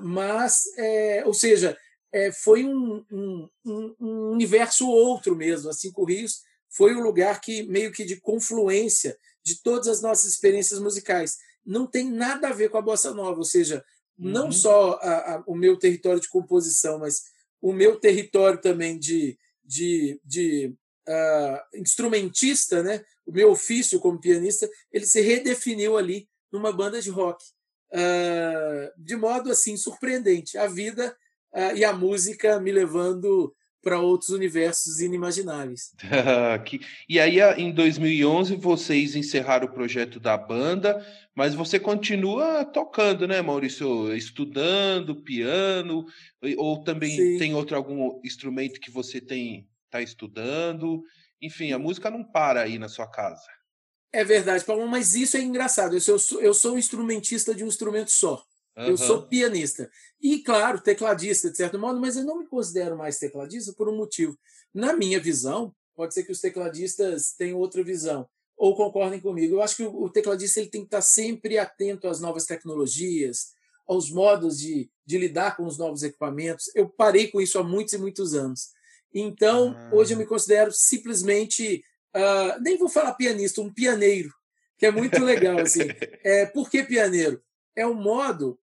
Mas, 0.02 0.64
é, 0.76 1.22
ou 1.24 1.32
seja, 1.32 1.76
é, 2.14 2.30
foi 2.30 2.64
um, 2.64 3.04
um, 3.10 3.48
um, 3.66 4.30
universo 4.30 4.88
outro 4.88 5.34
mesmo. 5.34 5.68
Assim, 5.68 5.88
Cinco 5.88 6.04
Rios 6.04 6.42
foi 6.70 6.94
um 6.94 7.00
lugar 7.00 7.40
que 7.40 7.64
meio 7.64 7.90
que 7.90 8.04
de 8.04 8.20
confluência 8.20 9.18
de 9.44 9.60
todas 9.60 9.88
as 9.88 10.00
nossas 10.00 10.30
experiências 10.30 10.78
musicais. 10.78 11.36
Não 11.66 11.88
tem 11.88 12.08
nada 12.08 12.48
a 12.48 12.52
ver 12.52 12.70
com 12.70 12.78
a 12.78 12.82
bossa 12.82 13.12
nova, 13.12 13.38
ou 13.38 13.44
seja, 13.44 13.84
não 14.16 14.46
uhum. 14.46 14.52
só 14.52 14.92
a, 15.02 15.34
a, 15.34 15.44
o 15.44 15.56
meu 15.56 15.76
território 15.76 16.20
de 16.20 16.28
composição, 16.28 17.00
mas 17.00 17.22
o 17.60 17.72
meu 17.72 17.98
território 17.98 18.60
também 18.60 18.96
de, 18.96 19.36
de, 19.64 20.20
de 20.24 20.72
uh, 21.08 21.78
instrumentista, 21.80 22.80
né, 22.80 23.04
o 23.26 23.32
meu 23.32 23.50
ofício 23.50 23.98
como 23.98 24.20
pianista, 24.20 24.70
ele 24.92 25.04
se 25.04 25.20
redefiniu 25.20 25.96
ali 25.96 26.28
numa 26.52 26.72
banda 26.72 27.02
de 27.02 27.10
rock, 27.10 27.44
uh, 27.92 29.02
de 29.02 29.16
modo 29.16 29.50
assim 29.50 29.76
surpreendente. 29.76 30.56
A 30.56 30.68
vida 30.68 31.16
e 31.76 31.84
a 31.84 31.92
música 31.92 32.58
me 32.60 32.72
levando 32.72 33.54
para 33.82 34.00
outros 34.00 34.30
universos 34.30 35.00
inimagináveis. 35.00 35.92
e 37.08 37.20
aí, 37.20 37.38
em 37.58 37.70
2011, 37.70 38.56
vocês 38.56 39.14
encerraram 39.14 39.66
o 39.66 39.72
projeto 39.72 40.18
da 40.18 40.38
banda, 40.38 41.04
mas 41.34 41.54
você 41.54 41.78
continua 41.78 42.64
tocando, 42.64 43.28
né, 43.28 43.42
Maurício? 43.42 44.16
Estudando 44.16 45.22
piano, 45.22 46.06
ou 46.56 46.82
também 46.82 47.14
Sim. 47.14 47.38
tem 47.38 47.54
outro 47.54 47.76
algum 47.76 48.20
instrumento 48.24 48.80
que 48.80 48.90
você 48.90 49.20
tem 49.20 49.68
está 49.94 50.02
estudando? 50.02 51.04
Enfim, 51.40 51.72
a 51.72 51.78
música 51.78 52.10
não 52.10 52.24
para 52.24 52.62
aí 52.62 52.78
na 52.78 52.88
sua 52.88 53.06
casa. 53.06 53.46
É 54.12 54.24
verdade, 54.24 54.64
Paulo, 54.64 54.86
mas 54.88 55.14
isso 55.14 55.36
é 55.36 55.40
engraçado. 55.40 55.94
Eu 55.94 56.00
sou, 56.00 56.40
eu 56.40 56.54
sou 56.54 56.78
instrumentista 56.78 57.54
de 57.54 57.64
um 57.64 57.68
instrumento 57.68 58.10
só. 58.10 58.42
Uhum. 58.76 58.86
Eu 58.86 58.96
sou 58.96 59.22
pianista. 59.22 59.90
E, 60.20 60.40
claro, 60.40 60.80
tecladista, 60.80 61.50
de 61.50 61.56
certo 61.56 61.78
modo, 61.78 62.00
mas 62.00 62.16
eu 62.16 62.24
não 62.24 62.38
me 62.38 62.46
considero 62.46 62.96
mais 62.96 63.18
tecladista 63.18 63.72
por 63.72 63.88
um 63.88 63.96
motivo. 63.96 64.38
Na 64.72 64.92
minha 64.92 65.20
visão, 65.20 65.74
pode 65.94 66.12
ser 66.14 66.24
que 66.24 66.32
os 66.32 66.40
tecladistas 66.40 67.32
tenham 67.36 67.58
outra 67.58 67.82
visão 67.84 68.28
ou 68.56 68.74
concordem 68.76 69.20
comigo. 69.20 69.54
Eu 69.54 69.62
acho 69.62 69.76
que 69.76 69.84
o 69.84 70.08
tecladista 70.08 70.60
ele 70.60 70.70
tem 70.70 70.82
que 70.82 70.86
estar 70.86 71.02
sempre 71.02 71.58
atento 71.58 72.08
às 72.08 72.20
novas 72.20 72.46
tecnologias, 72.46 73.52
aos 73.86 74.10
modos 74.10 74.58
de, 74.58 74.90
de 75.04 75.18
lidar 75.18 75.56
com 75.56 75.64
os 75.64 75.78
novos 75.78 76.02
equipamentos. 76.02 76.70
Eu 76.74 76.88
parei 76.88 77.28
com 77.28 77.40
isso 77.40 77.58
há 77.58 77.62
muitos 77.62 77.94
e 77.94 77.98
muitos 77.98 78.34
anos. 78.34 78.70
Então, 79.12 79.74
ah. 79.76 79.90
hoje 79.92 80.14
eu 80.14 80.18
me 80.18 80.26
considero 80.26 80.72
simplesmente, 80.72 81.84
uh, 82.16 82.60
nem 82.60 82.78
vou 82.78 82.88
falar 82.88 83.14
pianista, 83.14 83.60
um 83.60 83.72
pianeiro, 83.72 84.30
que 84.78 84.86
é 84.86 84.90
muito 84.90 85.22
legal. 85.22 85.58
Assim. 85.58 85.80
É, 86.26 86.46
por 86.46 86.70
que 86.70 86.82
pianeiro? 86.82 87.42
É 87.76 87.86
um 87.86 87.92
modo 87.92 88.58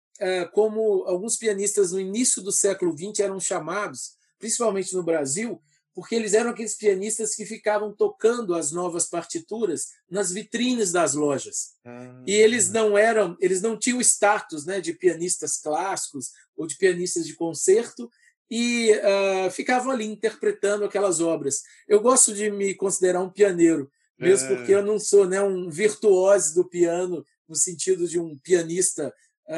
como 0.53 1.05
alguns 1.07 1.37
pianistas 1.37 1.93
no 1.93 2.01
início 2.01 2.43
do 2.43 2.53
século 2.53 2.97
XX 2.97 3.21
eram 3.21 3.41
chamados, 3.41 4.17
principalmente 4.39 4.95
no 4.95 5.03
Brasil, 5.03 5.61
porque 5.95 6.15
eles 6.15 6.35
eram 6.35 6.51
aqueles 6.51 6.77
pianistas 6.77 7.35
que 7.35 7.45
ficavam 7.45 7.93
tocando 7.93 8.55
as 8.55 8.71
novas 8.71 9.07
partituras 9.07 9.89
nas 10.11 10.31
vitrines 10.33 10.93
das 10.93 11.15
lojas. 11.15 11.75
Ah. 11.85 12.23
E 12.27 12.33
eles 12.33 12.71
não 12.71 12.97
eram, 12.97 13.37
eles 13.41 13.61
não 13.61 13.79
tinham 13.79 14.01
status 14.01 14.65
né, 14.65 14.81
de 14.81 14.93
pianistas 14.93 15.59
clássicos 15.59 16.31
ou 16.57 16.67
de 16.67 16.77
pianistas 16.77 17.27
de 17.27 17.35
concerto 17.35 18.11
e 18.51 18.93
uh, 18.93 19.51
ficavam 19.51 19.93
ali 19.93 20.07
interpretando 20.07 20.85
aquelas 20.85 21.21
obras. 21.21 21.63
Eu 21.89 22.01
gosto 22.01 22.35
de 22.35 22.51
me 22.51 22.75
considerar 22.75 23.21
um 23.21 23.31
pianeiro, 23.31 23.91
mesmo 24.19 24.53
é. 24.53 24.57
porque 24.57 24.73
eu 24.73 24.85
não 24.85 24.99
sou 24.99 25.27
né, 25.27 25.41
um 25.43 25.69
virtuoso 25.69 26.55
do 26.55 26.69
piano 26.69 27.25
no 27.49 27.55
sentido 27.55 28.09
de 28.09 28.19
um 28.19 28.39
pianista 28.39 29.13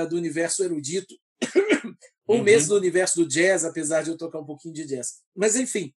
do 0.09 0.17
universo 0.17 0.65
erudito, 0.65 1.15
ou 2.27 2.39
uhum. 2.39 2.43
mesmo 2.43 2.71
do 2.71 2.77
universo 2.77 3.17
do 3.17 3.29
jazz, 3.29 3.65
apesar 3.65 4.03
de 4.03 4.11
eu 4.11 4.17
tocar 4.17 4.41
um 4.41 4.47
pouquinho 4.47 4.75
de 4.75 4.87
jazz. 4.87 5.21
Mas, 5.35 5.57
enfim, 5.57 5.93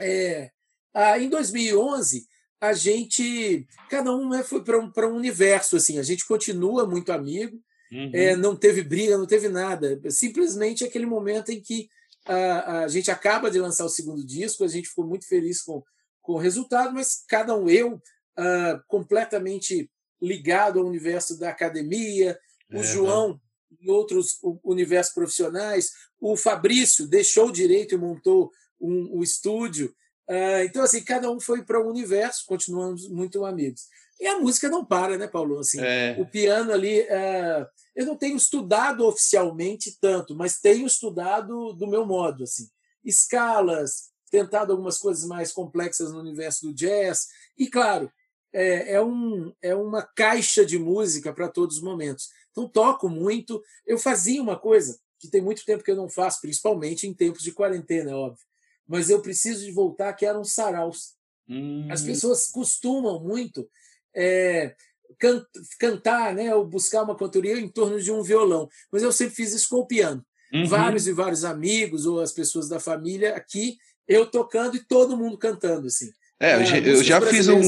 é, 0.00 0.50
uh, 0.94 1.20
em 1.20 1.28
2011, 1.28 2.26
a 2.60 2.72
gente, 2.72 3.66
cada 3.90 4.14
um 4.14 4.28
né, 4.28 4.42
foi 4.42 4.62
para 4.64 4.78
um, 4.78 4.90
um 4.96 5.16
universo, 5.16 5.76
assim, 5.76 5.98
a 5.98 6.02
gente 6.02 6.26
continua 6.26 6.86
muito 6.86 7.12
amigo, 7.12 7.60
uhum. 7.92 8.10
é, 8.14 8.34
não 8.36 8.56
teve 8.56 8.82
briga, 8.82 9.18
não 9.18 9.26
teve 9.26 9.48
nada, 9.48 10.00
simplesmente 10.10 10.84
aquele 10.84 11.06
momento 11.06 11.50
em 11.50 11.60
que 11.60 11.88
a, 12.24 12.80
a 12.80 12.88
gente 12.88 13.10
acaba 13.10 13.50
de 13.50 13.58
lançar 13.58 13.84
o 13.84 13.90
segundo 13.90 14.24
disco, 14.24 14.64
a 14.64 14.68
gente 14.68 14.88
ficou 14.88 15.06
muito 15.06 15.28
feliz 15.28 15.62
com, 15.62 15.82
com 16.22 16.32
o 16.32 16.38
resultado, 16.38 16.92
mas 16.92 17.24
cada 17.28 17.56
um, 17.56 17.68
eu, 17.68 17.94
uh, 17.94 18.82
completamente 18.88 19.90
ligado 20.20 20.80
ao 20.80 20.86
universo 20.86 21.38
da 21.38 21.50
academia, 21.50 22.38
o 22.72 22.78
é, 22.78 22.82
João 22.82 23.40
em 23.80 23.90
outros 23.90 24.38
universos 24.64 25.14
profissionais, 25.14 25.90
o 26.20 26.36
Fabrício 26.36 27.06
deixou 27.06 27.50
direito 27.50 27.94
e 27.94 27.98
montou 27.98 28.50
um, 28.80 29.18
um 29.18 29.22
estúdio. 29.22 29.94
Uh, 30.28 30.64
então, 30.64 30.82
assim, 30.82 31.02
cada 31.02 31.30
um 31.30 31.38
foi 31.38 31.64
para 31.64 31.80
um 31.80 31.88
universo, 31.88 32.44
continuamos 32.46 33.08
muito 33.08 33.44
amigos. 33.44 33.82
E 34.18 34.26
a 34.26 34.38
música 34.38 34.68
não 34.68 34.84
para, 34.84 35.18
né, 35.18 35.26
Paulo? 35.26 35.58
Assim, 35.58 35.80
é. 35.80 36.16
O 36.18 36.26
piano 36.26 36.72
ali, 36.72 37.00
uh, 37.02 37.66
eu 37.94 38.06
não 38.06 38.16
tenho 38.16 38.36
estudado 38.36 39.06
oficialmente 39.06 39.96
tanto, 40.00 40.34
mas 40.34 40.58
tenho 40.58 40.86
estudado 40.86 41.72
do 41.74 41.86
meu 41.86 42.06
modo, 42.06 42.44
assim, 42.44 42.68
escalas, 43.04 44.10
tentado 44.30 44.72
algumas 44.72 44.98
coisas 44.98 45.24
mais 45.26 45.52
complexas 45.52 46.12
no 46.12 46.18
universo 46.18 46.66
do 46.66 46.74
jazz. 46.74 47.28
E, 47.56 47.68
claro, 47.68 48.10
é, 48.58 48.92
é, 48.94 49.02
um, 49.02 49.52
é 49.60 49.74
uma 49.74 50.02
caixa 50.02 50.64
de 50.64 50.78
música 50.78 51.30
para 51.30 51.46
todos 51.46 51.76
os 51.76 51.82
momentos. 51.82 52.30
Então, 52.50 52.66
toco 52.66 53.06
muito. 53.06 53.62
Eu 53.86 53.98
fazia 53.98 54.40
uma 54.40 54.58
coisa 54.58 54.98
que 55.18 55.28
tem 55.28 55.42
muito 55.42 55.62
tempo 55.66 55.84
que 55.84 55.90
eu 55.90 55.96
não 55.96 56.08
faço, 56.08 56.40
principalmente 56.40 57.06
em 57.06 57.12
tempos 57.12 57.42
de 57.42 57.52
quarentena, 57.52 58.12
é 58.12 58.14
óbvio. 58.14 58.42
Mas 58.88 59.10
eu 59.10 59.20
preciso 59.20 59.62
de 59.62 59.70
voltar, 59.72 60.14
que 60.14 60.24
eram 60.24 60.42
saraus. 60.42 61.16
Hum. 61.46 61.86
As 61.90 62.00
pessoas 62.00 62.48
costumam 62.48 63.22
muito 63.22 63.68
é, 64.14 64.74
can, 65.18 65.44
cantar, 65.78 66.34
né, 66.34 66.54
ou 66.54 66.66
buscar 66.66 67.02
uma 67.02 67.14
cantoria 67.14 67.58
em 67.58 67.68
torno 67.68 68.00
de 68.00 68.10
um 68.10 68.22
violão. 68.22 68.70
Mas 68.90 69.02
eu 69.02 69.12
sempre 69.12 69.34
fiz 69.34 69.52
isso 69.52 69.68
com 69.68 69.76
o 69.76 69.86
piano. 69.86 70.24
Uhum. 70.50 70.66
Vários 70.66 71.06
e 71.06 71.12
vários 71.12 71.44
amigos 71.44 72.06
ou 72.06 72.20
as 72.20 72.32
pessoas 72.32 72.70
da 72.70 72.80
família 72.80 73.36
aqui, 73.36 73.76
eu 74.08 74.24
tocando 74.24 74.76
e 74.76 74.84
todo 74.84 75.16
mundo 75.16 75.36
cantando, 75.36 75.88
assim. 75.88 76.10
É, 76.38 76.54
eu, 76.54 76.60
é, 76.60 76.88
eu 76.88 77.02
já 77.02 77.20
fiz 77.20 77.48
um, 77.48 77.60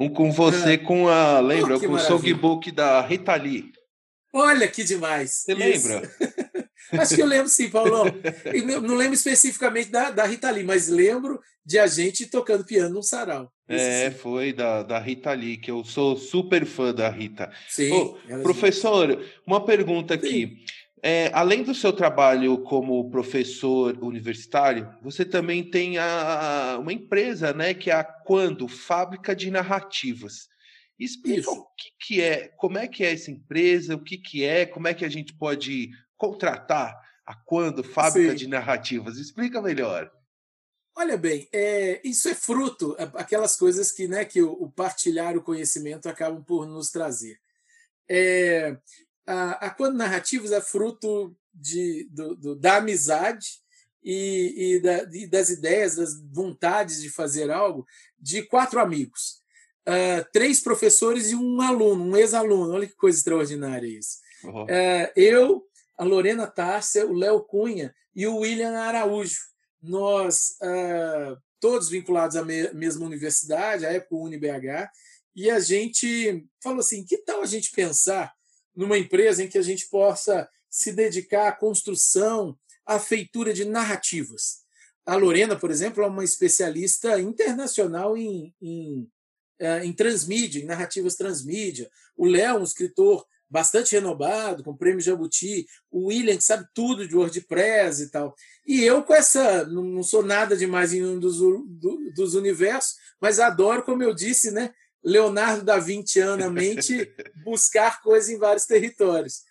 um 0.00 0.08
com 0.08 0.32
você 0.32 0.72
é. 0.72 0.78
com 0.78 1.08
a. 1.08 1.40
Lembra? 1.40 1.76
Oh, 1.76 1.80
com 1.80 1.88
maravilha. 1.88 2.14
o 2.14 2.20
songbook 2.20 2.70
da 2.70 3.00
Rita 3.02 3.34
Lee. 3.34 3.70
Olha 4.32 4.66
que 4.66 4.82
demais. 4.82 5.42
Você 5.42 5.52
Isso. 5.52 5.88
lembra? 5.88 6.10
Acho 6.92 7.14
que 7.14 7.22
eu 7.22 7.26
lembro 7.26 7.48
sim, 7.48 7.70
Paulão. 7.70 8.04
Não 8.82 8.96
lembro 8.96 9.14
especificamente 9.14 9.90
da, 9.90 10.10
da 10.10 10.24
Rita 10.24 10.50
Lee, 10.50 10.64
mas 10.64 10.88
lembro 10.88 11.40
de 11.64 11.78
a 11.78 11.86
gente 11.86 12.26
tocando 12.26 12.64
piano 12.64 12.94
num 12.94 13.02
sarau. 13.02 13.50
é, 13.68 14.10
sim. 14.10 14.16
foi 14.18 14.52
da, 14.52 14.82
da 14.82 14.98
Rita 14.98 15.32
Lee, 15.32 15.56
que 15.56 15.70
eu 15.70 15.84
sou 15.84 16.16
super 16.16 16.66
fã 16.66 16.92
da 16.92 17.08
Rita. 17.08 17.50
Sim. 17.68 17.92
Oh, 17.92 18.42
professor, 18.42 19.24
uma 19.46 19.64
pergunta 19.64 20.14
aqui. 20.14 20.64
É, 21.04 21.30
além 21.34 21.64
do 21.64 21.74
seu 21.74 21.92
trabalho 21.92 22.58
como 22.58 23.10
professor 23.10 23.98
universitário, 24.00 24.88
você 25.02 25.24
também 25.24 25.68
tem 25.68 25.98
a, 25.98 26.78
uma 26.80 26.92
empresa, 26.92 27.52
né, 27.52 27.74
que 27.74 27.90
é 27.90 27.94
a 27.94 28.04
Quando 28.04 28.68
Fábrica 28.68 29.34
de 29.34 29.50
Narrativas. 29.50 30.48
Explica 30.96 31.40
Isso. 31.40 31.50
o 31.50 31.66
que, 31.74 31.90
que 31.98 32.22
é, 32.22 32.48
como 32.56 32.78
é 32.78 32.86
que 32.86 33.02
é 33.02 33.12
essa 33.12 33.32
empresa, 33.32 33.96
o 33.96 34.04
que, 34.04 34.16
que 34.16 34.44
é, 34.44 34.64
como 34.64 34.86
é 34.86 34.94
que 34.94 35.04
a 35.04 35.08
gente 35.08 35.34
pode 35.34 35.90
contratar 36.16 36.96
a 37.26 37.34
quando 37.34 37.82
fábrica 37.82 38.30
Sim. 38.30 38.36
de 38.36 38.46
narrativas. 38.46 39.16
Explica 39.16 39.60
melhor. 39.60 40.08
Olha 40.94 41.16
bem, 41.16 41.48
é, 41.52 42.00
isso 42.04 42.28
é 42.28 42.34
fruto, 42.34 42.94
é, 42.98 43.10
aquelas 43.14 43.56
coisas 43.56 43.90
que, 43.90 44.06
né, 44.06 44.24
que 44.24 44.42
o, 44.42 44.52
o, 44.52 44.70
partilhar 44.70 45.36
o 45.36 45.42
conhecimento 45.42 46.08
acabam 46.08 46.44
por 46.44 46.66
nos 46.66 46.90
trazer. 46.90 47.40
É, 48.08 48.76
a, 49.26 49.66
a 49.66 49.70
Quando 49.70 49.96
Narrativas 49.96 50.52
é 50.52 50.60
fruto 50.60 51.36
de, 51.54 52.08
do, 52.10 52.34
do, 52.34 52.56
da 52.56 52.76
amizade 52.76 53.60
e, 54.02 54.54
e, 54.56 54.80
da, 54.80 55.08
e, 55.12 55.26
das 55.26 55.50
ideias, 55.50 55.96
das 55.96 56.20
vontades 56.32 57.00
de 57.00 57.10
fazer 57.10 57.50
algo 57.50 57.86
de 58.18 58.42
quatro 58.42 58.80
amigos 58.80 59.42
uh, 59.88 60.24
três 60.32 60.60
professores 60.60 61.30
e 61.30 61.34
um 61.34 61.60
aluno, 61.60 62.04
um 62.04 62.16
ex-aluno. 62.16 62.72
Olha 62.72 62.86
que 62.86 62.94
coisa 62.94 63.18
extraordinária 63.18 63.86
isso. 63.86 64.18
Uhum. 64.44 64.64
Uh, 64.64 65.12
eu, 65.16 65.64
a 65.96 66.04
Lorena 66.04 66.46
Tárcia, 66.46 67.06
o 67.06 67.12
Léo 67.12 67.40
Cunha 67.40 67.94
e 68.14 68.26
o 68.26 68.38
William 68.38 68.76
Araújo. 68.78 69.40
Nós, 69.82 70.56
uh, 70.62 71.36
todos 71.60 71.88
vinculados 71.88 72.36
à 72.36 72.44
me 72.44 72.72
mesma 72.72 73.04
universidade, 73.04 73.84
a 73.84 73.92
época 73.92 74.16
UniBH, 74.16 74.90
e 75.34 75.50
a 75.50 75.58
gente 75.58 76.46
falou 76.62 76.80
assim: 76.80 77.04
que 77.04 77.18
tal 77.18 77.42
a 77.42 77.46
gente 77.46 77.72
pensar 77.72 78.32
numa 78.74 78.98
empresa 78.98 79.42
em 79.42 79.48
que 79.48 79.58
a 79.58 79.62
gente 79.62 79.88
possa 79.88 80.48
se 80.68 80.92
dedicar 80.92 81.48
à 81.48 81.52
construção, 81.52 82.56
à 82.86 82.98
feitura 82.98 83.52
de 83.52 83.64
narrativas? 83.64 84.62
A 85.04 85.16
Lorena, 85.16 85.56
por 85.56 85.70
exemplo, 85.70 86.02
é 86.02 86.06
uma 86.06 86.24
especialista 86.24 87.20
internacional 87.20 88.16
em, 88.16 88.54
em 88.60 89.08
é, 89.62 89.84
em 89.84 89.92
transmídia, 89.92 90.60
em 90.60 90.66
narrativas 90.66 91.14
transmídia. 91.14 91.88
O 92.16 92.26
Léo, 92.26 92.58
um 92.58 92.64
escritor 92.64 93.24
bastante 93.48 93.92
renomado, 93.92 94.64
com 94.64 94.72
o 94.72 94.76
prêmio 94.76 95.00
Jabuti, 95.00 95.66
o 95.88 96.06
William, 96.06 96.36
que 96.36 96.42
sabe 96.42 96.66
tudo 96.74 97.06
de 97.06 97.14
WordPress 97.14 98.02
e 98.02 98.10
tal. 98.10 98.34
E 98.66 98.82
eu, 98.82 99.04
com 99.04 99.14
essa, 99.14 99.64
não 99.66 100.02
sou 100.02 100.24
nada 100.24 100.56
demais 100.56 100.92
em 100.92 101.04
um 101.04 101.16
dos, 101.16 101.38
do, 101.38 102.12
dos 102.12 102.34
universos, 102.34 102.94
mas 103.20 103.38
adoro, 103.38 103.84
como 103.84 104.02
eu 104.02 104.12
disse, 104.12 104.50
né? 104.50 104.72
Leonardo 105.02 105.64
da 105.64 105.80
mente 106.50 107.12
buscar 107.44 108.00
coisas 108.02 108.30
em 108.30 108.38
vários 108.38 108.66
territórios. 108.66 109.42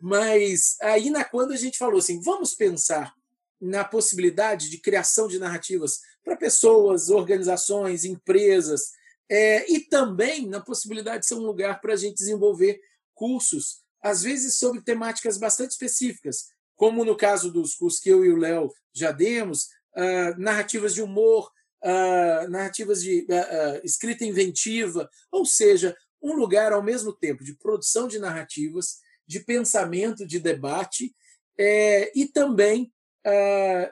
Mas 0.00 0.76
aí, 0.80 1.10
na 1.10 1.24
quando 1.24 1.52
a 1.52 1.56
gente 1.56 1.78
falou 1.78 1.98
assim, 1.98 2.20
vamos 2.20 2.54
pensar 2.54 3.14
na 3.60 3.84
possibilidade 3.84 4.70
de 4.70 4.78
criação 4.78 5.28
de 5.28 5.38
narrativas 5.38 6.00
para 6.24 6.36
pessoas, 6.36 7.10
organizações, 7.10 8.04
empresas, 8.04 8.92
é, 9.28 9.70
e 9.70 9.80
também 9.80 10.46
na 10.46 10.60
possibilidade 10.60 11.20
de 11.20 11.26
ser 11.26 11.34
um 11.34 11.46
lugar 11.46 11.80
para 11.80 11.92
a 11.92 11.96
gente 11.96 12.16
desenvolver 12.16 12.80
cursos, 13.14 13.80
às 14.02 14.22
vezes 14.22 14.58
sobre 14.58 14.82
temáticas 14.82 15.38
bastante 15.38 15.72
específicas, 15.72 16.48
como 16.74 17.04
no 17.04 17.16
caso 17.16 17.52
dos 17.52 17.74
cursos 17.74 18.00
que 18.00 18.08
eu 18.08 18.24
e 18.24 18.32
o 18.32 18.36
Léo 18.36 18.72
já 18.92 19.12
demos, 19.12 19.64
uh, 19.94 20.38
narrativas 20.38 20.94
de 20.94 21.02
humor, 21.02 21.50
uh, 21.82 22.48
narrativas 22.48 23.02
de 23.02 23.20
uh, 23.22 23.80
escrita 23.84 24.24
inventiva, 24.24 25.08
ou 25.30 25.44
seja, 25.44 25.96
um 26.22 26.34
lugar 26.34 26.72
ao 26.72 26.82
mesmo 26.82 27.12
tempo 27.12 27.42
de 27.42 27.54
produção 27.54 28.06
de 28.06 28.18
narrativas, 28.18 28.98
de 29.26 29.40
pensamento, 29.40 30.26
de 30.26 30.38
debate 30.38 31.14
é, 31.58 32.10
e 32.18 32.26
também 32.26 32.92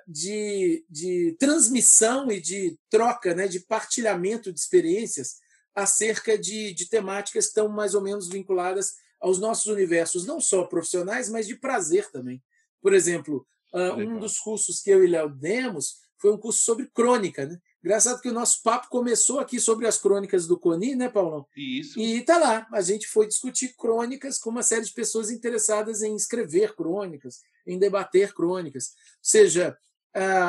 de, 0.06 0.84
de 0.88 1.36
transmissão 1.38 2.30
e 2.30 2.40
de 2.40 2.78
troca, 2.90 3.34
né, 3.34 3.46
de 3.46 3.60
partilhamento 3.60 4.50
de 4.50 4.58
experiências 4.58 5.36
acerca 5.74 6.36
de, 6.38 6.72
de 6.72 6.88
temáticas 6.88 7.44
que 7.44 7.50
estão 7.50 7.68
mais 7.68 7.94
ou 7.94 8.00
menos 8.00 8.28
vinculadas 8.28 8.94
aos 9.20 9.38
nossos 9.38 9.66
universos, 9.66 10.26
não 10.26 10.40
só 10.40 10.64
profissionais, 10.64 11.28
mas 11.28 11.46
de 11.46 11.56
prazer 11.56 12.10
também. 12.10 12.42
Por 12.80 12.94
exemplo, 12.94 13.46
um 13.72 14.18
dos 14.18 14.38
cursos 14.38 14.80
que 14.80 14.90
eu 14.90 15.04
e 15.04 15.06
Léo 15.06 15.28
demos 15.28 15.96
foi 16.18 16.32
um 16.32 16.38
curso 16.38 16.62
sobre 16.62 16.90
crônica, 16.92 17.46
né? 17.46 17.58
Engraçado 17.88 18.20
que 18.20 18.28
o 18.28 18.34
nosso 18.34 18.62
papo 18.62 18.86
começou 18.90 19.40
aqui 19.40 19.58
sobre 19.58 19.86
as 19.86 19.96
crônicas 19.96 20.46
do 20.46 20.58
Coni, 20.58 20.94
né, 20.94 21.08
Paulão? 21.08 21.46
Isso. 21.56 21.98
E 21.98 22.20
tá 22.20 22.36
lá. 22.36 22.68
A 22.70 22.82
gente 22.82 23.08
foi 23.08 23.26
discutir 23.26 23.74
crônicas 23.78 24.36
com 24.36 24.50
uma 24.50 24.62
série 24.62 24.84
de 24.84 24.92
pessoas 24.92 25.30
interessadas 25.30 26.02
em 26.02 26.14
escrever 26.14 26.76
crônicas, 26.76 27.40
em 27.66 27.78
debater 27.78 28.34
crônicas. 28.34 28.88
Ou 28.88 29.22
seja, 29.22 29.74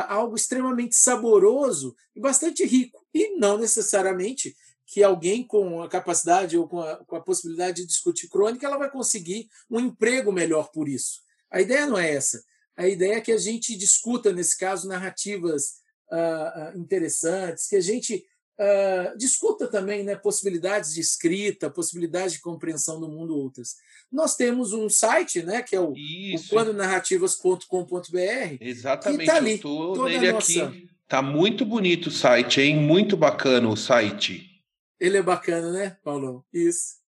algo 0.09 0.35
extremamente 0.35 0.97
saboroso 0.97 1.95
e 2.13 2.19
bastante 2.19 2.65
rico. 2.65 3.07
E 3.13 3.37
não 3.37 3.57
necessariamente 3.57 4.53
que 4.85 5.01
alguém 5.01 5.41
com 5.47 5.81
a 5.81 5.87
capacidade 5.87 6.57
ou 6.57 6.67
com 6.67 6.81
a, 6.81 6.97
com 7.05 7.15
a 7.15 7.21
possibilidade 7.21 7.83
de 7.83 7.87
discutir 7.87 8.27
crônica 8.27 8.67
ela 8.67 8.77
vai 8.77 8.91
conseguir 8.91 9.47
um 9.71 9.79
emprego 9.79 10.29
melhor 10.29 10.71
por 10.73 10.89
isso. 10.89 11.21
A 11.49 11.61
ideia 11.61 11.85
não 11.85 11.97
é 11.97 12.13
essa. 12.13 12.43
A 12.75 12.85
ideia 12.85 13.15
é 13.15 13.21
que 13.21 13.31
a 13.31 13.37
gente 13.37 13.77
discuta, 13.77 14.33
nesse 14.33 14.57
caso, 14.57 14.89
narrativas 14.89 15.79
uh, 16.11 16.77
interessantes, 16.77 17.67
que 17.67 17.75
a 17.75 17.81
gente 17.81 18.25
uh, 18.59 19.17
discuta 19.17 19.67
também 19.67 20.03
né, 20.03 20.15
possibilidades 20.15 20.93
de 20.93 21.01
escrita, 21.01 21.69
possibilidades 21.69 22.33
de 22.33 22.41
compreensão 22.41 22.99
do 22.99 23.07
mundo 23.07 23.37
outras. 23.37 23.77
Nós 24.11 24.35
temos 24.35 24.73
um 24.73 24.89
site, 24.89 25.43
né, 25.43 25.61
que 25.61 25.75
é 25.75 25.79
o, 25.79 25.91
o 25.91 26.49
quandonarrativas.com.br. 26.49 28.57
Exatamente, 28.59 29.25
tá 29.25 29.35
ali, 29.35 29.55
estou 29.55 30.05
nele 30.05 30.31
nossa... 30.31 30.65
aqui. 30.65 30.89
Tá 31.07 31.21
muito 31.23 31.65
bonito 31.65 32.07
o 32.07 32.11
site, 32.11 32.61
hein? 32.61 32.75
Muito 32.75 33.17
bacana 33.17 33.67
o 33.67 33.75
site. 33.75 34.63
Ele 34.99 35.17
é 35.17 35.23
bacana, 35.23 35.71
né, 35.71 35.97
Paulo? 36.03 36.45
Isso. 36.53 36.99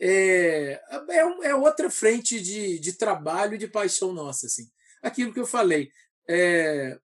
É, 0.00 0.80
é, 1.08 1.48
é 1.48 1.54
outra 1.54 1.88
frente 1.88 2.40
de, 2.40 2.80
de 2.80 2.94
trabalho 2.94 3.54
e 3.54 3.58
de 3.58 3.68
paixão 3.68 4.12
nossa. 4.12 4.46
Assim. 4.46 4.68
Aquilo 5.00 5.32
que 5.32 5.38
eu 5.38 5.46
falei. 5.46 5.92
É, 6.28 6.98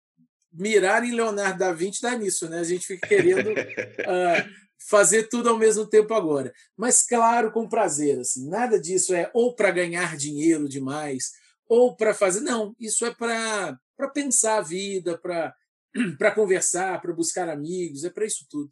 mirar 0.53 1.05
em 1.05 1.15
Leonardo 1.15 1.59
da 1.59 1.73
Vinci 1.73 2.03
dá 2.03 2.17
nisso, 2.17 2.49
né? 2.49 2.61
A 2.61 2.65
gente 2.65 2.87
fica 2.87 3.07
querendo 3.07 3.51
uh, 3.51 4.51
fazer 4.89 5.25
tudo 5.29 5.49
ao 5.49 5.59
mesmo 5.59 5.87
tempo 5.87 6.15
agora. 6.15 6.53
Mas, 6.77 7.03
claro, 7.03 7.51
com 7.51 7.69
prazer. 7.69 8.19
Assim, 8.21 8.49
nada 8.49 8.81
disso 8.81 9.15
é 9.15 9.31
ou 9.35 9.55
para 9.55 9.71
ganhar 9.71 10.17
dinheiro 10.17 10.69
demais, 10.69 11.33
ou 11.69 11.95
para 11.95 12.15
fazer. 12.15 12.41
Não, 12.41 12.75
isso 12.79 13.05
é 13.05 13.15
para 13.15 13.79
pensar 14.13 14.59
a 14.59 14.63
vida, 14.63 15.19
para 15.19 15.55
conversar, 16.35 17.01
para 17.01 17.13
buscar 17.13 17.49
amigos, 17.49 18.05
é 18.05 18.11
para 18.11 18.25
isso 18.25 18.47
tudo. 18.49 18.71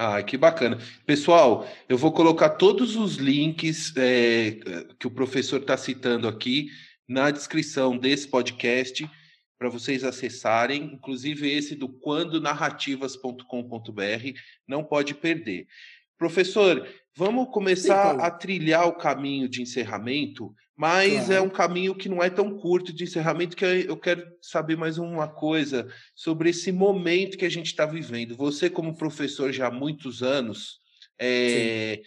Ah, 0.00 0.22
que 0.22 0.36
bacana. 0.36 0.78
Pessoal, 1.04 1.68
eu 1.88 1.98
vou 1.98 2.12
colocar 2.12 2.50
todos 2.50 2.94
os 2.94 3.16
links 3.16 3.92
é, 3.96 4.52
que 4.96 5.08
o 5.08 5.10
professor 5.10 5.60
está 5.60 5.76
citando 5.76 6.28
aqui 6.28 6.68
na 7.08 7.32
descrição 7.32 7.98
desse 7.98 8.28
podcast 8.28 9.10
para 9.58 9.68
vocês 9.68 10.04
acessarem, 10.04 10.92
inclusive 10.94 11.50
esse 11.50 11.74
do 11.74 11.88
quandonarrativas.com.br, 11.88 14.38
não 14.66 14.84
pode 14.84 15.14
perder. 15.14 15.66
Professor, 16.16 16.88
vamos 17.16 17.48
começar 17.50 18.14
Sim, 18.14 18.20
a 18.20 18.30
trilhar 18.30 18.86
o 18.86 18.96
caminho 18.96 19.48
de 19.48 19.62
encerramento, 19.62 20.54
mas 20.76 21.12
é 21.12 21.16
claro. 21.16 21.34
é 21.34 21.40
um 21.40 21.50
caminho 21.50 21.94
que 21.94 22.08
não 22.08 22.22
é 22.22 22.30
tão 22.30 22.56
curto 22.56 22.92
de 22.92 23.04
encerramento 23.04 23.56
que 23.56 23.64
eu 23.64 23.96
quero 23.96 24.24
saber 24.40 24.76
mais 24.76 24.98
uma 24.98 25.26
coisa 25.26 25.92
sobre 26.14 26.50
esse 26.50 26.70
momento 26.70 27.36
que 27.36 27.44
a 27.44 27.50
gente 27.50 27.66
está 27.66 27.84
vivendo. 27.84 28.36
Você, 28.36 28.70
como 28.70 28.96
professor 28.96 29.52
já 29.52 29.66
há 29.66 29.70
muitos 29.70 30.22
anos, 30.22 30.78
é, 31.18 32.00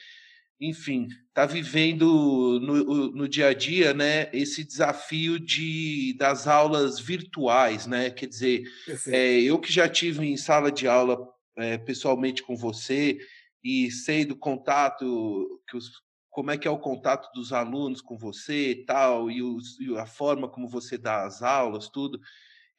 enfim, 0.62 1.08
está 1.28 1.48
vivendo 1.48 2.60
no, 2.62 3.12
no, 3.12 3.28
dia 3.28 3.48
a 3.48 3.54
dia, 3.54 3.96
né, 3.96 4.30
esse 4.32 4.64
desafio 4.64 5.40
de 5.40 6.14
das 6.20 6.48
aulas 6.48 7.00
virtuais, 7.00 7.88
né? 7.88 8.12
Quer 8.12 8.28
dizer, 8.28 8.64
é, 9.08 9.42
eu 9.42 9.60
que 9.60 9.74
já 9.74 9.90
tive 9.90 10.24
em 10.24 10.38
sala 10.38 10.72
de 10.72 10.88
aula 10.88 11.28
é, 11.58 11.80
pessoalmente 11.80 12.44
com 12.44 12.56
você 12.56 13.18
e 13.64 13.90
sei 13.90 14.24
do 14.24 14.36
contato 14.36 15.60
que 15.68 15.76
os 15.76 15.90
como 16.30 16.50
é 16.50 16.58
que 16.58 16.68
é 16.68 16.72
o 16.72 16.80
contato 16.80 17.30
dos 17.34 17.52
alunos 17.52 18.00
com 18.00 18.18
você 18.18 18.72
e 18.72 18.86
tal, 18.86 19.30
e, 19.30 19.44
os, 19.44 19.78
e 19.82 19.94
a 19.98 20.06
forma 20.06 20.48
como 20.48 20.66
você 20.66 20.98
dá 20.98 21.26
as 21.26 21.44
aulas, 21.44 21.90
tudo. 21.90 22.18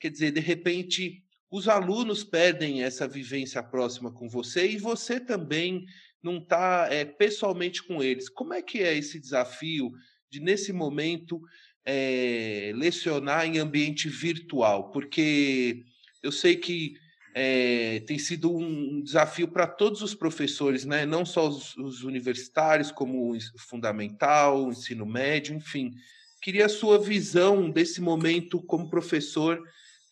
Quer 0.01 0.11
dizer, 0.11 0.31
de 0.31 0.41
repente, 0.41 1.23
os 1.51 1.69
alunos 1.69 2.25
perdem 2.25 2.83
essa 2.83 3.07
vivência 3.07 3.63
próxima 3.63 4.11
com 4.11 4.27
você 4.27 4.71
e 4.71 4.79
você 4.79 5.21
também 5.21 5.85
não 6.23 6.39
está 6.39 6.89
é, 6.91 7.05
pessoalmente 7.05 7.83
com 7.83 8.03
eles. 8.03 8.29
Como 8.29 8.55
é 8.55 8.63
que 8.63 8.81
é 8.81 8.97
esse 8.97 9.19
desafio 9.19 9.93
de, 10.31 10.41
nesse 10.41 10.73
momento, 10.73 11.41
é, 11.85 12.73
lecionar 12.75 13.47
em 13.47 13.59
ambiente 13.59 14.09
virtual? 14.09 14.91
Porque 14.91 15.85
eu 16.23 16.31
sei 16.31 16.57
que 16.57 16.95
é, 17.35 18.01
tem 18.01 18.19
sido 18.19 18.55
um 18.55 19.03
desafio 19.03 19.49
para 19.49 19.67
todos 19.67 20.03
os 20.03 20.15
professores, 20.15 20.85
né? 20.85 21.07
não 21.07 21.25
só 21.25 21.49
os, 21.49 21.77
os, 21.77 22.05
universitários, 22.05 22.93
como 22.93 23.35
o 23.35 23.39
fundamental, 23.59 24.67
o 24.67 24.71
ensino 24.71 25.07
médio, 25.07 25.55
enfim. 25.57 25.93
Queria 26.41 26.67
a 26.67 26.69
sua 26.69 26.99
visão 26.99 27.71
desse 27.71 28.01
momento 28.01 28.63
como 28.63 28.91
professor 28.91 29.63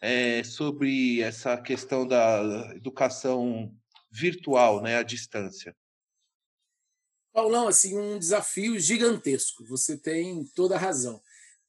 é, 0.00 0.42
sobre 0.42 1.20
essa 1.20 1.56
questão 1.58 2.06
da 2.06 2.72
educação 2.74 3.72
virtual, 4.10 4.82
né, 4.82 4.96
à 4.96 5.02
distância. 5.02 5.74
Paulão, 7.32 7.68
assim, 7.68 7.98
um 7.98 8.18
desafio 8.18 8.78
gigantesco. 8.78 9.64
Você 9.66 9.96
tem 9.96 10.44
toda 10.54 10.74
a 10.74 10.78
razão. 10.78 11.20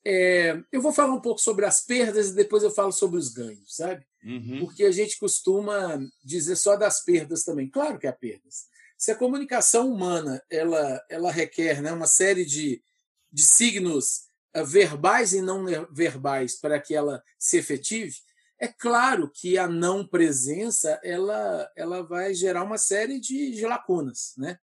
É, 0.04 0.60
eu 0.72 0.82
vou 0.82 0.92
falar 0.92 1.14
um 1.14 1.22
pouco 1.22 1.40
sobre 1.40 1.66
as 1.66 1.86
perdas 1.86 2.30
e 2.30 2.36
depois 2.36 2.64
eu 2.64 2.72
falo 2.72 2.92
sobre 2.92 3.20
os 3.20 3.30
ganhos, 3.30 3.76
sabe? 3.76 4.06
Uhum. 4.24 4.60
Porque 4.62 4.84
a 4.84 4.92
gente 4.92 5.20
costuma 5.20 6.00
dizer 6.24 6.56
só 6.56 6.76
das 6.76 7.04
perdas 7.04 7.44
também. 7.44 7.70
Claro 7.70 8.00
que 8.00 8.08
há 8.08 8.14
perdas. 8.14 8.66
Se 8.98 9.12
a 9.12 9.16
comunicação 9.16 9.92
humana 9.92 10.42
ela, 10.50 11.04
ela 11.10 11.32
requer 11.32 11.82
né, 11.82 11.92
uma 11.92 12.08
série 12.08 12.46
de, 12.46 12.84
de 13.32 13.44
signos 13.44 14.24
uh, 14.56 14.66
verbais 14.66 15.34
e 15.34 15.42
não 15.42 15.66
verbais 15.92 16.56
para 16.60 16.80
que 16.80 16.96
ela 16.96 17.24
se 17.38 17.58
efetive, 17.58 18.16
é 18.60 18.68
claro 18.68 19.28
que 19.28 19.58
a 19.58 19.68
não 19.68 20.06
presença 20.06 21.00
ela, 21.04 21.72
ela 21.76 22.04
vai 22.04 22.34
gerar 22.36 22.64
uma 22.64 22.78
série 22.78 23.20
de, 23.20 23.52
de 23.52 23.66
lacunas, 23.66 24.34
né? 24.38 24.60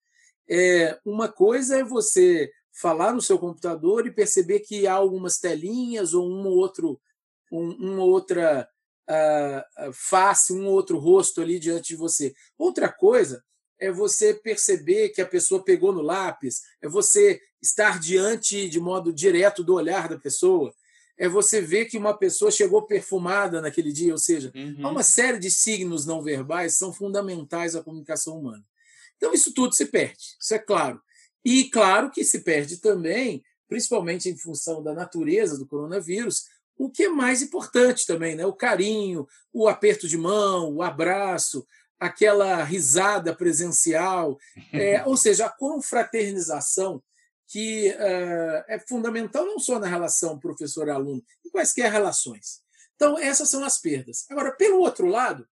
É, 0.48 0.98
uma 1.04 1.28
coisa 1.28 1.78
é 1.78 1.84
você 1.84 2.50
falar 2.72 3.12
no 3.12 3.22
seu 3.22 3.38
computador 3.38 4.06
e 4.06 4.12
perceber 4.12 4.60
que 4.60 4.86
há 4.86 4.92
algumas 4.92 5.38
telinhas 5.38 6.12
ou 6.14 6.28
um 6.28 6.46
outro, 6.46 7.00
um, 7.50 7.70
uma 7.70 8.04
outra 8.04 8.68
uh, 9.08 9.92
face, 9.92 10.52
um 10.52 10.66
outro 10.66 10.98
rosto 10.98 11.40
ali 11.40 11.58
diante 11.58 11.88
de 11.88 11.96
você. 11.96 12.34
Outra 12.58 12.92
coisa 12.92 13.42
é 13.78 13.90
você 13.90 14.34
perceber 14.34 15.10
que 15.10 15.20
a 15.20 15.26
pessoa 15.26 15.64
pegou 15.64 15.92
no 15.92 16.02
lápis, 16.02 16.62
é 16.80 16.88
você 16.88 17.40
estar 17.60 17.98
diante 17.98 18.68
de 18.68 18.80
modo 18.80 19.12
direto 19.12 19.64
do 19.64 19.74
olhar 19.74 20.08
da 20.08 20.18
pessoa, 20.18 20.74
é 21.18 21.28
você 21.28 21.60
ver 21.60 21.86
que 21.86 21.96
uma 21.96 22.16
pessoa 22.16 22.50
chegou 22.50 22.82
perfumada 22.86 23.60
naquele 23.60 23.90
dia, 23.90 24.12
ou 24.12 24.18
seja, 24.18 24.52
uhum. 24.54 24.86
há 24.86 24.90
uma 24.90 25.02
série 25.02 25.38
de 25.38 25.50
signos 25.50 26.04
não 26.04 26.22
verbais 26.22 26.74
que 26.74 26.78
são 26.78 26.92
fundamentais 26.92 27.74
à 27.74 27.82
comunicação 27.82 28.38
humana. 28.38 28.64
Então, 29.16 29.32
isso 29.32 29.52
tudo 29.52 29.74
se 29.74 29.86
perde, 29.86 30.36
isso 30.40 30.54
é 30.54 30.58
claro. 30.58 31.00
E 31.44 31.70
claro 31.70 32.10
que 32.10 32.24
se 32.24 32.40
perde 32.40 32.78
também, 32.78 33.42
principalmente 33.68 34.28
em 34.28 34.36
função 34.36 34.82
da 34.82 34.92
natureza 34.92 35.56
do 35.56 35.66
coronavírus, 35.66 36.44
o 36.76 36.90
que 36.90 37.04
é 37.04 37.08
mais 37.08 37.40
importante 37.40 38.06
também, 38.06 38.34
né? 38.34 38.44
o 38.44 38.52
carinho, 38.52 39.26
o 39.52 39.66
aperto 39.68 40.06
de 40.06 40.18
mão, 40.18 40.74
o 40.74 40.82
abraço, 40.82 41.66
aquela 41.98 42.62
risada 42.62 43.34
presencial, 43.34 44.38
é, 44.72 45.02
ou 45.06 45.16
seja, 45.16 45.46
a 45.46 45.50
confraternização 45.50 47.02
que 47.48 47.90
uh, 47.90 48.64
é 48.68 48.84
fundamental 48.88 49.46
não 49.46 49.58
só 49.58 49.78
na 49.78 49.86
relação 49.86 50.38
professor-aluno, 50.38 51.24
em 51.44 51.50
quaisquer 51.50 51.90
relações. 51.90 52.60
Então, 52.96 53.18
essas 53.18 53.48
são 53.48 53.64
as 53.64 53.78
perdas. 53.78 54.24
Agora, 54.28 54.52
pelo 54.52 54.80
outro 54.80 55.06
lado, 55.06 55.46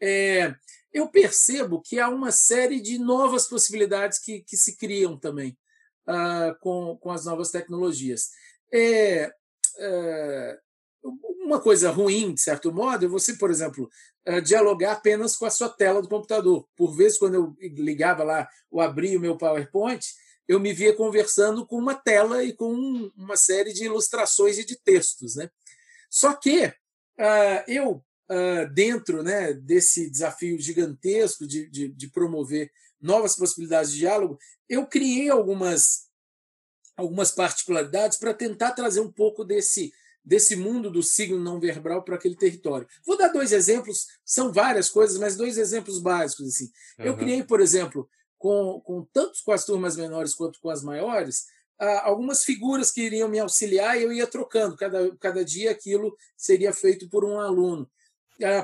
é, 0.00 0.54
eu 0.96 1.08
percebo 1.08 1.82
que 1.82 2.00
há 2.00 2.08
uma 2.08 2.32
série 2.32 2.80
de 2.80 2.98
novas 2.98 3.46
possibilidades 3.46 4.18
que, 4.18 4.40
que 4.40 4.56
se 4.56 4.78
criam 4.78 5.18
também 5.18 5.54
uh, 6.08 6.58
com, 6.60 6.96
com 6.96 7.10
as 7.10 7.26
novas 7.26 7.50
tecnologias. 7.50 8.30
É, 8.72 9.30
é, 9.78 10.58
uma 11.44 11.60
coisa 11.60 11.90
ruim, 11.90 12.32
de 12.32 12.40
certo 12.40 12.72
modo, 12.72 13.04
é 13.04 13.08
você, 13.08 13.34
por 13.34 13.50
exemplo, 13.50 13.90
uh, 14.26 14.40
dialogar 14.40 14.92
apenas 14.92 15.36
com 15.36 15.44
a 15.44 15.50
sua 15.50 15.68
tela 15.68 16.00
do 16.00 16.08
computador. 16.08 16.66
Por 16.74 16.96
vezes, 16.96 17.18
quando 17.18 17.34
eu 17.34 17.54
ligava 17.60 18.24
lá 18.24 18.48
ou 18.70 18.80
abria 18.80 19.18
o 19.18 19.20
meu 19.20 19.36
PowerPoint, 19.36 20.02
eu 20.48 20.58
me 20.58 20.72
via 20.72 20.96
conversando 20.96 21.66
com 21.66 21.76
uma 21.76 21.94
tela 21.94 22.42
e 22.42 22.54
com 22.54 22.72
uma 23.14 23.36
série 23.36 23.74
de 23.74 23.84
ilustrações 23.84 24.56
e 24.56 24.64
de 24.64 24.80
textos. 24.80 25.36
Né? 25.36 25.50
Só 26.08 26.32
que 26.32 26.64
uh, 26.66 27.64
eu, 27.68 28.02
uh, 28.30 28.72
dentro 28.72 29.22
né, 29.22 29.52
desse 29.52 30.10
desafio 30.10 30.58
gigantesco 30.58 31.46
de, 31.46 31.68
de, 31.68 31.88
de, 31.88 32.08
promover 32.08 32.70
novas 33.00 33.36
possibilidades 33.36 33.92
de 33.92 33.98
diálogo, 33.98 34.38
eu 34.68 34.86
criei 34.86 35.28
algumas, 35.28 36.08
algumas 36.96 37.30
particularidades 37.30 38.18
para 38.18 38.34
tentar 38.34 38.72
trazer 38.72 39.00
um 39.00 39.12
pouco 39.12 39.44
desse, 39.44 39.92
desse 40.24 40.56
mundo 40.56 40.90
do 40.90 41.02
signo 41.02 41.38
não 41.38 41.60
verbal 41.60 42.02
para 42.02 42.16
aquele 42.16 42.36
território. 42.36 42.88
Vou 43.04 43.16
dar 43.16 43.28
dois 43.28 43.52
exemplos, 43.52 44.06
são 44.24 44.52
várias 44.52 44.88
coisas, 44.88 45.18
mas 45.18 45.36
dois 45.36 45.58
exemplos 45.58 45.98
básicos. 45.98 46.48
Assim. 46.48 46.70
Uhum. 46.98 47.04
Eu 47.04 47.16
criei, 47.16 47.44
por 47.44 47.60
exemplo, 47.60 48.08
com, 48.38 48.80
com 48.80 49.04
tanto 49.12 49.38
com 49.44 49.52
as 49.52 49.64
turmas 49.64 49.96
menores 49.96 50.34
quanto 50.34 50.60
com 50.60 50.70
as 50.70 50.82
maiores, 50.82 51.46
ah, 51.78 52.06
algumas 52.06 52.42
figuras 52.42 52.90
que 52.90 53.02
iriam 53.02 53.28
me 53.28 53.38
auxiliar 53.38 53.98
e 53.98 54.02
eu 54.02 54.12
ia 54.12 54.26
trocando. 54.26 54.76
Cada, 54.76 55.14
cada 55.18 55.44
dia 55.44 55.70
aquilo 55.70 56.16
seria 56.36 56.72
feito 56.72 57.08
por 57.08 57.24
um 57.24 57.38
aluno. 57.38 57.88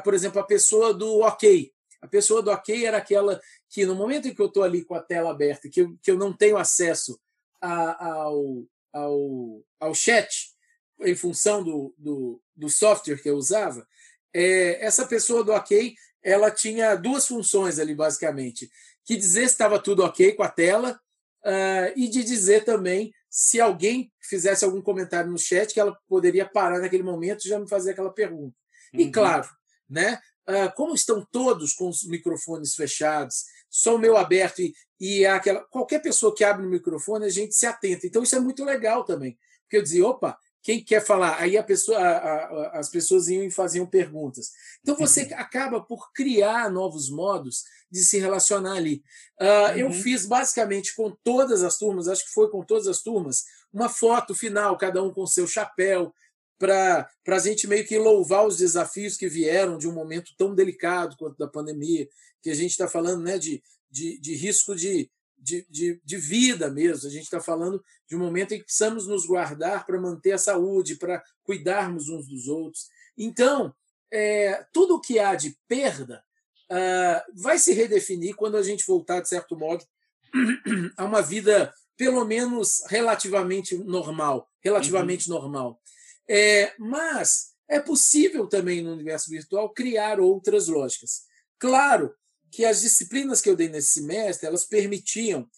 Por 0.02 0.14
exemplo, 0.14 0.40
a 0.40 0.44
pessoa 0.44 0.92
do 0.92 1.20
OK. 1.20 1.72
A 2.00 2.08
pessoa 2.08 2.42
do 2.42 2.50
OK 2.50 2.84
era 2.84 2.96
aquela 2.96 3.40
que, 3.68 3.86
no 3.86 3.94
momento 3.94 4.28
em 4.28 4.34
que 4.34 4.42
eu 4.42 4.46
estou 4.46 4.62
ali 4.62 4.84
com 4.84 4.94
a 4.94 5.02
tela 5.02 5.30
aberta, 5.30 5.68
que 5.68 5.82
eu, 5.82 5.96
que 6.02 6.10
eu 6.10 6.18
não 6.18 6.32
tenho 6.32 6.56
acesso 6.56 7.18
a, 7.60 8.06
ao, 8.06 8.64
ao, 8.92 9.64
ao 9.78 9.94
chat, 9.94 10.52
em 11.00 11.14
função 11.14 11.62
do, 11.62 11.94
do, 11.96 12.40
do 12.56 12.68
software 12.68 13.20
que 13.22 13.30
eu 13.30 13.36
usava, 13.36 13.86
é, 14.34 14.84
essa 14.84 15.06
pessoa 15.06 15.44
do 15.44 15.52
OK 15.52 15.94
ela 16.24 16.50
tinha 16.52 16.94
duas 16.94 17.26
funções 17.26 17.80
ali, 17.80 17.94
basicamente 17.94 18.70
que 19.04 19.16
dizer 19.16 19.48
se 19.48 19.54
estava 19.54 19.78
tudo 19.78 20.04
ok 20.04 20.32
com 20.32 20.42
a 20.42 20.48
tela 20.48 21.00
uh, 21.44 21.92
e 21.96 22.08
de 22.08 22.22
dizer 22.22 22.64
também 22.64 23.12
se 23.28 23.60
alguém 23.60 24.12
fizesse 24.20 24.64
algum 24.64 24.80
comentário 24.80 25.30
no 25.30 25.38
chat 25.38 25.72
que 25.72 25.80
ela 25.80 25.96
poderia 26.08 26.46
parar 26.46 26.80
naquele 26.80 27.02
momento 27.02 27.44
e 27.44 27.48
já 27.48 27.58
me 27.58 27.68
fazer 27.68 27.92
aquela 27.92 28.12
pergunta. 28.12 28.54
Uhum. 28.92 29.00
E 29.00 29.10
claro, 29.10 29.48
né? 29.88 30.18
Uh, 30.48 30.74
como 30.74 30.94
estão 30.94 31.26
todos 31.30 31.72
com 31.72 31.88
os 31.88 32.02
microfones 32.04 32.74
fechados, 32.74 33.44
só 33.70 33.94
o 33.94 33.98
meu 33.98 34.16
aberto 34.16 34.60
e, 34.60 34.74
e 35.00 35.24
aquela 35.24 35.60
qualquer 35.64 36.00
pessoa 36.00 36.34
que 36.34 36.44
abre 36.44 36.66
o 36.66 36.70
microfone 36.70 37.24
a 37.24 37.30
gente 37.30 37.54
se 37.54 37.64
atenta. 37.64 38.06
Então 38.06 38.22
isso 38.22 38.36
é 38.36 38.40
muito 38.40 38.64
legal 38.64 39.04
também, 39.04 39.38
porque 39.62 39.76
eu 39.76 39.82
dizia, 39.82 40.06
opa, 40.06 40.36
quem 40.62 40.82
quer 40.82 41.04
falar? 41.04 41.40
Aí 41.40 41.58
a 41.58 41.62
pessoa, 41.62 41.98
a, 41.98 42.16
a, 42.16 42.78
as 42.78 42.88
pessoas 42.88 43.28
iam 43.28 43.42
e 43.42 43.50
faziam 43.50 43.84
perguntas. 43.84 44.52
Então 44.80 44.96
você 44.96 45.24
uhum. 45.24 45.30
acaba 45.34 45.80
por 45.80 46.12
criar 46.12 46.70
novos 46.70 47.10
modos 47.10 47.64
de 47.90 48.04
se 48.04 48.18
relacionar 48.18 48.76
ali. 48.76 49.02
Uh, 49.40 49.44
uhum. 49.44 49.76
Eu 49.78 49.90
fiz 49.90 50.24
basicamente 50.24 50.94
com 50.94 51.10
todas 51.24 51.64
as 51.64 51.76
turmas, 51.76 52.06
acho 52.06 52.24
que 52.24 52.32
foi 52.32 52.48
com 52.48 52.64
todas 52.64 52.86
as 52.86 53.02
turmas, 53.02 53.44
uma 53.72 53.88
foto 53.88 54.34
final, 54.34 54.78
cada 54.78 55.02
um 55.02 55.12
com 55.12 55.26
seu 55.26 55.46
chapéu, 55.46 56.14
para 56.62 57.08
a 57.26 57.38
gente 57.40 57.66
meio 57.66 57.84
que 57.84 57.98
louvar 57.98 58.46
os 58.46 58.56
desafios 58.56 59.16
que 59.16 59.26
vieram 59.26 59.76
de 59.76 59.88
um 59.88 59.92
momento 59.92 60.32
tão 60.38 60.54
delicado 60.54 61.16
quanto 61.16 61.36
da 61.36 61.48
pandemia, 61.48 62.08
que 62.40 62.50
a 62.50 62.54
gente 62.54 62.70
está 62.70 62.86
falando 62.86 63.24
né, 63.24 63.36
de, 63.36 63.60
de, 63.90 64.16
de 64.20 64.34
risco 64.36 64.76
de, 64.76 65.10
de, 65.36 65.66
de, 65.68 66.00
de 66.04 66.16
vida 66.16 66.70
mesmo. 66.70 67.08
A 67.08 67.10
gente 67.10 67.24
está 67.24 67.40
falando 67.40 67.82
de 68.08 68.14
um 68.14 68.20
momento 68.20 68.54
em 68.54 68.58
que 68.58 68.64
precisamos 68.64 69.08
nos 69.08 69.26
guardar 69.26 69.84
para 69.84 70.00
manter 70.00 70.30
a 70.30 70.38
saúde, 70.38 70.94
para 70.94 71.20
cuidarmos 71.42 72.08
uns 72.08 72.28
dos 72.28 72.46
outros. 72.46 72.86
Então, 73.18 73.74
é, 74.12 74.64
tudo 74.72 74.94
o 74.94 75.00
que 75.00 75.18
há 75.18 75.34
de 75.34 75.58
perda 75.66 76.22
uh, 76.70 77.42
vai 77.42 77.58
se 77.58 77.72
redefinir 77.72 78.36
quando 78.36 78.56
a 78.56 78.62
gente 78.62 78.86
voltar, 78.86 79.20
de 79.20 79.28
certo 79.28 79.58
modo, 79.58 79.84
a 80.96 81.04
uma 81.04 81.22
vida 81.22 81.74
pelo 81.96 82.24
menos 82.24 82.84
relativamente 82.88 83.76
normal, 83.78 84.48
relativamente 84.60 85.28
uhum. 85.28 85.36
normal. 85.36 85.82
É, 86.28 86.74
mas 86.78 87.52
é 87.68 87.80
possível 87.80 88.46
também 88.46 88.82
no 88.82 88.92
universo 88.92 89.30
virtual 89.30 89.72
criar 89.72 90.20
outras 90.20 90.68
lógicas. 90.68 91.22
Claro 91.58 92.14
que 92.50 92.64
as 92.64 92.80
disciplinas 92.82 93.40
que 93.40 93.48
eu 93.48 93.56
dei 93.56 93.68
nesse 93.68 94.00
semestre 94.00 94.46
elas 94.46 94.64
permitiam 94.64 95.48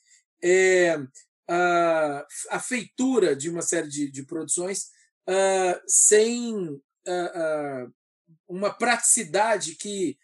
é, 0.42 0.96
a, 1.48 2.26
a, 2.50 2.60
feitura 2.60 3.34
de 3.34 3.50
uma 3.50 3.62
série 3.62 3.88
de, 3.88 4.10
de 4.10 4.24
produções 4.24 4.90
uh, 5.28 5.80
sem 5.86 6.54
uh, 6.68 6.78
uh, 7.86 7.94
uma 8.48 8.72
praticidade 8.72 9.74
que, 9.76 10.16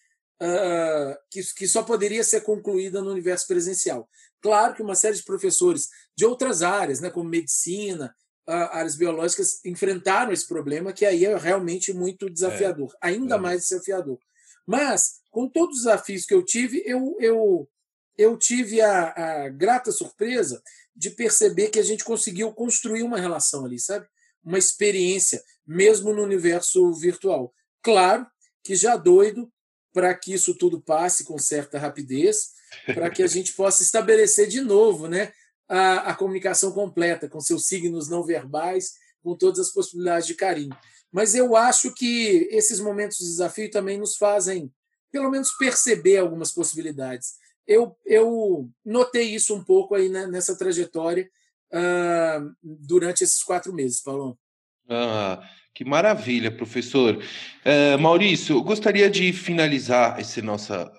que, 1.31 1.43
que, 1.55 1.69
só 1.69 1.83
poderia 1.83 2.25
ser 2.25 2.43
concluída 2.43 3.03
no 3.03 3.11
universo 3.11 3.47
presencial. 3.47 4.09
Claro 4.41 4.75
que 4.75 4.83
uma 4.83 4.95
série 4.95 5.17
de 5.17 5.23
professores 5.23 5.89
de 6.17 6.25
outras 6.25 6.63
áreas, 6.63 7.01
né, 7.01 7.11
como 7.11 7.29
medicina, 7.29 8.15
áreas 8.51 8.97
biológicas, 8.97 9.65
enfrentaram 9.65 10.33
esse 10.33 10.47
problema, 10.47 10.93
que 10.93 11.05
aí 11.05 11.25
é 11.25 11.37
realmente 11.37 11.93
muito 11.93 12.29
desafiador, 12.29 12.93
é, 12.95 13.09
ainda 13.09 13.37
é. 13.37 13.39
mais 13.39 13.63
desafiador. 13.63 14.19
Mas 14.67 15.21
com 15.31 15.49
todos 15.49 15.79
os 15.79 15.85
desafios 15.85 16.25
que 16.25 16.35
eu 16.35 16.45
tive, 16.45 16.83
eu, 16.85 17.17
eu, 17.21 17.69
eu 18.19 18.37
tive 18.37 18.81
a, 18.81 19.45
a 19.45 19.49
grata 19.49 19.93
surpresa 19.93 20.63
de 20.95 21.11
perceber 21.11 21.71
que 21.71 21.79
a 21.79 21.83
gente 21.83 22.05
conseguiu 22.05 22.53
construir 22.53 23.03
uma 23.03 23.19
relação 23.19 23.65
ali, 23.65 23.79
sabe? 23.79 24.07
Uma 24.45 24.59
experiência, 24.59 25.43
mesmo 25.67 26.13
no 26.13 26.23
universo 26.23 26.93
virtual. 26.95 27.55
Claro 27.83 28.27
que 28.63 28.75
já 28.75 28.97
doido 28.97 29.51
para 29.93 30.15
que 30.15 30.33
isso 30.33 30.55
tudo 30.55 30.81
passe 30.81 31.25
com 31.25 31.39
certa 31.39 31.79
rapidez, 31.79 32.51
para 32.87 33.11
que 33.11 33.23
a 33.23 33.27
gente 33.29 33.53
possa 33.55 33.83
estabelecer 33.83 34.47
de 34.47 34.61
novo 34.61 35.09
né, 35.09 35.33
a, 35.71 36.11
a 36.11 36.15
comunicação 36.17 36.73
completa, 36.73 37.29
com 37.29 37.41
seus 37.41 37.69
signos 37.69 38.09
não 38.09 38.25
verbais, 38.25 38.95
com 39.23 39.37
todas 39.37 39.61
as 39.61 39.73
possibilidades 39.73 40.27
de 40.27 40.35
carinho. 40.35 40.77
Mas 41.13 41.35
eu 41.35 41.55
acho 41.55 41.95
que 41.95 42.49
esses 42.51 42.81
momentos 42.81 43.19
de 43.19 43.27
desafio 43.27 43.71
também 43.71 43.97
nos 43.97 44.17
fazem 44.17 44.73
pelo 45.13 45.31
menos 45.31 45.53
perceber 45.53 46.19
algumas 46.19 46.53
possibilidades. 46.53 47.35
Eu, 47.67 47.97
eu 48.05 48.69
notei 48.85 49.35
isso 49.35 49.55
um 49.55 49.63
pouco 49.63 49.95
aí 49.95 50.09
né, 50.09 50.27
nessa 50.27 50.57
trajetória 50.57 51.29
uh, 51.73 52.55
durante 52.63 53.23
esses 53.23 53.43
quatro 53.43 53.73
meses, 53.73 54.01
Paulo. 54.03 54.39
Ah, 54.89 55.41
que 55.75 55.85
maravilha, 55.85 56.51
professor. 56.51 57.17
Uh, 57.17 57.99
Maurício, 57.99 58.57
eu 58.57 58.63
gostaria 58.63 59.09
de 59.09 59.33
finalizar 59.33 60.19
esse 60.19 60.43
nossa, 60.43 60.93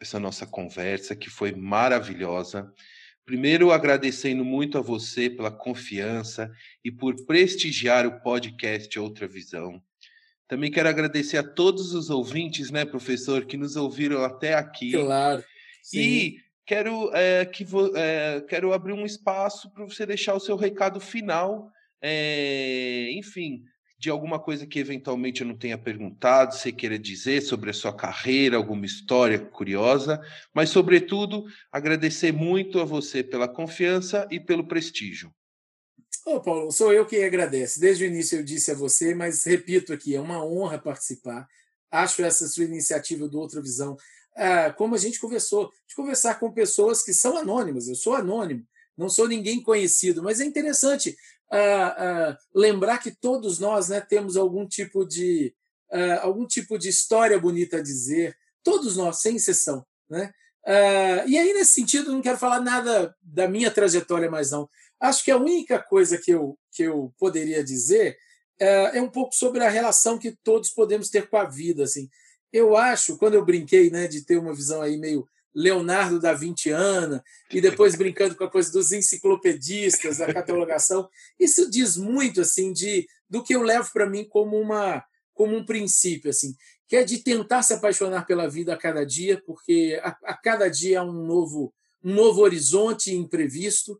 essa 0.00 0.18
nossa 0.18 0.46
conversa, 0.46 1.14
que 1.14 1.30
foi 1.30 1.52
maravilhosa. 1.52 2.72
Primeiro, 3.26 3.72
agradecendo 3.72 4.44
muito 4.44 4.78
a 4.78 4.80
você 4.80 5.28
pela 5.28 5.50
confiança 5.50 6.48
e 6.84 6.92
por 6.92 7.26
prestigiar 7.26 8.06
o 8.06 8.20
podcast 8.20 8.96
Outra 9.00 9.26
Visão. 9.26 9.82
Também 10.46 10.70
quero 10.70 10.88
agradecer 10.88 11.36
a 11.36 11.42
todos 11.42 11.92
os 11.92 12.08
ouvintes, 12.08 12.70
né, 12.70 12.84
professor, 12.84 13.44
que 13.44 13.56
nos 13.56 13.74
ouviram 13.74 14.22
até 14.22 14.54
aqui. 14.54 14.92
Claro. 14.92 15.44
Sim. 15.82 15.98
E 15.98 16.36
quero, 16.64 17.10
é, 17.14 17.44
que 17.44 17.64
vo, 17.64 17.90
é, 17.96 18.40
quero 18.48 18.72
abrir 18.72 18.92
um 18.92 19.04
espaço 19.04 19.72
para 19.72 19.84
você 19.84 20.06
deixar 20.06 20.34
o 20.34 20.40
seu 20.40 20.54
recado 20.54 21.00
final, 21.00 21.68
é, 22.00 23.10
enfim, 23.10 23.64
de 24.06 24.10
alguma 24.10 24.38
coisa 24.38 24.64
que 24.64 24.78
eventualmente 24.78 25.40
eu 25.40 25.48
não 25.48 25.58
tenha 25.58 25.76
perguntado, 25.76 26.54
você 26.54 26.70
queira 26.70 26.96
dizer 26.96 27.42
sobre 27.42 27.70
a 27.70 27.72
sua 27.72 27.92
carreira, 27.92 28.56
alguma 28.56 28.86
história 28.86 29.36
curiosa, 29.36 30.20
mas, 30.54 30.70
sobretudo, 30.70 31.44
agradecer 31.72 32.30
muito 32.30 32.78
a 32.78 32.84
você 32.84 33.24
pela 33.24 33.48
confiança 33.48 34.24
e 34.30 34.38
pelo 34.38 34.68
prestígio. 34.68 35.34
Ô, 36.24 36.40
Paulo, 36.40 36.70
sou 36.70 36.92
eu 36.92 37.04
quem 37.04 37.24
agradece. 37.24 37.80
Desde 37.80 38.04
o 38.04 38.06
início 38.06 38.38
eu 38.38 38.44
disse 38.44 38.70
a 38.70 38.76
você, 38.76 39.12
mas 39.12 39.42
repito 39.42 39.92
aqui, 39.92 40.14
é 40.14 40.20
uma 40.20 40.44
honra 40.44 40.78
participar. 40.78 41.44
Acho 41.90 42.22
essa 42.22 42.46
sua 42.46 42.62
iniciativa 42.62 43.26
do 43.26 43.40
Outra 43.40 43.60
Visão, 43.60 43.96
ah, 44.36 44.72
como 44.72 44.94
a 44.94 44.98
gente 44.98 45.18
conversou, 45.18 45.72
de 45.88 45.96
conversar 45.96 46.38
com 46.38 46.52
pessoas 46.52 47.02
que 47.02 47.12
são 47.12 47.36
anônimas. 47.36 47.88
Eu 47.88 47.96
sou 47.96 48.14
anônimo, 48.14 48.64
não 48.96 49.08
sou 49.08 49.26
ninguém 49.26 49.60
conhecido, 49.60 50.22
mas 50.22 50.40
é 50.40 50.44
interessante 50.44 51.16
lembrar 52.54 52.98
que 52.98 53.10
todos 53.10 53.58
nós 53.58 53.88
né, 53.88 54.00
temos 54.00 54.36
algum 54.36 54.66
tipo 54.66 55.04
de 55.04 55.54
algum 56.20 56.46
tipo 56.46 56.76
de 56.78 56.88
história 56.88 57.38
bonita 57.38 57.76
a 57.76 57.82
dizer, 57.82 58.36
todos 58.62 58.96
nós, 58.96 59.20
sem 59.20 59.36
exceção. 59.36 59.86
Né? 60.10 60.32
E 61.26 61.38
aí, 61.38 61.54
nesse 61.54 61.72
sentido, 61.72 62.10
não 62.10 62.20
quero 62.20 62.36
falar 62.36 62.60
nada 62.60 63.14
da 63.22 63.46
minha 63.48 63.70
trajetória 63.70 64.30
mais 64.30 64.50
não. 64.50 64.68
Acho 65.00 65.24
que 65.24 65.30
a 65.30 65.36
única 65.36 65.78
coisa 65.78 66.18
que 66.18 66.30
eu, 66.30 66.58
que 66.72 66.82
eu 66.82 67.14
poderia 67.18 67.62
dizer 67.62 68.16
é, 68.58 68.98
é 68.98 69.02
um 69.02 69.08
pouco 69.08 69.34
sobre 69.34 69.62
a 69.62 69.68
relação 69.68 70.18
que 70.18 70.36
todos 70.42 70.70
podemos 70.70 71.08
ter 71.08 71.28
com 71.28 71.36
a 71.36 71.44
vida. 71.44 71.84
Assim. 71.84 72.08
eu 72.52 72.76
acho, 72.76 73.18
quando 73.18 73.34
eu 73.34 73.44
brinquei 73.44 73.90
né, 73.90 74.08
de 74.08 74.24
ter 74.24 74.38
uma 74.38 74.54
visão 74.54 74.82
aí 74.82 74.96
meio 74.96 75.28
Leonardo 75.56 76.20
da 76.20 76.34
Vinciana, 76.34 77.24
e 77.50 77.62
depois 77.62 77.94
brincando 77.96 78.36
com 78.36 78.44
a 78.44 78.50
coisa 78.50 78.70
dos 78.70 78.92
enciclopedistas, 78.92 80.18
da 80.18 80.32
catalogação, 80.32 81.08
isso 81.40 81.70
diz 81.70 81.96
muito 81.96 82.42
assim 82.42 82.74
de 82.74 83.08
do 83.28 83.42
que 83.42 83.56
eu 83.56 83.62
levo 83.62 83.90
para 83.92 84.08
mim 84.08 84.24
como 84.28 84.60
uma 84.60 85.02
como 85.32 85.56
um 85.56 85.64
princípio 85.64 86.30
assim, 86.30 86.54
que 86.86 86.96
é 86.96 87.04
de 87.04 87.18
tentar 87.18 87.62
se 87.62 87.72
apaixonar 87.72 88.26
pela 88.26 88.48
vida 88.48 88.72
a 88.72 88.76
cada 88.76 89.04
dia, 89.04 89.42
porque 89.44 89.98
a, 90.02 90.16
a 90.24 90.34
cada 90.34 90.68
dia 90.68 91.00
há 91.00 91.02
um 91.02 91.24
novo 91.26 91.72
um 92.04 92.14
novo 92.14 92.42
horizonte 92.42 93.14
imprevisto 93.14 93.98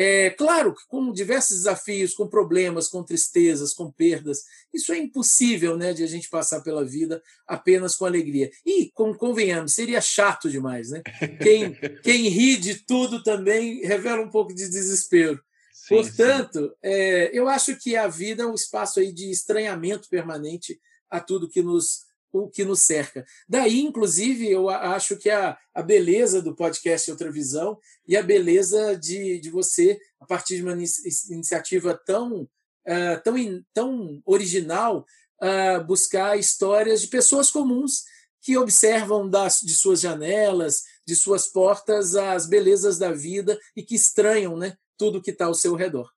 é, 0.00 0.30
claro 0.30 0.72
que 0.72 0.86
com 0.86 1.12
diversos 1.12 1.56
desafios, 1.56 2.14
com 2.14 2.28
problemas, 2.28 2.86
com 2.86 3.02
tristezas, 3.02 3.74
com 3.74 3.90
perdas, 3.90 4.44
isso 4.72 4.92
é 4.92 4.98
impossível 4.98 5.76
né, 5.76 5.92
de 5.92 6.04
a 6.04 6.06
gente 6.06 6.30
passar 6.30 6.60
pela 6.60 6.84
vida 6.84 7.20
apenas 7.44 7.96
com 7.96 8.06
alegria. 8.06 8.48
E, 8.64 8.92
como 8.94 9.16
convenhamos, 9.16 9.74
seria 9.74 10.00
chato 10.00 10.48
demais. 10.48 10.90
Né? 10.90 11.02
Quem, 11.42 11.74
quem 12.04 12.28
ri 12.28 12.56
de 12.56 12.76
tudo 12.76 13.24
também 13.24 13.84
revela 13.84 14.22
um 14.22 14.30
pouco 14.30 14.54
de 14.54 14.68
desespero. 14.68 15.42
Sim, 15.72 15.96
Portanto, 15.96 16.68
sim. 16.68 16.74
É, 16.80 17.36
eu 17.36 17.48
acho 17.48 17.76
que 17.76 17.96
a 17.96 18.06
vida 18.06 18.44
é 18.44 18.46
um 18.46 18.54
espaço 18.54 19.00
aí 19.00 19.10
de 19.10 19.28
estranhamento 19.32 20.08
permanente 20.08 20.80
a 21.10 21.18
tudo 21.18 21.50
que 21.50 21.60
nos 21.60 22.06
o 22.44 22.50
que 22.50 22.64
nos 22.64 22.82
cerca. 22.82 23.24
Daí, 23.48 23.80
inclusive, 23.80 24.50
eu 24.50 24.68
acho 24.68 25.16
que 25.16 25.30
a, 25.30 25.56
a 25.74 25.82
beleza 25.82 26.40
do 26.40 26.54
podcast 26.54 27.10
Outra 27.10 27.30
Visão 27.30 27.78
e 28.06 28.16
a 28.16 28.22
beleza 28.22 28.96
de, 28.96 29.38
de 29.38 29.50
você, 29.50 29.98
a 30.20 30.26
partir 30.26 30.56
de 30.56 30.62
uma 30.62 30.72
iniciativa 30.72 31.94
tão, 32.06 32.42
uh, 32.42 33.22
tão, 33.22 33.34
tão 33.72 34.22
original, 34.24 35.04
uh, 35.42 35.84
buscar 35.84 36.38
histórias 36.38 37.00
de 37.00 37.08
pessoas 37.08 37.50
comuns 37.50 38.04
que 38.40 38.56
observam 38.56 39.28
das, 39.28 39.60
de 39.60 39.74
suas 39.74 40.00
janelas, 40.00 40.82
de 41.06 41.14
suas 41.16 41.46
portas, 41.48 42.14
as 42.14 42.46
belezas 42.46 42.98
da 42.98 43.12
vida 43.12 43.58
e 43.76 43.82
que 43.82 43.94
estranham 43.94 44.56
né, 44.56 44.76
tudo 44.96 45.22
que 45.22 45.30
está 45.30 45.46
ao 45.46 45.54
seu 45.54 45.74
redor. 45.74 46.10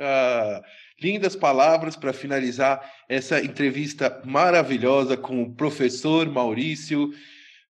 Ah, 0.00 0.62
lindas 1.00 1.36
palavras 1.36 1.96
para 1.96 2.12
finalizar 2.12 2.80
essa 3.08 3.40
entrevista 3.42 4.20
maravilhosa 4.24 5.16
com 5.16 5.42
o 5.42 5.54
professor 5.54 6.28
Maurício. 6.28 7.10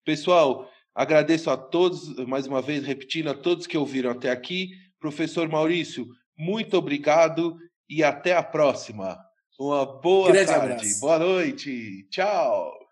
Pessoal, 0.04 0.70
agradeço 0.94 1.50
a 1.50 1.56
todos, 1.56 2.16
mais 2.26 2.46
uma 2.46 2.62
vez, 2.62 2.84
repetindo, 2.84 3.28
a 3.30 3.34
todos 3.34 3.66
que 3.66 3.76
ouviram 3.76 4.10
até 4.10 4.30
aqui. 4.30 4.70
Professor 5.00 5.48
Maurício, 5.48 6.06
muito 6.38 6.76
obrigado 6.76 7.56
e 7.88 8.02
até 8.02 8.36
a 8.36 8.42
próxima. 8.42 9.18
Uma 9.58 9.86
boa 10.00 10.30
Grande 10.30 10.46
tarde, 10.46 10.72
abraço. 10.72 11.00
boa 11.00 11.18
noite, 11.18 12.06
tchau. 12.10 12.85